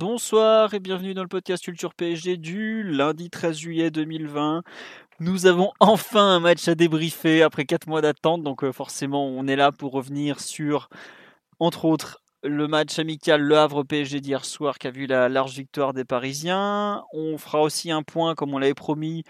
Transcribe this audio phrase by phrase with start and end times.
[0.00, 4.62] Bonsoir et bienvenue dans le podcast Culture PSG du lundi 13 juillet 2020.
[5.18, 9.48] Nous avons enfin un match à débriefer après 4 mois d'attente, donc euh, forcément on
[9.48, 10.88] est là pour revenir sur,
[11.58, 15.56] entre autres, le match amical Le Havre PSG d'hier soir qui a vu la large
[15.56, 17.02] victoire des Parisiens.
[17.12, 19.24] On fera aussi un point, comme on l'avait promis,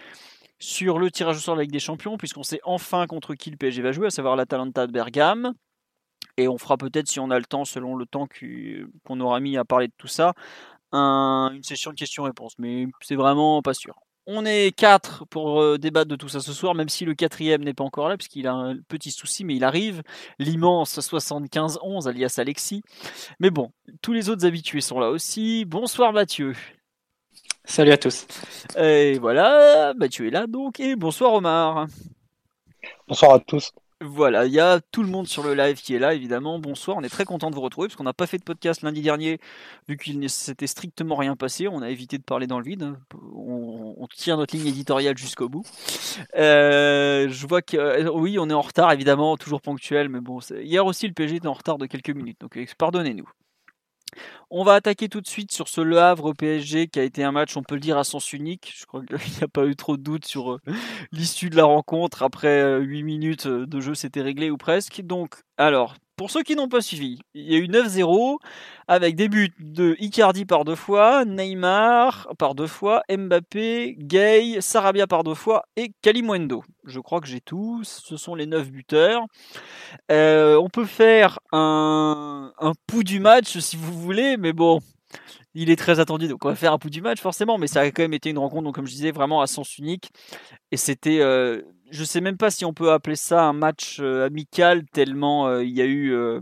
[0.59, 3.49] sur le tirage au sort de la Ligue des Champions, puisqu'on sait enfin contre qui
[3.49, 5.55] le PSG va jouer, à savoir l'Atalanta de Bergame.
[6.39, 8.25] Et on fera peut-être, si on a le temps, selon le temps
[9.05, 10.33] qu'on aura mis à parler de tout ça,
[10.93, 12.53] une session de questions-réponses.
[12.59, 13.95] Mais c'est vraiment pas sûr.
[14.25, 17.61] On est quatre pour euh, débattre de tout ça ce soir, même si le quatrième
[17.61, 20.01] n'est pas encore là, puisqu'il a un petit souci, mais il arrive.
[20.37, 22.83] L'immense 75-11, alias Alexis.
[23.41, 25.65] Mais bon, tous les autres habitués sont là aussi.
[25.65, 26.53] Bonsoir Mathieu.
[27.65, 28.27] Salut à tous.
[28.77, 30.79] Et voilà, Mathieu est là donc.
[30.79, 31.87] Et bonsoir Omar.
[33.09, 33.73] Bonsoir à tous.
[34.01, 36.57] Voilà, il y a tout le monde sur le live qui est là, évidemment.
[36.57, 38.81] Bonsoir, on est très content de vous retrouver parce qu'on n'a pas fait de podcast
[38.81, 39.41] lundi dernier,
[39.89, 41.67] vu qu'il ne s'était strictement rien passé.
[41.67, 42.95] On a évité de parler dans le vide.
[43.35, 45.65] On, tient notre ligne éditoriale jusqu'au bout.
[46.35, 50.39] Euh, je vois que euh, oui, on est en retard, évidemment, toujours ponctuel, mais bon,
[50.61, 53.29] hier aussi le PG était en retard de quelques minutes, donc pardonnez-nous.
[54.49, 57.31] On va attaquer tout de suite sur ce Le Havre PSG qui a été un
[57.31, 58.73] match, on peut le dire, à sens unique.
[58.75, 60.61] Je crois qu'il n'y a pas eu trop de doute sur euh,
[61.11, 62.23] l'issue de la rencontre.
[62.23, 65.01] Après 8 euh, minutes euh, de jeu, c'était réglé ou presque.
[65.01, 68.39] Donc, alors, pour ceux qui n'ont pas suivi, il y a eu 9-0
[68.89, 75.07] avec des buts de Icardi par deux fois, Neymar par deux fois, Mbappé, Gay, Sarabia
[75.07, 76.61] par deux fois et Kalimundo.
[76.83, 77.85] Je crois que j'ai tout.
[77.85, 79.27] Ce sont les 9 buteurs.
[80.11, 84.81] Euh, on peut faire un, un pouls du match si vous voulez, mais bon,
[85.61, 87.81] il est très attendu, donc on va faire un pouls du match forcément, mais ça
[87.81, 90.11] a quand même été une rencontre, donc comme je disais, vraiment à sens unique.
[90.71, 91.61] Et c'était euh,
[91.91, 95.63] je sais même pas si on peut appeler ça un match euh, amical tellement euh,
[95.63, 96.39] il y a eu euh,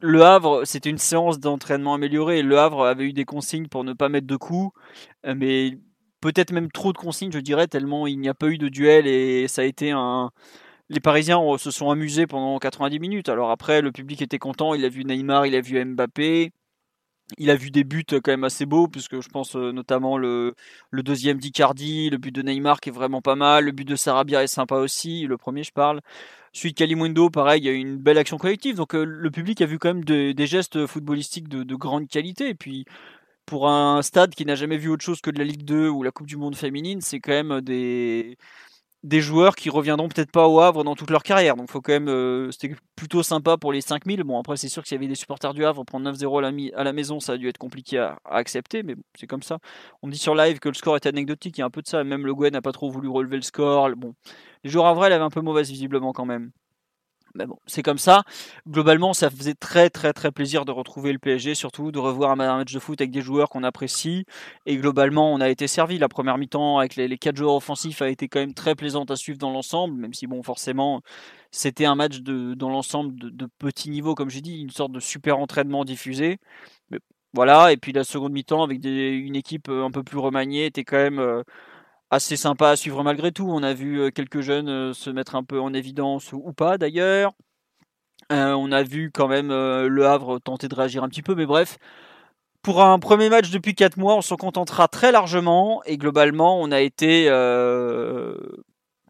[0.00, 2.42] le Havre, c'était une séance d'entraînement améliorée.
[2.42, 4.72] Le Havre avait eu des consignes pour ne pas mettre de coups,
[5.24, 5.78] mais
[6.20, 9.06] peut-être même trop de consignes, je dirais, tellement il n'y a pas eu de duel
[9.06, 10.30] et ça a été un.
[10.90, 13.28] Les Parisiens se sont amusés pendant 90 minutes.
[13.28, 14.74] Alors après, le public était content.
[14.74, 16.52] Il a vu Neymar, il a vu Mbappé.
[17.38, 20.54] Il a vu des buts quand même assez beaux, puisque je pense euh, notamment le,
[20.92, 24.44] deuxième d'Icardi, le but de Neymar qui est vraiment pas mal, le but de Sarabia
[24.44, 26.00] est sympa aussi, le premier je parle.
[26.54, 29.60] De Kalimundo, pareil, il y a eu une belle action collective, donc euh, le public
[29.60, 32.86] a vu quand même des gestes footballistiques de, de grande qualité, et puis
[33.46, 36.02] pour un stade qui n'a jamais vu autre chose que de la Ligue 2 ou
[36.02, 38.36] la Coupe du Monde féminine, c'est quand même des
[39.06, 41.54] des joueurs qui reviendront peut-être pas au Havre dans toute leur carrière.
[41.54, 44.24] Donc faut quand même, euh, c'était plutôt sympa pour les 5000.
[44.24, 46.50] Bon après c'est sûr que s'il y avait des supporters du Havre prendre 9-0 à
[46.50, 49.58] la, à la maison, ça a dû être compliqué à, accepter, mais c'est comme ça.
[50.02, 51.82] On me dit sur live que le score était anecdotique, il y a un peu
[51.82, 52.02] de ça.
[52.02, 53.90] Même Le Guen n'a pas trop voulu relever le score.
[53.96, 54.14] Bon,
[54.64, 56.50] les joueurs vrai, elle avait un peu mauvaise visiblement quand même
[57.44, 58.22] bon, c'est comme ça.
[58.68, 62.36] Globalement, ça faisait très très très plaisir de retrouver le PSG, surtout de revoir un
[62.36, 64.24] match de foot avec des joueurs qu'on apprécie.
[64.64, 65.98] Et globalement, on a été servi.
[65.98, 69.16] La première mi-temps avec les, quatre joueurs offensifs a été quand même très plaisante à
[69.16, 71.02] suivre dans l'ensemble, même si bon, forcément,
[71.50, 75.00] c'était un match dans l'ensemble de, de petit niveau, comme j'ai dit, une sorte de
[75.00, 76.38] super entraînement diffusé.
[76.90, 76.98] Mais,
[77.34, 77.72] voilà.
[77.72, 81.18] Et puis la seconde mi-temps avec une équipe un peu plus remaniée était quand même
[81.18, 81.42] euh,
[82.10, 83.48] assez sympa à suivre malgré tout.
[83.48, 86.78] On a vu euh, quelques jeunes euh, se mettre un peu en évidence ou pas
[86.78, 87.32] d'ailleurs.
[88.32, 91.46] Euh, on a vu quand même le Havre tenter de réagir un petit peu, mais
[91.46, 91.78] bref.
[92.62, 96.72] Pour un premier match depuis 4 mois, on s'en contentera très largement et globalement, on
[96.72, 97.28] a été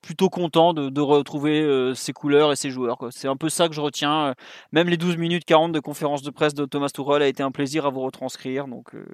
[0.07, 3.09] plutôt content de, retrouver euh, ses couleurs et ses joueurs.
[3.11, 4.35] C'est un peu ça que je retiens.
[4.71, 7.51] Même les 12 minutes 40 de conférence de presse de Thomas Tuchel a été un
[7.51, 8.69] plaisir à vous retranscrire.
[8.69, 9.05] Donc euh,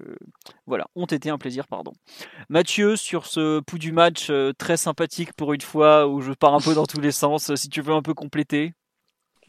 [0.66, 1.92] voilà, ont été un plaisir, pardon.
[2.50, 6.52] Mathieu, sur ce pouls du match euh, très sympathique pour une fois, où je pars
[6.52, 8.74] un peu dans tous les sens, si tu veux un peu compléter.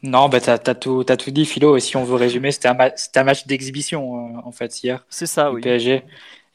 [0.02, 1.76] Non, bah t'as as tout, as tout dit, Philo.
[1.76, 5.04] Et si on veut résumer, c'était un, un, match d'exhibition en fait hier.
[5.10, 5.60] C'est ça, oui.
[5.60, 6.04] PSG.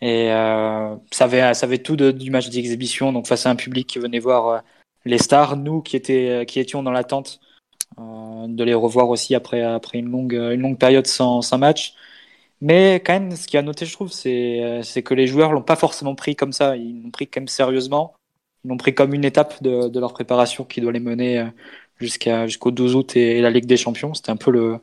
[0.01, 0.29] Et
[1.11, 4.19] ça, avait, ça avait tout du match d'exhibition, donc face à un public qui venait
[4.19, 4.63] voir
[5.05, 7.39] les stars, nous qui, étaient, qui étions dans l'attente
[7.99, 11.93] euh, de les revoir aussi après, après une, longue, une longue période sans, sans match.
[12.61, 15.61] Mais quand même, ce qui a noté, je trouve, c'est, c'est que les joueurs l'ont
[15.61, 16.75] pas forcément pris comme ça.
[16.77, 18.15] Ils l'ont pris quand même sérieusement.
[18.63, 21.45] Ils l'ont pris comme une étape de, de leur préparation qui doit les mener euh,
[21.99, 24.13] jusqu'à jusqu'au 12 août et, la Ligue des Champions.
[24.13, 24.79] C'était un peu le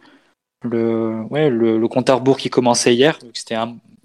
[0.63, 3.19] le ouais le, le compte à rebours qui commençait hier.
[3.35, 3.57] C'était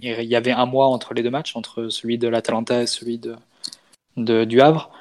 [0.01, 3.17] il y avait un mois entre les deux matchs, entre celui de l'Atalanta et celui
[3.19, 3.35] de,
[4.17, 4.91] de du Havre.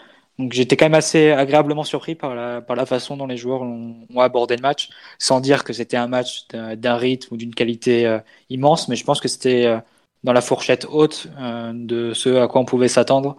[0.40, 3.60] Donc j'étais quand même assez agréablement surpris par la, par la façon dont les joueurs
[3.60, 4.88] ont, abordé le match,
[5.18, 9.04] sans dire que c'était un match d'un rythme ou d'une qualité euh, immense, mais je
[9.04, 9.78] pense que c'était euh,
[10.24, 13.36] dans la fourchette haute euh, de ce à quoi on pouvait s'attendre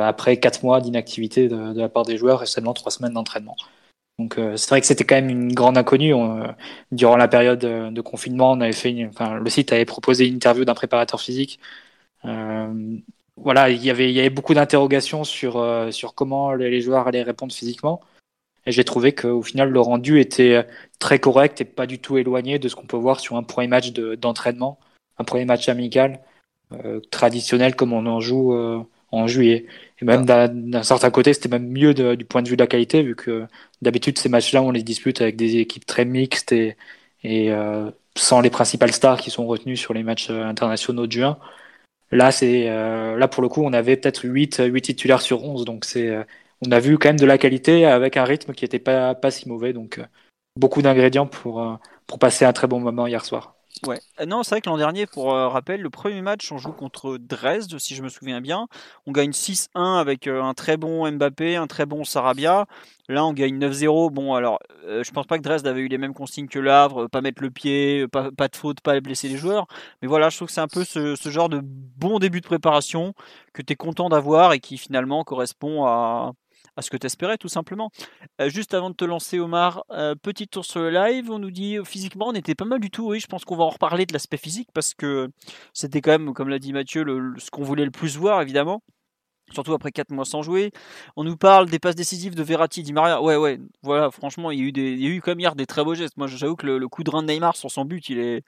[0.00, 3.56] après quatre mois d'inactivité de, la part des joueurs et seulement trois semaines d'entraînement.
[4.18, 6.12] Donc c'est vrai que c'était quand même une grande inconnue.
[6.90, 10.64] durant la période de confinement, on avait fait, enfin, le site avait proposé une interview
[10.64, 11.60] d'un préparateur physique
[13.36, 17.06] voilà, il y avait, il y avait beaucoup d'interrogations sur, euh, sur comment les, joueurs
[17.06, 18.00] allaient répondre physiquement.
[18.66, 20.66] Et j'ai trouvé qu'au final, le rendu était
[20.98, 23.68] très correct et pas du tout éloigné de ce qu'on peut voir sur un premier
[23.68, 24.80] match d'entraînement,
[25.18, 26.20] un premier match amical,
[26.72, 29.66] euh, traditionnel comme on en joue euh, en juillet.
[30.00, 33.02] Et même d'un certain côté, c'était même mieux du point de vue de la qualité,
[33.02, 33.46] vu que
[33.82, 36.76] d'habitude, ces matchs-là, on les dispute avec des équipes très mixtes et,
[37.22, 37.50] et
[38.16, 41.38] sans les principales stars qui sont retenues sur les matchs internationaux de juin.
[42.16, 45.66] Là, c'est euh, là pour le coup, on avait peut-être 8, 8 titulaires sur 11,
[45.66, 46.24] donc c'est euh,
[46.66, 49.30] on a vu quand même de la qualité avec un rythme qui n'était pas, pas
[49.30, 50.06] si mauvais, donc euh,
[50.56, 53.55] beaucoup d'ingrédients pour, pour passer un très bon moment hier soir.
[53.84, 54.00] Ouais.
[54.20, 56.72] Euh, non, c'est vrai que l'an dernier, pour euh, rappel, le premier match, on joue
[56.72, 58.68] contre Dresde, si je me souviens bien.
[59.06, 62.66] On gagne 6-1 avec euh, un très bon Mbappé, un très bon Sarabia.
[63.08, 64.10] Là, on gagne 9-0.
[64.10, 67.20] Bon, alors, je pense pas que Dresde avait eu les mêmes consignes que l'Avre, pas
[67.20, 69.66] mettre le pied, pas, pas, de faute, pas blesser les joueurs.
[70.02, 72.46] Mais voilà, je trouve que c'est un peu ce, ce, genre de bon début de
[72.46, 73.14] préparation
[73.52, 76.32] que tu es content d'avoir et qui finalement correspond à,
[76.76, 77.90] à ce que tu espérais tout simplement.
[78.40, 81.50] Euh, juste avant de te lancer Omar, euh, petit tour sur le live, on nous
[81.50, 84.06] dit physiquement on était pas mal du tout, oui je pense qu'on va en reparler
[84.06, 85.28] de l'aspect physique parce que
[85.72, 87.04] c'était quand même, comme l'a dit Mathieu,
[87.38, 88.82] ce qu'on voulait le plus voir évidemment.
[89.52, 90.72] Surtout après 4 mois sans jouer.
[91.14, 93.22] On nous parle des passes décisives de Verratti, Di Maria.
[93.22, 95.94] Ouais, ouais, voilà, franchement, il y a eu, des, il comme hier des très beaux
[95.94, 96.16] gestes.
[96.16, 98.42] Moi, j'avoue que le, coup de rein de Neymar sur son but, il est.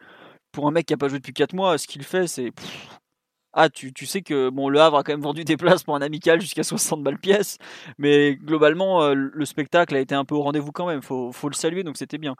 [0.50, 2.52] Pour un mec qui a pas joué depuis 4 mois, ce qu'il fait, c'est.
[3.60, 6.00] Ah, tu, sais que bon, le Havre a quand même vendu des places pour un
[6.00, 7.58] amical jusqu'à 60 balles pièce,
[7.98, 11.02] mais globalement, euh, le spectacle a été un peu au rendez-vous quand même.
[11.02, 12.36] Faut, faut le saluer, donc c'était bien.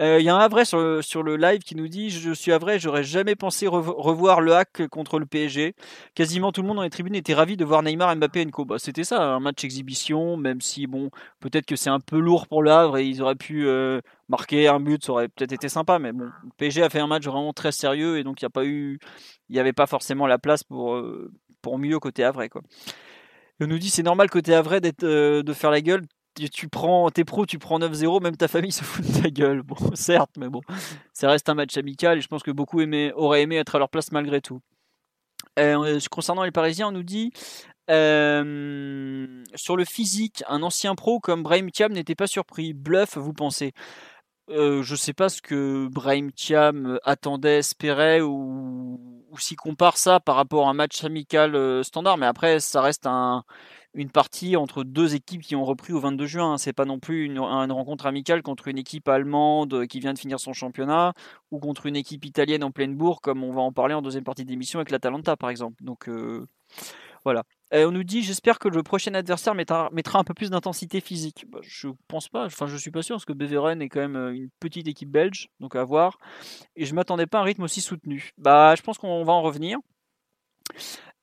[0.00, 2.30] Euh, il y a un Havre sur le, sur le live qui nous dit Je
[2.32, 5.74] suis Havre, j'aurais jamais pensé revoir le hack contre le PSG.
[6.14, 8.66] Quasiment tout le monde dans les tribunes était ravi de voir Neymar, Mbappé et Nko.
[8.66, 11.08] Bah, c'était ça, un match exhibition, même si bon,
[11.40, 14.68] peut-être que c'est un peu lourd pour le Havre et ils auraient pu euh, marquer
[14.68, 17.24] un but, ça aurait peut-être été sympa, mais bon, le PSG a fait un match
[17.24, 18.98] vraiment très sérieux et donc il n'y a pas eu,
[19.48, 21.30] il avait pas forcément la place pour, euh,
[21.62, 22.62] pour mieux côté Havre quoi.
[23.60, 26.02] on nous dit c'est normal côté Havre euh, de faire la gueule.
[26.52, 29.62] Tu, prends, t'es pro, tu prends 9-0, même ta famille se fout de ta gueule.
[29.62, 30.62] Bon, certes, mais bon,
[31.12, 32.80] ça reste un match amical et je pense que beaucoup
[33.14, 34.60] auraient aimé être à leur place malgré tout.
[35.60, 37.30] Euh, concernant les Parisiens, on nous dit
[37.86, 42.72] sur le physique, un ancien pro comme Brahim Thiam n'était pas surpris.
[42.72, 43.72] Bluff, vous pensez?
[44.50, 49.96] Euh, je sais pas ce que Brahim Thiam euh, attendait, espérait ou, ou s'il compare
[49.96, 52.18] ça par rapport à un match amical euh, standard.
[52.18, 53.44] Mais après, ça reste un,
[53.94, 56.58] une partie entre deux équipes qui ont repris au 22 juin.
[56.58, 60.38] C'est pas non plus une, rencontre amicale contre une équipe allemande qui vient de finir
[60.38, 61.14] son championnat
[61.50, 64.24] ou contre une équipe italienne en pleine bourre, comme on va en parler en deuxième
[64.24, 65.82] partie d'émission avec l'Atalanta par exemple.
[65.82, 66.08] Donc
[67.24, 67.44] voilà.
[67.72, 71.44] On nous dit j'espère que le prochain adversaire mettra, un peu plus d'intensité physique.
[71.48, 74.16] Bah, je pense pas, enfin je suis pas sûr parce que Beveren est quand même
[74.16, 76.18] euh, une petite équipe belge, donc à voir.
[76.76, 78.30] Et je m'attendais pas à un rythme aussi soutenu.
[78.38, 79.78] Bah je pense qu'on va en revenir.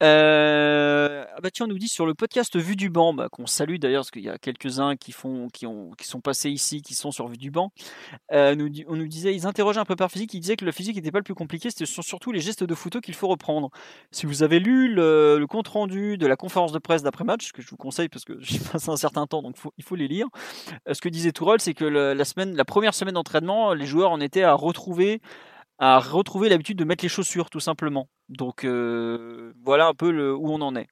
[0.01, 3.45] Euh, ah bah tiens, on nous dit sur le podcast Vue du banc, bah, qu'on
[3.45, 6.81] salue d'ailleurs, parce qu'il y a quelques-uns qui, font, qui, ont, qui sont passés ici,
[6.81, 7.71] qui sont sur Vue du banc.
[8.31, 8.55] Euh,
[8.87, 11.11] on nous disait, ils interrogeaient un peu par physique, ils disaient que le physique n'était
[11.11, 13.69] pas le plus compliqué, c'était surtout les gestes de photo qu'il faut reprendre.
[14.11, 17.69] Si vous avez lu le, compte rendu de la conférence de presse d'après-match, que je
[17.69, 20.27] vous conseille parce que j'ai passé un certain temps, donc il faut les lire,
[20.87, 24.11] euh, ce que disait Tourol, c'est que la, semaine, la première semaine d'entraînement, les joueurs
[24.11, 25.21] en étaient à retrouver
[25.81, 28.07] à retrouver l'habitude de mettre les chaussures, tout simplement.
[28.29, 30.87] Donc euh, voilà un peu le, où on en est.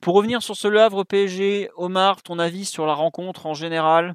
[0.00, 4.14] Pour revenir sur ce Le Havre PSG, Omar, ton avis sur la rencontre en général?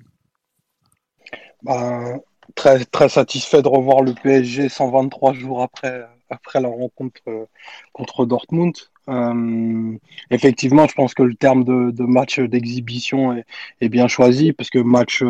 [1.61, 2.19] Ben,
[2.55, 7.45] très, très satisfait de revoir le PSG 123 jours après, après la rencontre euh,
[7.91, 8.73] contre Dortmund.
[9.09, 9.97] Euh,
[10.31, 13.43] effectivement, je pense que le terme de, match d'exhibition
[13.81, 15.23] est, bien choisi parce que match,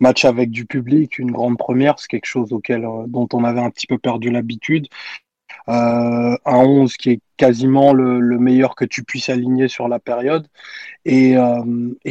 [0.00, 3.60] match avec du public, une grande première, c'est quelque chose auquel, euh, dont on avait
[3.60, 4.88] un petit peu perdu l'habitude.
[5.68, 10.46] Euh, un 11 qui est quasiment le, meilleur que tu puisses aligner sur la période.
[11.04, 11.36] Et,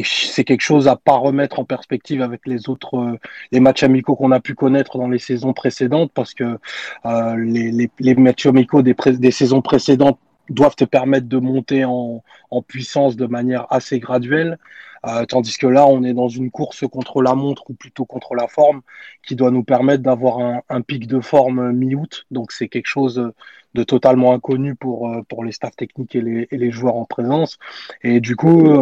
[0.04, 3.18] c'est quelque chose à pas remettre en perspective avec les autres
[3.52, 6.58] les matchs amicaux qu'on a pu connaître dans les saisons précédentes parce que
[7.06, 12.24] les, matchs amicaux des saisons précédentes doivent te permettre de monter en,
[12.68, 14.58] puissance de manière assez graduelle.
[15.08, 18.36] Euh, tandis que là, on est dans une course contre la montre ou plutôt contre
[18.36, 18.82] la forme
[19.26, 22.26] qui doit nous permettre d'avoir un, pic de forme mi-août.
[22.32, 23.32] Donc c'est quelque chose
[23.76, 27.58] de totalement inconnu pour, pour les staffs techniques et les, les joueurs en présence.
[28.04, 28.76] Et du coup,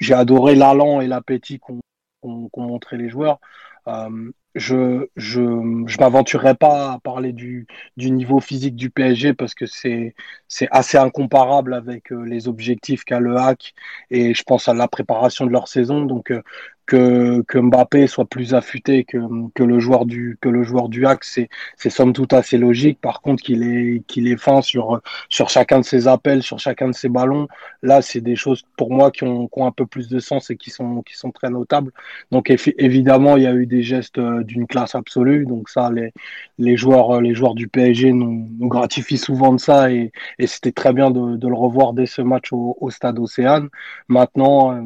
[0.00, 1.80] j'ai adoré l'allant et l'appétit qu'ont
[2.22, 3.38] qu montré les joueurs.
[3.86, 5.40] Euh, je je
[5.86, 7.66] je m'aventurerai pas à parler du,
[7.96, 10.14] du niveau physique du PSG parce que c'est
[10.48, 13.74] c'est assez incomparable avec euh, les objectifs qu'a le hack
[14.10, 16.04] et je pense à la préparation de leur saison.
[16.04, 16.42] Donc euh,
[16.90, 19.18] que, que Mbappé soit plus affûté que,
[19.54, 23.00] que le joueur du que le joueur du hack c'est c'est somme toute assez logique.
[23.00, 26.88] Par contre qu'il est qu'il est fin sur sur chacun de ses appels sur chacun
[26.88, 27.46] de ses ballons
[27.84, 30.50] là c'est des choses pour moi qui ont, qui ont un peu plus de sens
[30.50, 31.92] et qui sont qui sont très notables.
[32.32, 35.46] Donc évidemment il y a eu des gestes euh, d'une classe absolue.
[35.46, 36.12] Donc ça les
[36.58, 40.72] les joueurs les joueurs du PSG nous, nous gratifient souvent de ça et, et c'était
[40.72, 43.68] très bien de, de, le revoir dès ce match au, au stade Océane.
[44.08, 44.82] Maintenant euh,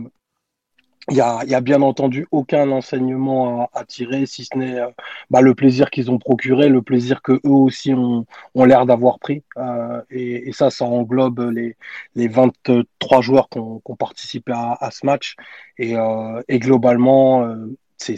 [1.10, 4.88] il y a, a, bien entendu aucun enseignement à, à tirer, si ce n'est euh,
[5.30, 9.18] bah, le plaisir qu'ils ont procuré, le plaisir que eux aussi ont, ont l'air d'avoir
[9.18, 9.44] pris.
[9.58, 11.76] Euh, et, et, ça, ça englobe les,
[12.14, 15.36] les 23 joueurs qui ont, ont participé à, à, ce match.
[15.78, 18.16] Et, euh, et globalement, euh, c'est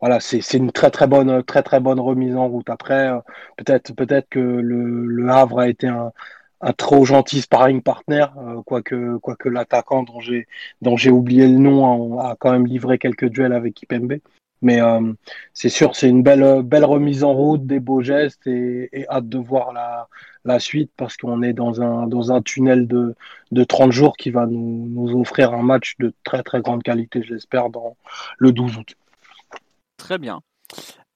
[0.00, 2.70] voilà, c'est une très très bonne très très bonne remise en route.
[2.70, 3.18] Après, euh,
[3.56, 6.12] peut-être peut-être que le, le Havre a été un,
[6.60, 10.46] un trop gentil sparring partner, euh, quoique, l'attaquant dont j'ai
[10.82, 14.14] dont j'ai oublié le nom a, quand même livré quelques duels avec Kipembe.
[14.62, 15.12] Mais euh,
[15.52, 19.28] c'est sûr, c'est une belle belle remise en route, des beaux gestes et, et hâte
[19.28, 20.08] de voir la,
[20.46, 23.14] la suite parce qu'on est dans un dans un tunnel de,
[23.52, 27.22] de 30 jours qui va nous, nous offrir un match de très très grande qualité,
[27.22, 27.96] j'espère, dans
[28.38, 28.94] le 12 août.
[29.98, 30.40] Très bien.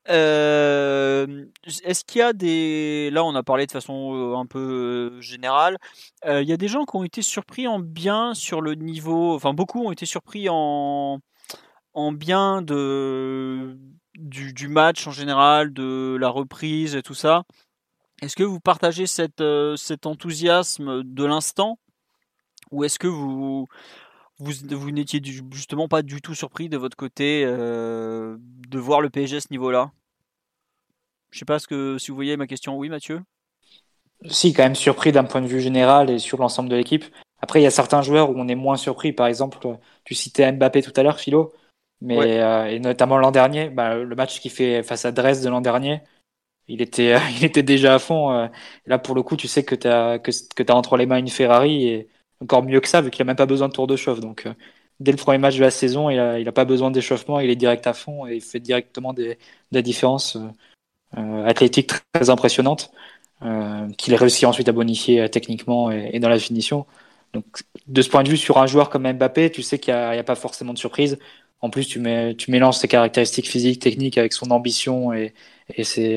[0.06, 3.10] Est-ce qu'il y a des...
[3.12, 5.76] Là, on a parlé de façon un peu générale.
[6.26, 9.34] Il y a des gens qui ont été surpris en bien sur le niveau...
[9.34, 11.20] Enfin, beaucoup ont été surpris en,
[11.94, 13.76] en bien de...
[14.14, 17.44] Du, du match en général, de la reprise et tout ça.
[18.20, 19.42] Est-ce que vous partagez cette,
[19.76, 21.78] cet enthousiasme de l'instant
[22.70, 23.66] Ou est-ce que vous,
[24.40, 25.20] vous, vous n'étiez
[25.52, 28.36] justement pas du tout surpris de votre côté euh,
[28.68, 29.92] de voir le PSG à ce niveau-là?
[31.30, 32.76] Je sais pas ce que, si vous voyez ma question.
[32.76, 33.20] Oui, Mathieu?
[34.28, 37.04] Si, quand même surpris d'un point de vue général et sur l'ensemble de l'équipe.
[37.40, 39.12] Après, il y a certains joueurs où on est moins surpris.
[39.12, 39.58] Par exemple,
[40.04, 41.52] tu citais Mbappé tout à l'heure, Philo.
[42.00, 42.40] Mais, ouais.
[42.40, 45.60] euh, et notamment l'an dernier, bah, le match qu'il fait face à Dresde de l'an
[45.60, 46.00] dernier,
[46.68, 48.32] il était, il était déjà à fond.
[48.32, 48.48] Euh.
[48.86, 51.18] Là, pour le coup, tu sais que tu as, que, que as entre les mains
[51.18, 52.08] une Ferrari et
[52.40, 54.20] encore mieux que ça, vu qu'il a même pas besoin de tour de chauffe.
[54.20, 54.54] Donc, euh,
[55.00, 57.50] dès le premier match de la saison, il a, il a pas besoin d'échauffement, il
[57.50, 59.38] est direct à fond et il fait directement des,
[59.72, 60.36] des différences
[61.16, 62.92] euh, athlétiques très, très impressionnantes
[63.42, 66.86] euh, qu'il réussit ensuite à bonifier techniquement et, et, dans la finition.
[67.34, 67.44] Donc,
[67.86, 70.10] de ce point de vue, sur un joueur comme Mbappé, tu sais qu'il n'y a,
[70.10, 71.18] a, pas forcément de surprise.
[71.60, 75.34] En plus, tu, mets, tu mélanges ses caractéristiques physiques, techniques avec son ambition et,
[75.74, 76.14] et ses,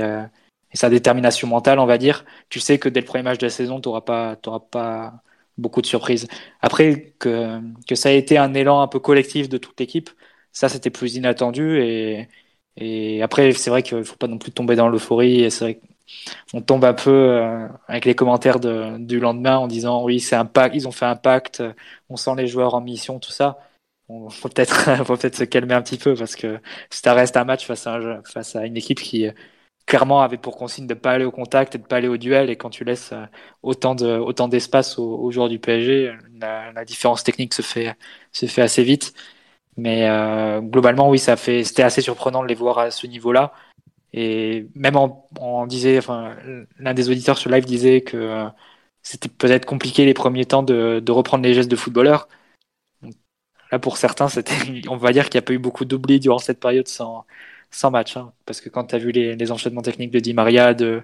[0.73, 3.45] et sa détermination mentale, on va dire, tu sais que dès le premier match de
[3.45, 4.37] la saison, tu n'auras pas,
[4.71, 5.23] pas
[5.57, 6.27] beaucoup de surprises.
[6.61, 10.09] Après, que, que ça a été un élan un peu collectif de toute l'équipe,
[10.51, 11.79] ça, c'était plus inattendu.
[11.81, 12.29] Et,
[12.77, 15.41] et après, c'est vrai qu'il ne faut pas non plus tomber dans l'euphorie.
[15.43, 15.81] Et c'est vrai
[16.51, 20.45] qu'on tombe un peu euh, avec les commentaires du lendemain en disant oui, c'est un
[20.45, 21.63] pacte, ils ont fait un pacte,
[22.09, 23.59] on sent les joueurs en mission, tout ça.
[24.09, 27.65] Il faut peut-être peut se calmer un petit peu parce que ça reste un match
[27.65, 29.27] face à, face à une équipe qui
[29.85, 32.07] clairement avait pour consigne de ne pas aller au contact et de ne pas aller
[32.07, 32.49] au duel.
[32.49, 33.25] Et quand tu laisses euh,
[33.61, 37.95] autant de autant d'espace aux, aux, joueurs du PSG, la, la, différence technique se fait
[38.31, 39.13] se fait assez vite.
[39.77, 43.53] Mais euh, globalement, oui, ça fait c'était assez surprenant de les voir à ce niveau-là.
[44.13, 46.35] Et même on, on disait, enfin,
[46.79, 48.49] l'un des auditeurs sur live disait que euh,
[49.03, 52.27] c'était peut-être compliqué les premiers temps de, de reprendre les gestes de footballeur.
[53.71, 54.53] Là, pour certains, c'était,
[54.89, 57.25] on va dire qu'il n'y a pas eu beaucoup d'oubli durant cette période sans,
[57.75, 58.17] sans match.
[58.17, 61.03] Hein, parce que quand tu as vu les, enchaînements techniques de Di Maria, de,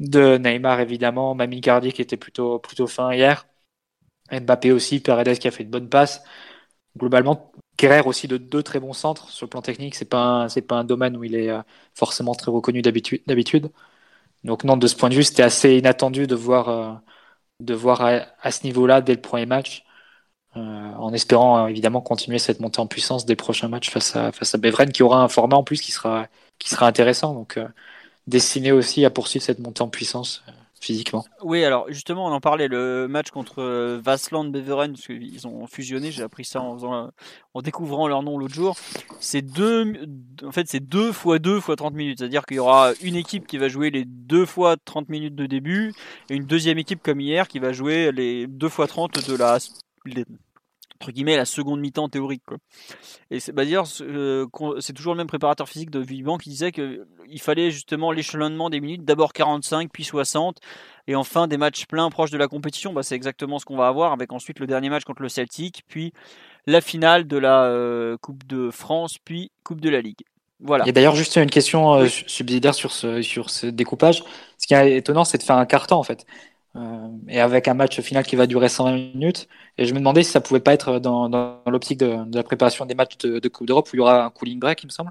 [0.00, 3.46] Neymar évidemment, Mami Cardi qui était plutôt, fin hier,
[4.32, 6.22] Mbappé aussi, Paredes qui a fait de bonnes passes.
[6.96, 9.94] Globalement, Kerrer aussi de deux très bons centres sur le plan technique.
[9.94, 11.62] C'est pas pas un domaine où il est euh,
[11.94, 13.70] forcément très reconnu d'habitude.
[14.44, 16.94] Donc non, de ce point de vue, c'était assez inattendu de voir euh,
[18.00, 19.84] à, à ce niveau-là dès le premier match
[20.58, 24.54] en espérant euh, évidemment continuer cette montée en puissance des prochains matchs face à, face
[24.54, 26.26] à Beveren, qui aura un format en plus qui sera,
[26.58, 27.34] qui sera intéressant.
[27.34, 27.66] Donc, euh,
[28.26, 30.44] destiné aussi à poursuivre cette montée en puissance
[30.80, 31.24] physiquement.
[31.42, 36.10] Oui, alors justement, on en parlait, le match contre Vasland Beveren, parce qu'ils ont fusionné,
[36.10, 37.10] j'ai appris ça en,
[37.54, 38.76] en découvrant leur nom l'autre jour.
[39.18, 39.94] C'est deux,
[40.44, 43.46] en fait, c'est deux fois deux fois 30 minutes, c'est-à-dire qu'il y aura une équipe
[43.46, 45.94] qui va jouer les deux fois 30 minutes de début,
[46.30, 49.58] et une deuxième équipe comme hier qui va jouer les deux fois 30 de la
[51.00, 52.42] entre guillemets la seconde mi-temps théorique.
[52.44, 52.58] Quoi.
[53.30, 57.40] Et c'est bah, d'ailleurs c'est toujours le même préparateur physique de Vivant qui disait qu'il
[57.40, 60.58] fallait justement l'échelonnement des minutes, d'abord 45 puis 60
[61.06, 62.92] et enfin des matchs pleins proches de la compétition.
[62.92, 65.82] Bah, c'est exactement ce qu'on va avoir avec ensuite le dernier match contre le Celtic,
[65.88, 66.12] puis
[66.66, 70.22] la finale de la Coupe de France, puis Coupe de la Ligue.
[70.60, 70.88] Voilà.
[70.88, 74.24] Et d'ailleurs, juste une question subsidiaire sur ce, sur ce découpage.
[74.58, 76.26] Ce qui est étonnant, c'est de faire un carton en fait.
[76.76, 79.48] Euh, et avec un match final qui va durer 120 minutes.
[79.78, 82.42] Et je me demandais si ça pouvait pas être dans, dans l'optique de, de, la
[82.42, 84.92] préparation des matchs de, Coupe d'Europe où il y aura un cooling break, il me
[84.92, 85.10] semble.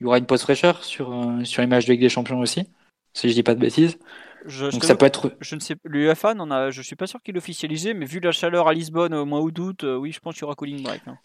[0.00, 2.40] Il y aura une pause fraîcheur sur, euh, sur les matchs de Ligue des Champions
[2.40, 2.68] aussi,
[3.12, 3.98] si je dis pas de bêtises.
[4.46, 5.36] Je, Donc ça peut être.
[5.40, 8.68] Je ne sais, l'UEFA a, je suis pas sûr qu'il l'officialisait, mais vu la chaleur
[8.68, 11.02] à Lisbonne au mois d'août, euh, oui, je pense qu'il y aura cooling break.
[11.06, 11.18] Hein.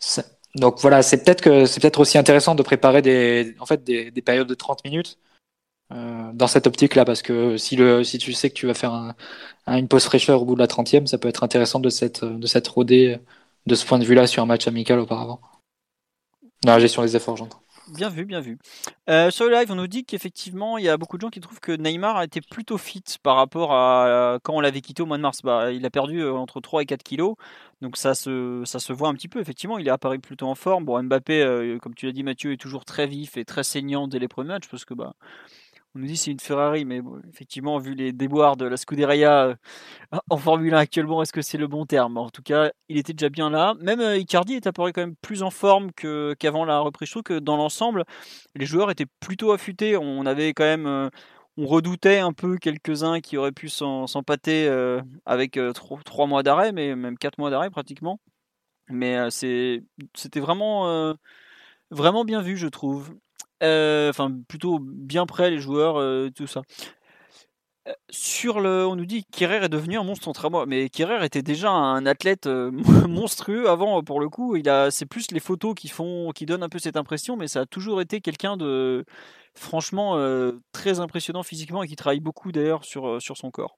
[0.56, 4.12] Donc voilà, c'est peut-être que c'est peut-être aussi intéressant de préparer des, en fait, des,
[4.12, 5.20] des périodes de 30 minutes
[5.94, 8.94] euh, dans cette optique-là, parce que si, le, si tu sais que tu vas faire
[8.94, 9.16] un,
[9.68, 12.48] une pause fraîcheur au bout de la 30e, ça peut être intéressant de cette de
[12.48, 12.70] cette
[13.66, 15.40] de ce point de vue-là sur un match amical auparavant.
[16.64, 17.60] Dans la gestion des efforts, j'entends.
[17.90, 18.58] Bien vu, bien vu.
[19.10, 21.42] Euh, sur le live, on nous dit qu'effectivement, il y a beaucoup de gens qui
[21.42, 25.06] trouvent que Neymar a été plutôt fit par rapport à quand on l'avait quitté au
[25.06, 25.42] mois de mars.
[25.44, 27.36] Bah, il a perdu euh, entre 3 et 4 kilos,
[27.82, 29.42] donc ça se, ça se voit un petit peu.
[29.42, 30.86] Effectivement, il est apparu plutôt en forme.
[30.86, 34.20] Bon, Mbappé, comme tu l'as dit, Mathieu, est toujours très vif et très saignant dès
[34.20, 35.14] les premiers matchs parce que bah,
[35.96, 39.56] on nous dit c'est une Ferrari, mais effectivement, vu les déboires de la Scuderia euh,
[40.30, 42.18] en Formule 1 actuellement, est-ce que c'est le bon terme?
[42.18, 43.76] En tout cas, il était déjà bien là.
[43.80, 47.10] Même euh, Icardi est apparu quand même plus en forme qu'avant la reprise.
[47.10, 48.06] Je trouve que dans l'ensemble,
[48.56, 49.96] les joueurs étaient plutôt affûtés.
[49.98, 51.10] On avait quand même, euh,
[51.58, 54.68] on redoutait un peu quelques-uns qui auraient pu s'empâter
[55.26, 55.60] avec
[56.06, 58.20] trois mois d'arrêt, mais même quatre mois d'arrêt pratiquement.
[58.90, 61.16] Mais c'était vraiment,
[61.92, 63.14] vraiment bien vu, je trouve.
[63.62, 66.62] Euh, enfin, plutôt bien prêt les joueurs, euh, tout ça.
[67.88, 71.26] Euh, sur le, on nous dit Kerrer est devenu un monstre entre moi, mais Kerrer
[71.26, 72.48] était déjà un athlète
[73.10, 74.56] monstrueux avant pour le coup.
[74.56, 77.48] Il a, c'est plus les photos qui font, qui donnent un peu cette impression, mais
[77.48, 79.06] ça a toujours été quelqu'un de
[79.56, 80.18] franchement
[80.72, 83.78] très impressionnant physiquement et qui travaille beaucoup d'ailleurs sur sur son corps.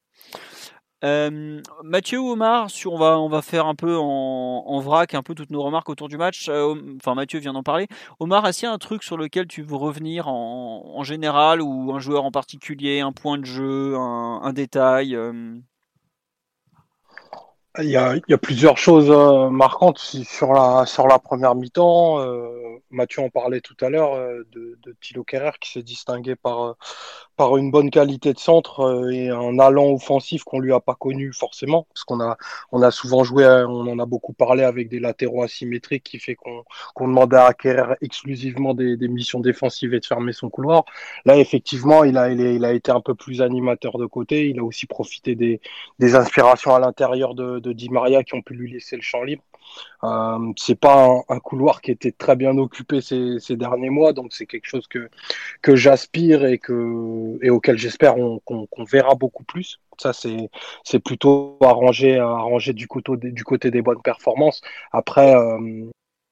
[1.05, 5.21] Euh, Mathieu ou Omar, sur, on, va, on va faire un peu en, vrac un
[5.21, 6.47] peu toutes nos remarques autour du match.
[6.49, 7.87] Euh, enfin, Mathieu vient d'en parler.
[8.19, 11.93] Omar, est-ce qu'il y a un truc sur lequel tu veux revenir en, général ou
[11.93, 15.59] un joueur en particulier, un point de jeu, un, détail euh?
[17.79, 19.09] Il y, a, il y, a, plusieurs choses
[19.51, 22.25] marquantes sur la, sur la première mi-temps.
[22.91, 24.17] Mathieu en parlait tout à l'heure
[24.51, 26.75] de, de Thilo Kerrer qui s'est distingué par,
[27.37, 30.95] par une bonne qualité de centre euh, et un allant offensif qu'on lui a pas
[30.95, 32.37] connu forcément parce qu'on a
[32.71, 36.35] on a souvent joué on en a beaucoup parlé avec des latéraux asymétriques qui fait
[36.35, 40.85] qu'on qu'on demandait à acquérir exclusivement des, des, missions défensives et de fermer son couloir
[41.25, 44.59] là effectivement il a il, il, a été un peu plus animateur de côté il
[44.59, 45.59] a aussi profité des,
[45.99, 49.43] des inspirations à l'intérieur de Di Maria qui ont pu lui laisser le champ libre
[50.03, 54.45] euh, c'est pas un, couloir qui était très bien occupé ces, derniers mois, donc c'est
[54.45, 55.09] quelque chose que
[55.61, 59.79] que j'aspire et que et auquel j'espère qu'on verra beaucoup plus.
[59.97, 62.87] Ça c'est plutôt arrangé arrangé du
[63.23, 64.61] du côté des bonnes performances.
[64.91, 65.85] Après, euh,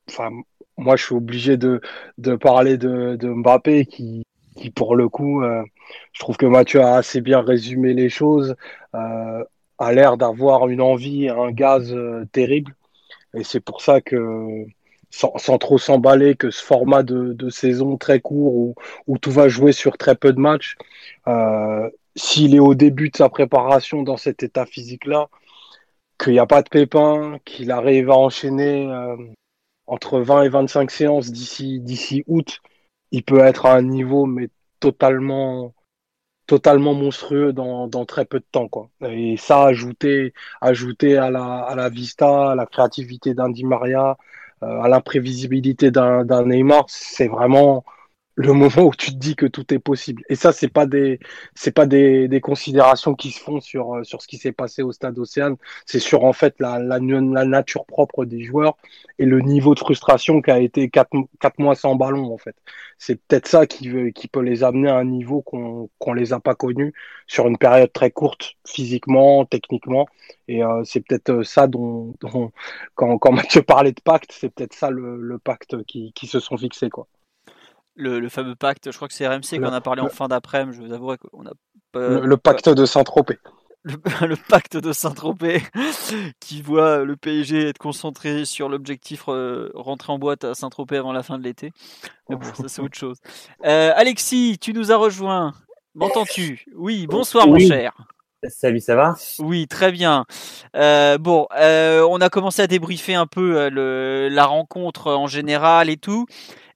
[0.10, 0.30] enfin
[0.78, 1.82] moi je suis obligé de
[2.17, 5.63] de parler de, de Mbappé qui qui pour le coup, euh,
[6.12, 8.56] je trouve que Mathieu a assez bien résumé les choses,
[9.78, 12.76] a l'air d'avoir une envie, un gaz euh, terrible.
[13.36, 14.66] Et c'est pour ça que,
[15.10, 18.76] sans, sans trop s'emballer, que ce format de, saison très court où,
[19.08, 20.76] où, tout va jouer sur très peu de matchs,
[21.28, 25.30] euh, s'il est au début de sa préparation dans cet état physique-là,
[26.20, 29.18] qu'il n'y a pas de pépin, qu'il arrive à enchaîner euh,
[29.88, 32.62] entre 20 et 25 séances d'ici août,
[33.12, 35.74] il peut être à un niveau mais totalement
[36.47, 38.89] totalement monstrueux dans, dans, très peu de temps quoi.
[39.01, 44.17] Et ça ajouté ajouté à la à la vista, à la créativité d'un Maria,
[44.63, 47.84] euh, à l'imprévisibilité d'un Neymar, c'est vraiment
[48.36, 50.24] le moment où tu te dis que tout est possible.
[50.30, 51.19] Et ça, c'est pas des,
[51.56, 54.82] c'est pas des, des, considérations qui se font sur euh, sur ce qui s'est passé
[54.82, 55.56] au stade Océane.
[55.86, 58.78] C'est sur en fait la, la, la, nature propre des joueurs
[59.19, 62.56] et le niveau de frustration qui a été quatre, quatre mois sans ballon en fait.
[62.98, 66.39] C'est peut-être ça qui qui peut les amener à un niveau qu'on qu'on les a
[66.39, 66.93] pas connus
[67.28, 70.08] sur une période très courte physiquement, techniquement.
[70.48, 72.52] Et euh, c'est peut-être euh, ça dont, dont,
[72.96, 76.39] quand quand Mathieu parlait de pacte, c'est peut-être ça le, le pacte qui qui se
[76.39, 77.08] sont fixés quoi
[77.95, 80.86] le, fameux pacte, je crois que c'est RMC qu'on a parlé en fin d'après-midi, je
[80.86, 81.51] vous avouerai qu'on a
[81.93, 83.38] le, pacte de Saint-Tropez.
[83.86, 85.62] Le, pacte de Saint-Tropez
[86.39, 91.12] qui voit le PSG être concentré sur l'objectif euh, rentrer en boîte à Saint-Tropez avant
[91.12, 91.71] la fin de l'été.
[92.29, 93.17] Mais bon, ça c'est autre chose.
[93.65, 95.53] Euh, Alexis, tu nous as rejoint.
[95.95, 96.65] M'entends-tu?
[96.75, 97.93] Oui, bonsoir mon cher.
[98.49, 99.15] Salut, ça va?
[99.39, 100.25] Oui, très bien.
[100.75, 105.27] Euh, bon, euh, on a commencé à débriefer un peu euh, le, la rencontre en
[105.27, 106.25] général et tout.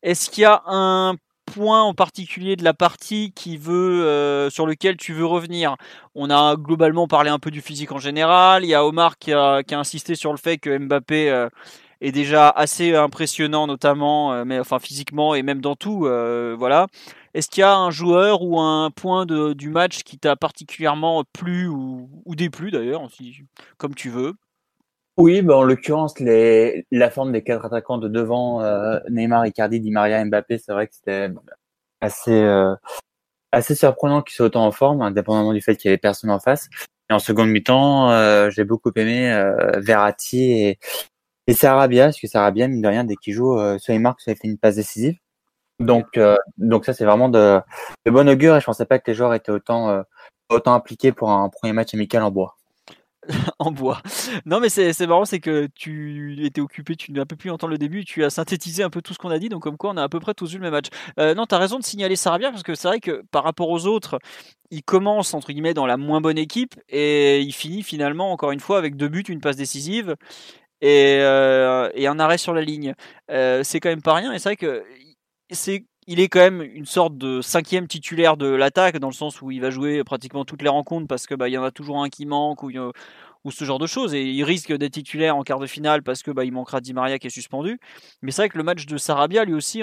[0.01, 4.97] Est-ce qu'il y a un point en particulier de la partie qui veut, sur lequel
[4.97, 5.75] tu veux revenir?
[6.15, 8.63] On a globalement parlé un peu du physique en général.
[8.63, 11.47] Il y a Omar qui a, qui a insisté sur le fait que Mbappé
[12.01, 15.99] est déjà assez impressionnant, notamment, mais enfin physiquement et même dans tout.
[16.57, 16.87] voilà.
[17.37, 21.23] Est-ce qu'il y a un joueur ou un point de, du match qui t'a particulièrement
[21.33, 23.07] plu ou, déplu d'ailleurs,
[23.77, 24.33] comme tu veux?
[25.17, 29.79] Oui, bah en l'occurrence, les, la forme des quatre attaquants de devant, euh, Neymar, Icardi,
[29.79, 31.29] Di Maria, Mbappé, c'est vrai que c'était
[32.01, 32.73] assez, euh,
[33.51, 36.39] assez surprenant qu'ils soient autant en forme, indépendamment du fait qu'il y avait personne en
[36.39, 36.69] face.
[37.09, 39.31] Et en seconde mi-temps, euh, j'ai beaucoup aimé
[39.77, 40.79] Verratti et,
[41.47, 44.33] et Sarabia, parce que Sarabia, mine de rien, dès qu'il joue, soit il marque, soit
[44.33, 45.17] il fait une passe décisive.
[45.79, 46.37] Donc, euh,
[46.83, 47.59] ça, c'est vraiment de,
[48.05, 50.03] de bon augure et je pensais pas que les joueurs étaient autant, euh,
[50.65, 52.55] impliqués pour un premier match amical en bois.
[53.59, 54.01] en bois.
[54.45, 57.71] Non, mais c'est marrant, c'est que tu étais occupé, tu n'as un peu pu entendre
[57.71, 59.91] le début, tu as synthétisé un peu tout ce qu'on a dit, donc comme quoi
[59.91, 60.87] on a à peu près tous vu le même match.
[61.19, 63.69] Euh, non, tu as raison de signaler Sarabia, parce que c'est vrai que par rapport
[63.69, 64.17] aux autres,
[64.71, 68.61] il commence entre guillemets dans la moins bonne équipe et il finit finalement encore une
[68.61, 70.15] fois avec deux buts, une passe décisive
[70.81, 71.17] et,
[71.95, 72.93] et un arrêt sur la ligne.
[73.29, 74.83] c'est quand même pas rien et c'est vrai que
[75.49, 79.41] c'est il est quand même une sorte de cinquième titulaire de l'attaque dans le sens
[79.41, 81.71] où il va jouer pratiquement toutes les rencontres parce que bah il y en a
[81.71, 82.71] toujours un qui manque ou,
[83.43, 86.23] ou ce genre de choses et il risque d'être titulaire en quart de finale parce
[86.23, 87.79] que bah il manquera Di Maria qui est suspendu.
[88.21, 89.81] Mais c'est vrai que le match de Sarabia lui aussi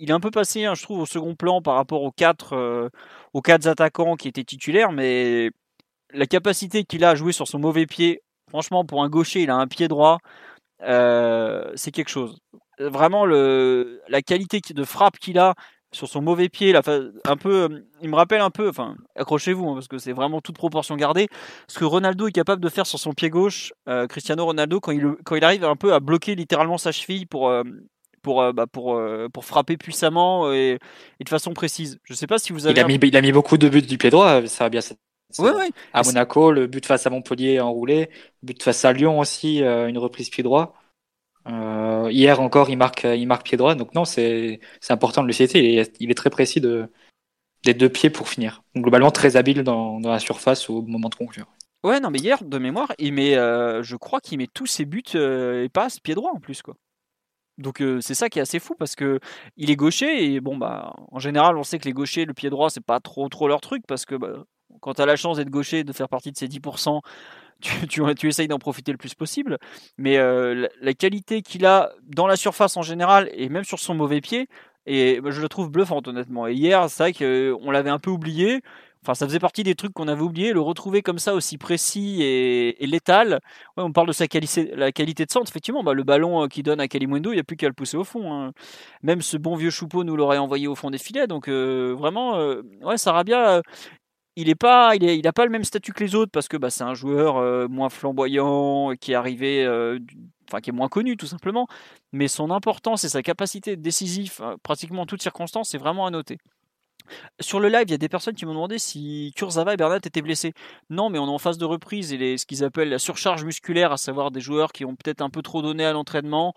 [0.00, 2.54] il est un peu passé hein, je trouve au second plan par rapport aux quatre
[2.54, 2.88] euh,
[3.32, 5.50] aux quatre attaquants qui étaient titulaires mais
[6.12, 9.50] la capacité qu'il a à jouer sur son mauvais pied franchement pour un gaucher il
[9.50, 10.18] a un pied droit
[10.82, 12.38] euh, c'est quelque chose
[12.78, 15.54] vraiment le, la qualité de frappe qu'il a
[15.92, 16.82] sur son mauvais pied, un
[17.36, 17.68] peu, euh,
[18.02, 21.28] il me rappelle un peu, enfin, accrochez-vous, hein, parce que c'est vraiment toute proportion gardée,
[21.66, 24.92] ce que Ronaldo est capable de faire sur son pied gauche, euh, Cristiano Ronaldo, quand
[24.92, 27.62] il, quand il arrive un peu à bloquer littéralement sa cheville pour, euh,
[28.22, 29.00] pour, bah, pour,
[29.32, 30.78] pour frapper puissamment et,
[31.20, 31.98] de façon précise.
[32.04, 32.78] Je sais pas si vous avez.
[32.78, 34.80] Il a, mis, il a mis beaucoup de buts du pied droit, ça va bien.
[35.38, 35.70] Ouais, ouais.
[35.92, 38.08] À Monaco, le but face à Montpellier enroulé,
[38.42, 40.74] but face à Lyon aussi, une reprise pied droit.
[41.48, 43.74] Euh, hier encore, il marque, il marque pied droit.
[43.74, 45.72] Donc non, c'est important de le citer.
[45.72, 46.90] Il est, il est très précis de,
[47.64, 48.62] des deux pieds pour finir.
[48.76, 51.46] globalement, très habile dans, dans, la surface au moment de conclure.
[51.84, 54.84] Ouais, non, mais hier, de mémoire, il met, euh, je crois qu'il met tous ses
[54.84, 56.74] buts euh, et passe pied droit en plus, quoi.
[57.56, 59.18] Donc c'est ça qui est assez fou parce que
[59.56, 62.50] il est gaucher et bon bah en général on sait que les gauchers le pied
[62.50, 64.44] droit c'est pas trop trop leur truc parce que bah,
[64.80, 67.00] quand tu as la chance d'être gaucher de faire partie de ces 10%
[67.88, 69.58] tu, tu, essayes d'en profiter le plus possible.
[69.96, 73.94] Mais euh, la, qualité qu'il a dans la surface en général et même sur son
[73.94, 74.48] mauvais pied,
[74.86, 76.46] et bah, je le trouve bluffant honnêtement.
[76.46, 78.62] Et hier, c'est vrai qu'on euh, l'avait un peu oublié.
[79.02, 80.52] Enfin, ça faisait partie des trucs qu'on avait oublié.
[80.52, 83.40] Le retrouver comme ça aussi précis et, létal.
[83.76, 85.50] Ouais, on parle de sa qualité, la qualité de centre.
[85.50, 87.74] Effectivement, bah, le ballon euh, qu'il donne à Kalimundo, il n'y a plus qu'à le
[87.74, 88.32] pousser au fond.
[88.32, 88.52] Hein.
[89.02, 91.26] Même ce bon vieux Choupeau nous l'aurait envoyé au fond des filets.
[91.26, 92.38] Donc vraiment,
[92.82, 93.62] ouais, Sarabia,
[94.40, 97.38] il est pas, le même statut que les autres parce que bah, c'est un joueur
[97.38, 99.98] euh, moins flamboyant, qui est arrivé, euh,
[100.62, 101.66] qui est moins connu tout simplement.
[102.12, 106.10] Mais son importance et sa capacité décisive, euh, pratiquement en toutes circonstances, c'est vraiment à
[106.10, 106.38] noter.
[107.40, 109.96] Sur le live, il y a des personnes qui m'ont demandé si Kurzawa et Bernat
[109.96, 110.52] étaient blessés.
[110.88, 113.90] Non, mais on est en phase de reprise et ce qu'ils appellent la surcharge musculaire,
[113.90, 116.54] à savoir des joueurs qui ont peut-être un peu trop donné à l'entraînement,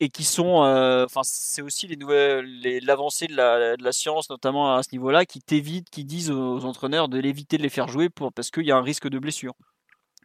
[0.00, 2.46] et qui sont, euh, enfin, c'est aussi les nouvelles,
[2.84, 7.18] l'avancée de la, science, notamment à ce niveau-là, qui t'évite, qui disent aux, entraîneurs de
[7.18, 9.54] l'éviter de les faire jouer parce qu'il y a un risque de blessure.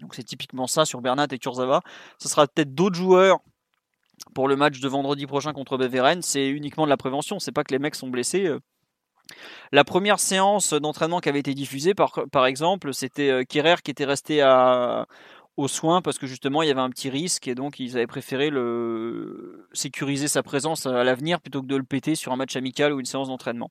[0.02, 1.82] Donc c'est typiquement ça sur Bernat et Kurzawa.
[2.18, 3.40] Ce sera peut-être d'autres joueurs
[4.34, 6.22] pour le match de vendredi prochain contre Beveren.
[6.22, 7.40] C'est uniquement de la prévention.
[7.40, 8.48] C'est pas que les mecs sont blessés.
[8.48, 8.60] Euh.
[9.72, 13.92] La première séance d'entraînement qui avait été diffusée, par, par exemple, c'était euh, Kerrer qui
[13.92, 15.08] était resté à,
[15.58, 18.08] aux soins parce que justement il y avait un petit risque et donc ils avaient
[18.08, 22.56] préféré le sécuriser sa présence à l'avenir plutôt que de le péter sur un match
[22.56, 23.70] amical ou une séance d'entraînement.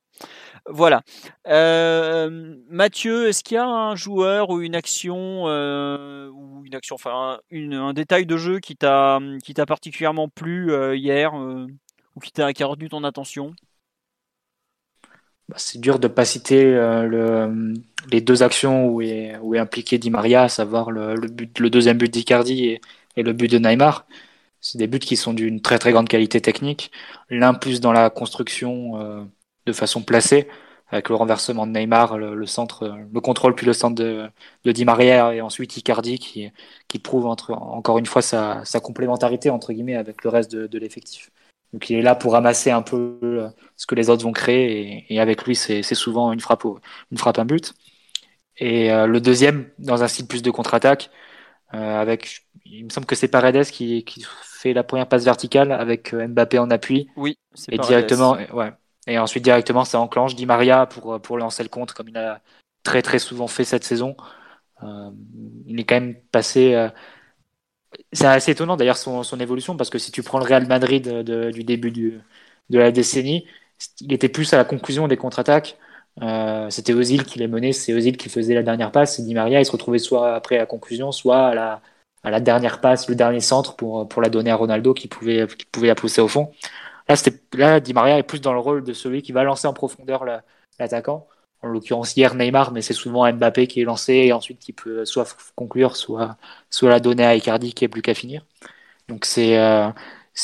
[0.68, 1.02] Voilà.
[1.46, 6.94] Euh, Mathieu, est-ce qu'il y a un joueur ou une action euh, ou une action,
[6.94, 12.32] enfin un détail de jeu qui t'a qui t'a particulièrement plu euh, hier ou qui
[12.32, 13.54] t'a qui a ton attention?
[15.50, 17.74] Bah, c'est dur de pas citer le
[18.10, 21.16] les deux actions où est, impliqué Di Maria, à savoir le,
[21.70, 22.78] deuxième but d'Icardi
[23.16, 24.06] et, le but de Neymar.
[24.60, 26.92] C'est des buts qui sont d'une très très grande qualité technique.
[27.30, 29.24] L'un plus dans la construction euh,
[29.66, 30.48] de façon placée,
[30.88, 34.30] avec le renversement de Neymar, le, centre, le contrôle puis le centre de,
[34.64, 40.24] Di Maria et ensuite Icardi qui, prouve encore une fois sa, complémentarité entre guillemets avec
[40.24, 41.30] le reste de l'effectif.
[41.72, 45.14] Donc il est là pour ramasser un peu ce que les autres vont créer et,
[45.14, 46.64] et avec lui c'est souvent une frappe,
[47.10, 47.74] une frappe un but.
[48.56, 51.10] Et le deuxième, dans un style plus de contre-attaque,
[51.70, 56.12] avec, il me semble que c'est Paredes qui, qui fait la première passe verticale avec
[56.12, 57.08] Mbappé en appui.
[57.16, 58.72] Oui, c'est Et directement, ouais.
[59.06, 62.42] Et ensuite, directement, ça enclenche Di Maria pour, pour lancer le compte, comme il a
[62.82, 64.14] très très souvent fait cette saison.
[64.82, 65.10] Euh,
[65.66, 66.88] il est quand même passé.
[67.94, 70.66] Euh, c'est assez étonnant d'ailleurs son, son, évolution, parce que si tu prends le Real
[70.66, 72.20] Madrid de, du début du,
[72.70, 73.46] de la décennie,
[74.00, 75.78] il était plus à la conclusion des contre-attaques.
[76.22, 79.34] Euh, c'était Ozil qui les menait, c'est Ozil qui faisait la dernière passe, et Di
[79.34, 81.82] Maria il se retrouvait soit après la conclusion, soit à la,
[82.24, 85.46] à la dernière passe, le dernier centre pour, pour la donner à Ronaldo qui pouvait,
[85.46, 86.52] qui pouvait la pousser au fond.
[87.08, 87.16] Là,
[87.54, 90.24] là, Di Maria est plus dans le rôle de celui qui va lancer en profondeur
[90.78, 91.26] l'attaquant.
[91.62, 95.04] En l'occurrence, hier Neymar, mais c'est souvent Mbappé qui est lancé et ensuite qui peut
[95.04, 96.38] soit conclure, soit,
[96.70, 98.46] soit la donner à Icardi qui est plus qu'à finir.
[99.08, 99.90] Donc c'est euh,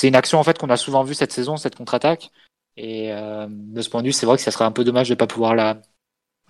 [0.02, 2.30] une action en fait qu'on a souvent vue cette saison, cette contre-attaque.
[2.76, 5.08] Et euh, de ce point de vue, c'est vrai que ça serait un peu dommage
[5.08, 5.80] de ne pas pouvoir la,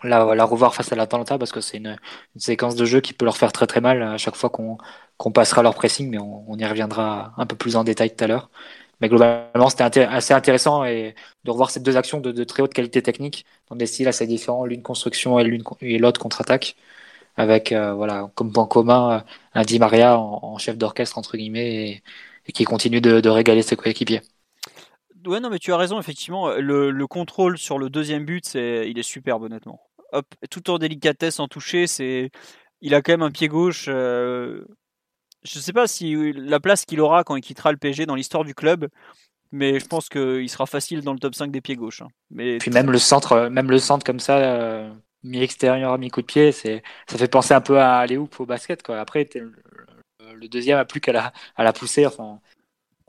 [0.02, 1.98] la, la, revoir face à l'Atalanta parce que c'est une,
[2.34, 4.78] une, séquence de jeu qui peut leur faire très très mal à chaque fois qu'on
[5.18, 8.24] qu'on passera leur pressing, mais on, on, y reviendra un peu plus en détail tout
[8.24, 8.50] à l'heure.
[9.00, 13.02] Mais globalement, c'était assez intéressant et de revoir ces deux actions de, très haute qualité
[13.02, 16.76] technique dans des styles assez différents, l'une construction et l'une et l'autre contre-attaque,
[17.36, 22.02] avec euh, voilà comme point commun un Di Maria en, chef d'orchestre entre guillemets
[22.46, 24.22] et, qui continue de, régaler ses coéquipiers.
[25.26, 26.52] Ouais, non, mais tu as raison, effectivement.
[26.52, 29.80] Le, le contrôle sur le deuxième but, il est superbe, honnêtement.
[30.12, 31.86] Hop, tout en délicatesse, en toucher,
[32.80, 33.86] il a quand même un pied gauche.
[33.88, 34.64] Euh,
[35.46, 38.14] je ne sais pas si la place qu'il aura quand il quittera le PSG dans
[38.14, 38.88] l'histoire du club,
[39.52, 42.02] mais je pense qu'il sera facile dans le top 5 des pieds gauches.
[42.02, 42.08] Hein.
[42.30, 46.10] Mais puis même le centre, euh, même le centre comme ça, euh, mi extérieur, mi
[46.10, 48.98] coup de pied, c'est ça fait penser un peu à Léoup au basket quoi.
[48.98, 52.40] Après le, deuxième a plus qu'à la, à la pousser, enfin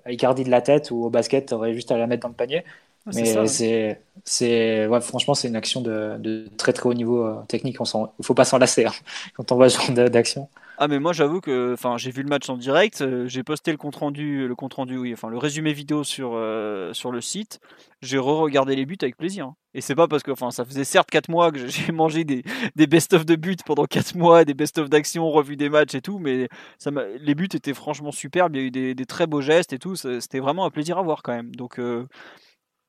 [0.06, 2.34] à Icardi de la tête ou au basket, aurait juste à la mettre dans le
[2.34, 2.63] panier.
[3.08, 7.41] mais c'est, c'est, ouais, franchement, c'est une action de, de, très très haut niveau euh,
[7.47, 7.78] technique.
[7.80, 8.93] Il ne faut pas s'en lasser hein,
[9.36, 10.50] quand on voit ce genre d'action.
[10.80, 13.72] Ah mais moi j'avoue que enfin j'ai vu le match en direct, euh, j'ai posté
[13.72, 17.20] le compte rendu le compte rendu oui, enfin le résumé vidéo sur euh, sur le
[17.20, 17.60] site.
[18.04, 19.48] J'ai re-regardé les buts avec plaisir.
[19.48, 19.56] Hein.
[19.74, 22.44] Et c'est pas parce que enfin ça faisait certes 4 mois que j'ai mangé des,
[22.76, 26.20] des best-of de buts pendant 4 mois, des best-of d'action, revu des matchs et tout,
[26.20, 29.74] mais ça les buts étaient franchement superbes, il y a eu des, très beaux gestes
[29.74, 31.56] et tout, c'était vraiment un plaisir à voir quand même.
[31.56, 32.06] Donc euh,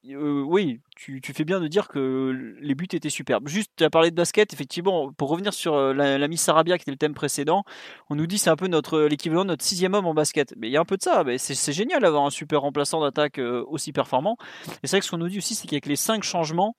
[0.04, 3.48] oui, tu, fais bien de dire que les buts étaient superbes.
[3.48, 6.90] Juste, tu as parlé de basket, effectivement, pour revenir sur la, Miss Sarabia qui était
[6.90, 7.64] le thème précédent,
[8.08, 10.54] on nous dit c'est un peu notre l'équivalent de notre sixième homme en basket.
[10.56, 13.38] Mais il y a un peu de ça, c'est génial d'avoir un super remplaçant d'attaque
[13.38, 14.36] aussi performant.
[14.82, 16.76] Et c'est vrai que ce qu'on nous dit aussi, c'est qu'avec les cinq changements,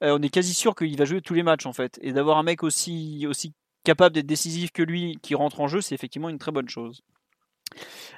[0.00, 1.98] on est quasi sûr qu'il va jouer tous les matchs en fait.
[2.02, 3.54] Et d'avoir un mec aussi, aussi
[3.84, 7.02] capable d'être décisif que lui qui rentre en jeu, c'est effectivement une très bonne chose.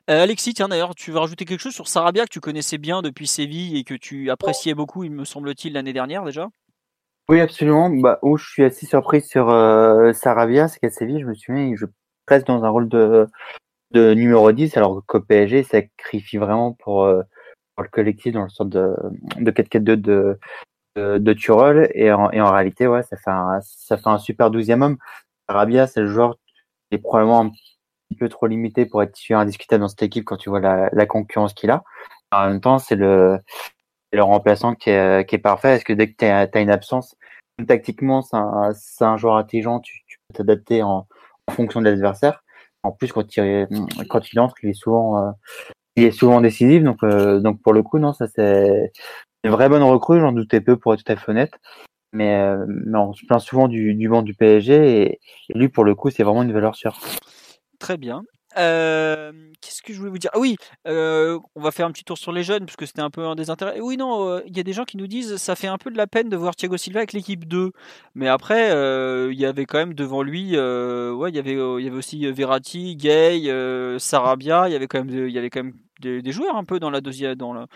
[0.09, 3.03] Euh, Alexis, tiens d'ailleurs, tu veux rajouter quelque chose sur Sarabia que tu connaissais bien
[3.03, 6.49] depuis Séville et que tu appréciais beaucoup, il me semble-t-il, l'année dernière déjà?
[7.29, 7.91] Oui, absolument.
[7.91, 11.75] Bah, où je suis assez surpris sur euh, Sarabia, c'est qu'à Séville, je me souviens,
[11.77, 11.87] joue
[12.27, 13.29] presque dans un rôle de,
[13.95, 17.23] numéro 10, alors qu'au PSG, sacrifie vraiment pour, euh,
[17.77, 18.95] pour, le collectif dans le sort de,
[19.37, 20.39] de 4-4-2 de,
[20.97, 21.91] de.
[21.95, 23.61] Et en, réalité, ouais, ça fait un,
[24.07, 24.97] un super douzième homme.
[25.49, 26.35] Sarabia, c'est le joueur
[26.91, 27.53] qui est probablement
[28.19, 31.55] peu trop limité pour être titulaire indiscutable dans cette équipe quand tu vois la, concurrence
[31.55, 31.83] qu'il a.
[32.33, 33.41] En même temps, c'est le,
[34.17, 35.77] remplaçant qui est, qui est parfait.
[35.77, 37.17] Est-ce que dès que tu as, une absence,
[37.67, 41.07] tactiquement, c'est un, joueur intelligent, tu, peux t'adapter en,
[41.51, 42.45] fonction de l'adversaire.
[42.83, 43.69] En plus, quand il,
[44.09, 45.35] quand il entre, il est souvent,
[45.99, 46.83] euh, décisif.
[46.83, 48.93] Donc, euh, donc pour le coup, non, ça c'est
[49.45, 50.21] une vraie bonne recrue.
[50.21, 51.53] J'en doutais peu pour être tout à fait honnête.
[52.13, 55.21] Mais, euh, on se plaint souvent du, du banc du PSG et
[55.55, 56.99] lui, pour le coup, c'est vraiment une valeur sûre.
[57.81, 58.23] Très bien.
[58.55, 60.31] Qu'est-ce que je voulais vous dire?
[60.35, 63.25] Ah Oui, on va faire un petit tour sur les jeunes, puisque c'était un peu
[63.25, 63.81] un des intérêts.
[63.81, 65.97] Oui, non, il y a des gens qui nous disent ça fait un peu de
[65.97, 67.73] la peine de voir Thiago Silva avec l'équipe 2.
[68.15, 68.71] Mais après,
[69.33, 71.57] il y avait quand même devant lui, ouais, il y avait,
[71.91, 73.49] aussi Verratti, Gay,
[73.99, 74.69] Sarabia.
[74.69, 77.69] Il y avait quand même, des, joueurs un peu dans la deuxième, entre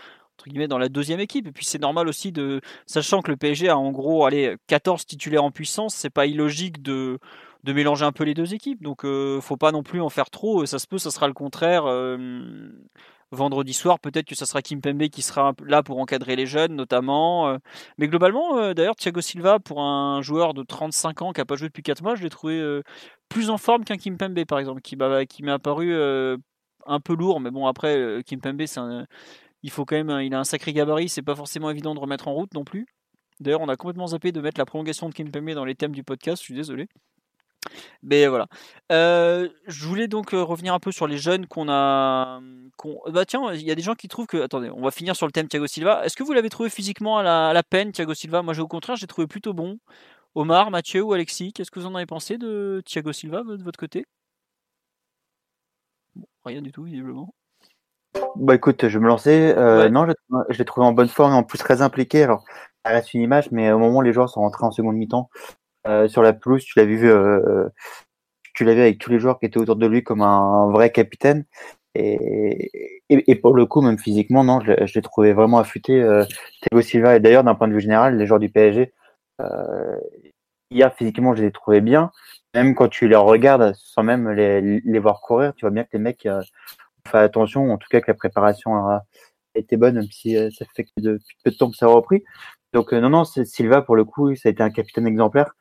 [0.47, 1.47] guillemets, dans la deuxième équipe.
[1.47, 5.05] Et puis c'est normal aussi de, sachant que le PSG a en gros, allez, 14
[5.05, 7.17] titulaires en puissance, c'est pas illogique de
[7.65, 8.81] de mélanger un peu les deux équipes.
[8.83, 10.65] Donc, euh, faut pas non plus en faire trop.
[10.65, 11.85] Ça se peut, ça sera le contraire.
[11.87, 12.69] Euh,
[13.31, 16.75] vendredi soir, peut-être que ça sera Kim Pembe qui sera là pour encadrer les jeunes,
[16.75, 17.49] notamment.
[17.49, 17.57] Euh.
[17.97, 21.67] Mais globalement, d'ailleurs, Thiago Silva, pour un joueur de 35 ans qui n'a pas joué
[21.67, 22.81] depuis 4 mois, je l'ai trouvé
[23.29, 25.93] plus en forme qu'un Kim Pembe, par exemple, qui, m'est apparu
[26.85, 27.39] un peu lourd.
[27.41, 28.61] Mais bon, après, Kim Pembe,
[29.63, 31.09] il faut quand même, il a un sacré gabarit.
[31.09, 32.85] C'est pas forcément évident de remettre en route non plus.
[33.39, 35.93] D'ailleurs, on a complètement zappé de mettre la prolongation de Kim Pembe dans les thèmes
[35.93, 36.41] du podcast.
[36.41, 36.87] Je suis désolé.
[38.03, 38.47] Mais voilà.
[38.91, 42.39] Euh, je voulais donc euh, revenir un peu sur les jeunes qu'on a.
[43.07, 44.37] Bah tiens, il y a des gens qui trouvent que.
[44.37, 46.05] Attendez, on va finir sur le thème Thiago Silva.
[46.05, 48.41] Est-ce que vous l'avez trouvé physiquement à la, peine, Thiago Silva?
[48.41, 49.79] Moi, au contraire, j'ai trouvé plutôt bon.
[50.35, 53.79] Omar, Mathieu ou Alexis, qu'est-ce que vous en avez pensé de Thiago Silva de votre
[53.79, 54.05] côté?
[56.43, 57.33] Rien du tout, visiblement.
[58.35, 59.53] Bah écoute, je vais me lancer.
[59.57, 60.05] Euh, Non,
[60.49, 62.23] je, l'ai trouvé en bonne forme et en plus très impliqué.
[62.23, 62.43] Alors,
[62.85, 65.29] ça reste une image, mais au moment où les joueurs sont rentrés en seconde mi-temps
[65.87, 67.67] euh, sur la pelouse, tu l'as vu, euh,
[68.53, 70.91] tu l'as vu avec tous les joueurs qui étaient autour de lui comme un, vrai
[70.91, 71.45] capitaine.
[71.95, 76.01] Et, et, pour le coup, même physiquement, non, je, l'ai trouvé vraiment affûté.
[76.01, 76.25] Euh,
[76.61, 78.93] Thiago Silva, et d'ailleurs, d'un point de vue général, les joueurs du PSG,
[79.41, 79.97] euh,
[80.71, 82.11] hier, physiquement, je les ai trouvés bien.
[82.53, 85.89] Même quand tu les regardes, sans même les, les voir courir, tu vois bien que
[85.93, 86.41] les mecs euh,
[87.07, 89.03] fait attention, en tout cas que la préparation a
[89.55, 91.89] été bonne, même si euh, ça fait que depuis peu de temps que ça a
[91.89, 92.23] repris.
[92.73, 95.55] Donc euh, non, non, Silva, pour le coup, ça a été un capitaine exemplaire.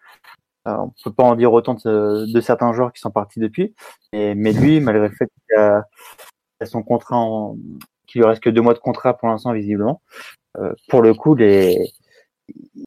[0.66, 3.74] Euh, on peut pas en dire autant de, certains joueurs qui sont partis depuis,
[4.12, 5.84] mais, lui, malgré le fait qu'il a,
[6.64, 7.56] son contrat, en,
[8.06, 10.00] qu'il lui reste que deux mois de contrat pour l'instant visiblement,
[10.88, 11.92] pour le coup, les,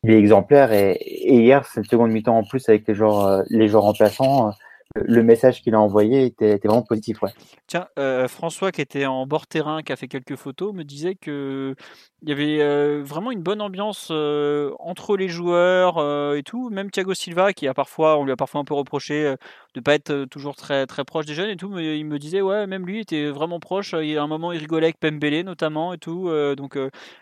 [0.04, 0.72] il est exemplaire.
[0.72, 4.54] Et, et hier, cette seconde mi-temps en plus avec les joueurs, les joueurs remplaçants,
[4.96, 7.22] le message qu'il a envoyé était, vraiment positif.
[7.22, 7.32] Ouais.
[7.68, 11.16] Tiens, euh, François qui était en bord terrain, qui a fait quelques photos, me disait
[11.16, 11.76] que
[12.24, 15.98] il y avait euh, vraiment une bonne ambiance euh, entre les joueurs
[16.36, 16.70] et tout.
[16.70, 19.36] Même Thiago Silva, qui a parfois, on lui a parfois un peu reproché
[19.78, 22.42] de pas être toujours très très proche des jeunes et tout, mais il me disait
[22.42, 23.94] ouais, même lui était vraiment proche.
[23.94, 26.30] Il y a un moment, il rigolait avec Pembele notamment et tout.
[26.56, 26.78] donc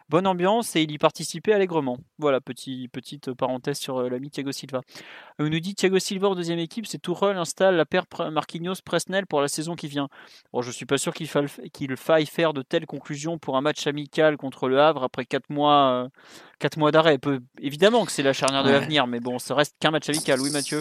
[0.09, 1.97] bonne ambiance et il y participait allègrement.
[2.17, 4.81] Voilà, petit, petite parenthèse sur l'ami Thiago Silva.
[5.39, 9.41] On nous dit Thiago Silva en deuxième équipe, c'est Tourelle installe la paire Marquinhos-Presnel pour
[9.41, 10.07] la saison qui vient.
[10.53, 13.61] Bon, je suis pas sûr qu'il faille, qu'il faille faire de telles conclusions pour un
[13.61, 16.09] match amical contre le Havre après 4 mois,
[16.63, 17.19] euh, mois d'arrêt.
[17.61, 20.51] évidemment que c'est la charnière de l'avenir, mais bon, ça reste qu'un match amical, oui
[20.51, 20.79] Mathieu?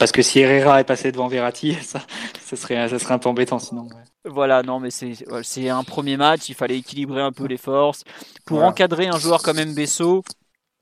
[0.00, 2.00] Parce que si Herrera est passé devant Verratti, ça,
[2.40, 3.86] ça, serait, ça serait un peu embêtant sinon.
[4.24, 8.04] Voilà, non, mais c'est un premier match, il fallait équilibrer un peu les forces.
[8.46, 10.24] Pour encadrer un joueur comme Mbesso,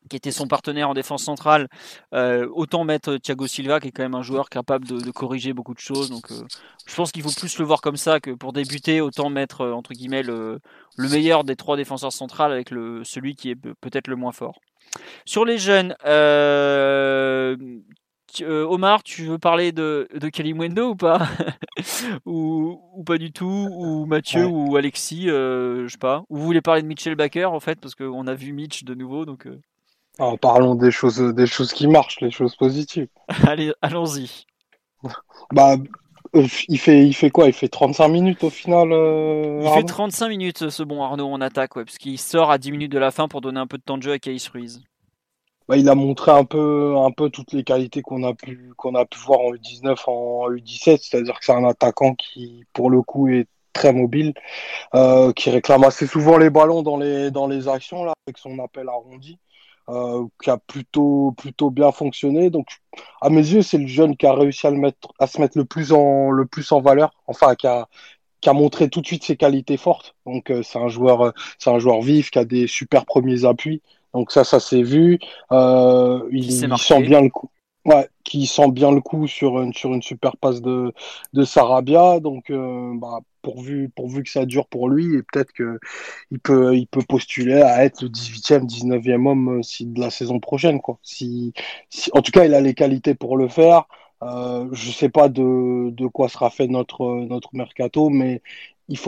[0.08, 1.68] qui était son partenaire en défense centrale,
[2.14, 5.74] euh, autant mettre Thiago Silva, qui est quand même un joueur capable de, corriger beaucoup
[5.74, 6.10] de choses.
[6.10, 6.44] Donc, euh,
[6.86, 9.72] je pense qu'il faut plus le voir comme ça que pour débuter, autant mettre euh,
[9.72, 10.60] entre guillemets le,
[10.96, 14.60] meilleur des trois défenseurs centrales avec le, celui qui est peut-être le moins fort.
[15.26, 15.94] Sur les jeunes,
[18.42, 21.26] Omar, tu veux parler de, de Kalimwendo ou pas?
[22.26, 23.68] Ou, ou, pas du tout?
[23.70, 26.24] Ou Mathieu ou Alexis, je sais pas.
[26.28, 28.94] Ou vous voulez parler de Mitchell Baker en fait, parce qu'on a vu Mitch de
[28.94, 29.24] nouveau.
[29.24, 29.46] donc.
[30.18, 33.08] Alors, parlons des choses, des choses qui marchent, les choses positives.
[33.46, 34.44] Allez, allons-y.
[35.52, 35.76] Bah,
[36.34, 37.46] euh, il fait, il fait quoi?
[37.46, 41.40] Il fait 35 minutes au final euh, Il fait 35 minutes ce bon Arnaud en
[41.40, 43.78] attaque, ouais, parce qu'il sort à 10 minutes de la fin pour donner un peu
[43.78, 44.82] de temps de jeu à Caïs Ruiz.
[45.68, 46.94] Bah, il a montré un peu,
[47.30, 51.44] toutes les qualités qu'on a pu, a pu voir en U19, en U17, c'est-à-dire que
[51.44, 54.32] c'est un attaquant qui, pour le coup, est très mobile,
[54.94, 59.38] euh, qui réclame assez souvent les ballons dans les, actions avec son appel arrondi.
[59.90, 61.34] Euh, qui a plutôt
[61.70, 62.50] bien fonctionné.
[62.50, 62.66] Donc,
[63.22, 66.30] à mes yeux, c'est le jeune qui a réussi à se mettre le plus en
[66.30, 67.14] le en valeur.
[67.26, 70.14] Enfin, qui a montré tout de suite ses qualités fortes.
[70.26, 71.32] Donc, euh, c'est un joueur
[72.02, 73.82] vif qui a des super premiers appuis.
[74.14, 75.18] Donc ça, ça s'est vu.
[75.50, 77.50] il, il sent bien le coup.
[77.84, 80.92] Ouais, qui sent bien le coup sur une, sur une super passe de,
[81.32, 82.20] de Sarabia.
[82.20, 86.86] Donc, euh, bah, pourvu, pourvu que ça dure pour lui, et peut-être qu'il peut, il
[86.86, 90.80] peut postuler à être le 18e, 19e homme euh, si, de la saison prochaine.
[90.80, 90.98] Quoi.
[91.02, 91.54] Si,
[92.12, 93.84] en tout cas, il a les qualités pour le faire.
[94.22, 98.42] Euh, je sais pas de, de quoi sera fait notre, notre mercato, mais
[98.88, 98.98] il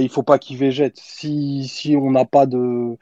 [0.00, 0.96] il faut pas qu'il végète.
[0.96, 2.96] Si, si on n'a pas de.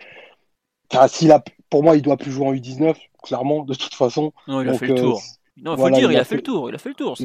[0.92, 2.94] A, pour moi, il doit plus jouer en U19
[3.27, 4.33] clairement, de toute façon.
[4.46, 5.20] Non, il a fait le tour.
[5.57, 6.68] Non, il faut le dire, il, a, fait, le tour.
[6.68, 7.16] Il a fait le tour.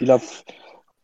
[0.00, 0.18] Il a,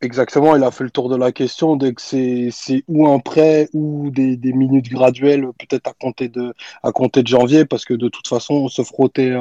[0.01, 1.77] exactement, il a fait le tour de la question.
[1.77, 2.51] Dès que c'est
[2.89, 7.29] ou un prêt ou des, des minutes graduelles, peut-être à compter de à compter de
[7.29, 9.33] janvier, parce que de toute façon, se frotter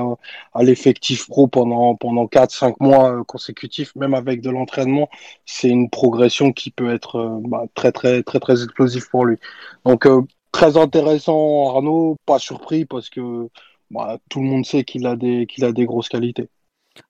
[0.54, 5.10] à, l'effectif pro pendant pendant quatre cinq mois euh, consécutifs, même avec de l'entraînement,
[5.46, 9.38] c'est une progression qui peut être euh, bah, très très très très explosive pour lui.
[9.84, 12.18] Donc euh, très intéressant, Arnaud.
[12.26, 13.48] Pas surpris parce que
[13.90, 15.48] bah, tout le monde sait qu'il a, des,
[15.86, 16.48] grosses qualités.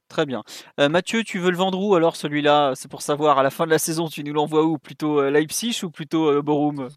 [0.08, 0.44] Très bien.
[0.80, 2.74] Euh, Mathieu, tu veux le vendre où alors celui-là?
[2.76, 4.78] C'est pour savoir, à la fin de la saison, tu nous l'envoies où?
[4.78, 6.90] Plutôt euh, Leipzig ou plutôt euh, Borum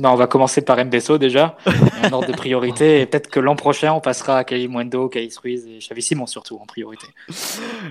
[0.00, 1.56] non, on va commencer par Mbesso déjà,
[2.04, 3.00] en ordre de priorité.
[3.00, 6.56] Et peut-être que l'an prochain, on passera à Kalimwendo, Kais Ruiz et Xavi Simon surtout
[6.56, 7.06] en priorité.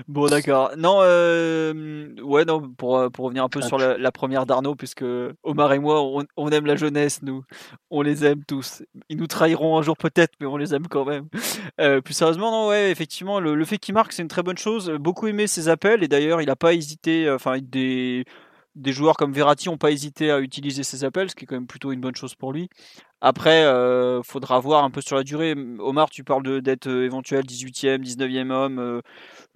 [0.06, 0.70] Bon, d'accord.
[0.76, 5.04] Non, euh, ouais, non, pour, pour revenir un peu sur la, première d'Arnaud, puisque
[5.42, 6.02] Omar et moi,
[6.36, 7.44] on, aime la jeunesse, nous.
[7.90, 8.82] On les aime tous.
[9.08, 11.26] Ils nous trahiront un jour peut-être, mais on les aime quand même.
[11.80, 14.58] Euh, plus sérieusement, non, ouais, effectivement, le, le fait qu'il marque, c'est une très bonne
[14.58, 14.90] chose.
[14.98, 18.24] Beaucoup aimé ses appels, et d'ailleurs, il n'a pas hésité, enfin, des
[18.78, 21.56] des joueurs comme Verratti n'ont pas hésité à utiliser ses appels, ce qui est quand
[21.56, 22.68] même plutôt une bonne chose pour lui.
[23.20, 25.56] Après, euh, faudra voir un peu sur la durée.
[25.80, 28.78] Omar, tu parles d'être euh, éventuel 18e, 19e homme.
[28.78, 29.00] Euh,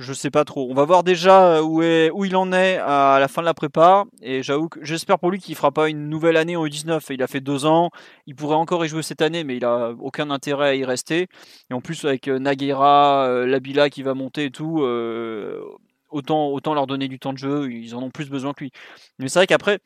[0.00, 0.68] je sais pas trop.
[0.68, 4.04] On va voir déjà euh, où, il en est à la fin de la prépa.
[4.20, 4.42] Et
[4.82, 7.06] j'espère pour lui qu'il fera pas une nouvelle année en U19.
[7.10, 7.90] Il a fait deux ans.
[8.26, 11.28] Il pourrait encore y jouer cette année, mais il a aucun intérêt à y rester.
[11.70, 14.84] Et en plus, avec Naguera, Labila qui va monter et tout,
[16.12, 17.72] autant, leur donner du temps de jeu.
[17.72, 18.72] Ils en ont plus besoin que lui.
[19.18, 19.80] Mais c'est vrai qu'après,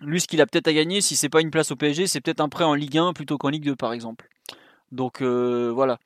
[0.00, 2.20] lui, ce qu'il a peut-être à gagner, si c'est pas une place au PSG, c'est
[2.20, 4.28] peut-être un prêt en Ligue 1 plutôt qu'en Ligue 2, par exemple.
[4.92, 5.98] Donc euh, voilà.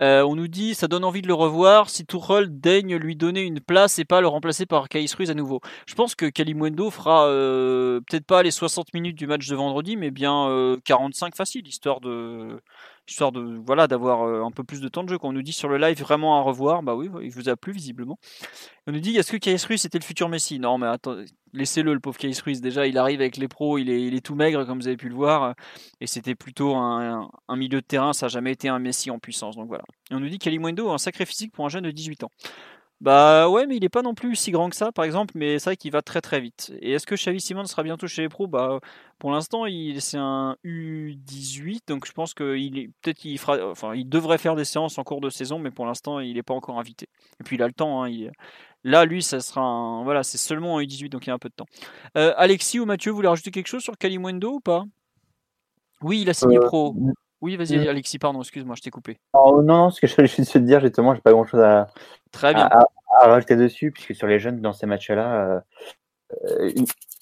[0.00, 3.42] Euh, on nous dit ça donne envie de le revoir si Tuchel daigne lui donner
[3.42, 5.60] une place et pas le remplacer par Kais Ruiz à nouveau.
[5.86, 9.96] Je pense que Kalimundo fera euh, peut-être pas les 60 minutes du match de vendredi,
[9.96, 12.60] mais bien 45 facile, histoire de
[13.08, 13.32] histoire
[13.64, 15.18] voilà d'avoir un peu plus de temps de jeu.
[15.18, 17.56] Quand on nous dit sur le live vraiment à revoir, bah oui, il vous a
[17.56, 18.18] plu visiblement.
[18.86, 20.58] On nous dit est-ce que Kais Ruiz était le futur Messi?
[20.58, 21.16] Non, mais attends,
[21.52, 22.60] laissez-le, le pauvre Kais Ruiz.
[22.60, 25.14] Déjà, il arrive avec les pros, il est, tout maigre comme vous avez pu le
[25.14, 25.54] voir,
[26.00, 28.12] et c'était plutôt un, un, milieu de terrain.
[28.12, 29.56] Ça n'a jamais été un Messi en puissance.
[29.56, 29.84] Donc voilà.
[30.10, 32.30] Et on nous dit Kalimundo a un sacré physique pour un jeune de 18 ans.
[33.02, 35.58] Bah ouais, mais il est pas non plus si grand que ça, par exemple, mais
[35.58, 36.72] c'est vrai qu'il va très très vite.
[36.80, 38.46] Et est-ce que Xavi Simon sera bientôt chez les pros?
[38.46, 38.78] Bah
[39.18, 44.08] pour l'instant, il c'est un U18, donc je pense qu'il peut-être qu'il fera, enfin, il
[44.08, 46.78] devrait faire des séances en cours de saison, mais pour l'instant, il n'est pas encore
[46.78, 47.08] invité.
[47.40, 48.04] Et puis il a le temps.
[48.04, 48.10] Hein,
[48.84, 50.04] là, lui, ça sera un...
[50.04, 51.66] voilà, c'est seulement un U18, donc il y a un peu de temps.
[52.16, 54.84] Euh, Alexis ou Mathieu, vous voulez rajouter quelque chose sur Kalimwendo ou pas?
[56.02, 56.94] Oui, il a signé euh, pro.
[57.42, 57.88] Oui, vas-y, mm.
[57.88, 59.18] Alexis, pardon, excuse-moi, je t'ai coupé.
[59.34, 61.88] Oh, non, ce que je voulais juste te dire, justement, j'ai pas grand-chose à,
[62.30, 62.66] Très bien.
[62.66, 65.62] À, rajouter dessus, puisque sur les jeunes, dans ces matchs-là,
[66.44, 66.72] euh,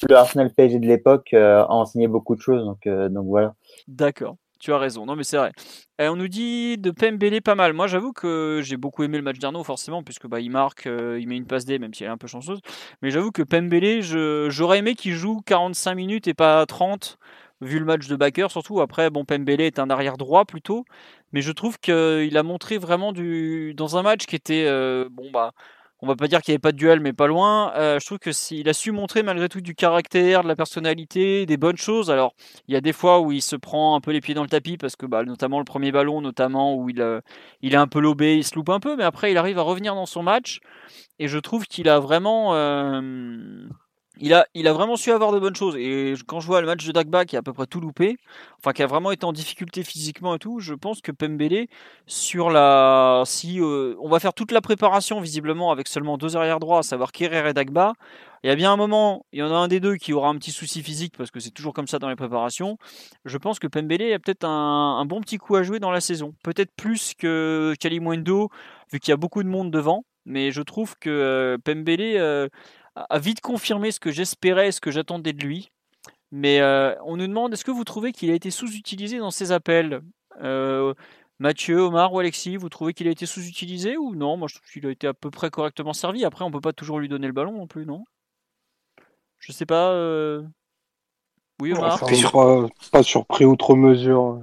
[0.09, 3.55] le Arsenal PSG de l'époque euh, a enseigné beaucoup de choses, donc, euh, donc voilà.
[3.89, 4.37] D'accord.
[4.61, 5.53] Tu as raison, non mais c'est vrai.
[5.99, 7.73] Et on nous dit de Pembele pas mal.
[7.73, 11.27] Moi j'avoue que j'ai beaucoup aimé le match d'Arnaud forcément puisque bah, il marque, il
[11.29, 12.61] met une passe D même si elle est un peu chanceuse.
[13.01, 14.03] Mais j'avoue que Pembele,
[14.51, 17.19] j'aurais aimé qu'il joue 45 minutes et pas 30
[17.61, 18.81] vu le match de Backer surtout.
[18.81, 20.85] Après, bon, Pembele est un arrière droit plutôt,
[21.33, 25.31] mais je trouve qu'il a montré vraiment du dans un match qui était euh, bon
[25.31, 25.53] bah.
[26.03, 27.75] On va pas dire qu'il n'y avait pas de duel, mais pas loin.
[27.75, 31.45] Euh, je trouve que il a su montrer malgré tout du caractère, de la personnalité,
[31.45, 32.11] des bonnes choses.
[32.11, 32.33] Alors,
[32.69, 34.49] il y a des fois où il se prend un peu les pieds dans le
[34.49, 37.21] tapis parce que, bah, notamment le premier ballon, notamment où il, euh,
[37.61, 39.63] il est un peu lobé, il se loupe un peu, mais après il arrive à
[39.63, 40.61] revenir dans son match.
[41.19, 42.55] Et je trouve qu'il a vraiment
[44.19, 45.77] il a, il a vraiment su avoir de bonnes choses.
[45.77, 48.19] Et quand je vois le match de Dagba qui a à peu près tout loupé,
[48.59, 51.67] enfin qui a vraiment été en difficulté physiquement et tout, je pense que Pembele,
[52.07, 53.23] sur la.
[53.27, 56.83] Si euh, on va faire toute la préparation visiblement avec seulement deux arrières droits, à
[56.83, 57.95] savoir Kerrer et Dagba,
[58.43, 60.29] il y a bien un moment, il y en a un des deux qui aura
[60.29, 62.79] un petit souci physique parce que c'est toujours comme ça dans les préparations.
[63.25, 66.35] Je pense que Pembele a peut-être un, bon petit coup à jouer dans la saison.
[66.43, 68.51] Peut-être plus que Kalimwendo,
[68.93, 70.05] vu qu'il y a beaucoup de monde devant.
[70.27, 72.17] Mais je trouve que euh, Pembele.
[72.17, 72.49] Euh,
[72.97, 75.71] a vite confirmé ce que j'espérais, ce que j'attendais de lui.
[76.33, 79.53] Mais euh, on nous demande est-ce que vous trouvez qu'il a été sous-utilisé dans ses
[79.53, 80.01] appels?
[80.41, 80.95] Euh,
[81.39, 84.37] Mathieu, Omar ou Alexis, vous trouvez qu'il a été sous-utilisé ou non?
[84.37, 86.25] Moi je trouve qu'il a été à peu près correctement servi.
[86.25, 88.05] Après, on peut pas toujours lui donner le ballon non plus, non?
[89.39, 89.91] Je sais pas.
[89.91, 90.43] Euh...
[91.61, 91.99] Oui, Omar?
[92.33, 94.43] pas, pas surpris outre mesure.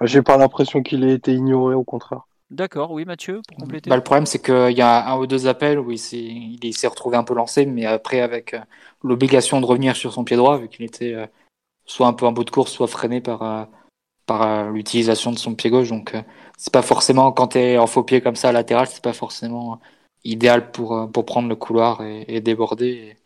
[0.00, 2.26] J'ai pas l'impression qu'il ait été ignoré, au contraire.
[2.52, 3.88] D'accord, oui Mathieu, pour compléter.
[3.88, 7.16] Bah, le problème c'est qu'il y a un ou deux appels où il s'est retrouvé
[7.16, 8.60] un peu lancé, mais après avec euh,
[9.02, 11.26] l'obligation de revenir sur son pied droit, vu qu'il était euh,
[11.86, 13.64] soit un peu en bout de course, soit freiné par, euh,
[14.26, 15.88] par l'utilisation de son pied gauche.
[15.88, 16.14] Donc
[16.58, 19.14] c'est pas forcément, quand tu es en faux pied comme ça à latéral, c'est pas
[19.14, 19.80] forcément
[20.24, 23.16] idéal pour, pour prendre le couloir et, déborder.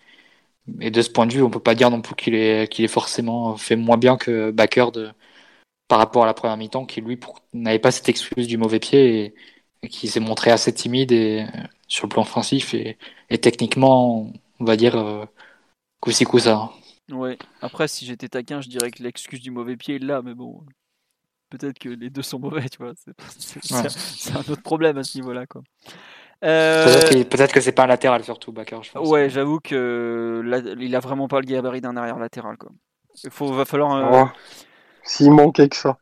[0.81, 2.85] Et, de ce point de vue, on peut pas dire non plus qu'il est, qu'il
[2.85, 5.11] est forcément fait moins bien que Backer de
[5.89, 7.19] par rapport à la première mi-temps, qui lui
[7.53, 9.35] n'avait pas cette excuse du mauvais pied
[9.83, 12.99] et, qui s'est montré assez timide et, euh, sur le plan offensif et,
[13.39, 15.25] techniquement, on va dire, euh,
[16.01, 16.71] coup ci coup ça.
[17.13, 20.35] Ouais, après, si j'étais taquin, je dirais que l'excuse du mauvais pied est là, mais
[20.35, 20.65] bon,
[21.51, 22.95] peut-être que les deux sont mauvais, tu vois.
[23.39, 25.63] C'est un autre problème à ce niveau-là, quoi.
[26.45, 27.25] Euh...
[27.25, 29.09] Peut-être que c'est pas un latéral surtout, Bakker, je pense.
[29.09, 30.43] Ouais, j'avoue que
[30.79, 32.73] il a vraiment pas le gabarit d'un arrière latéral, quoi.
[33.25, 33.93] Il faut, va falloir.
[33.93, 34.29] Euh, oh.
[35.07, 35.97] S'il manquait que ça.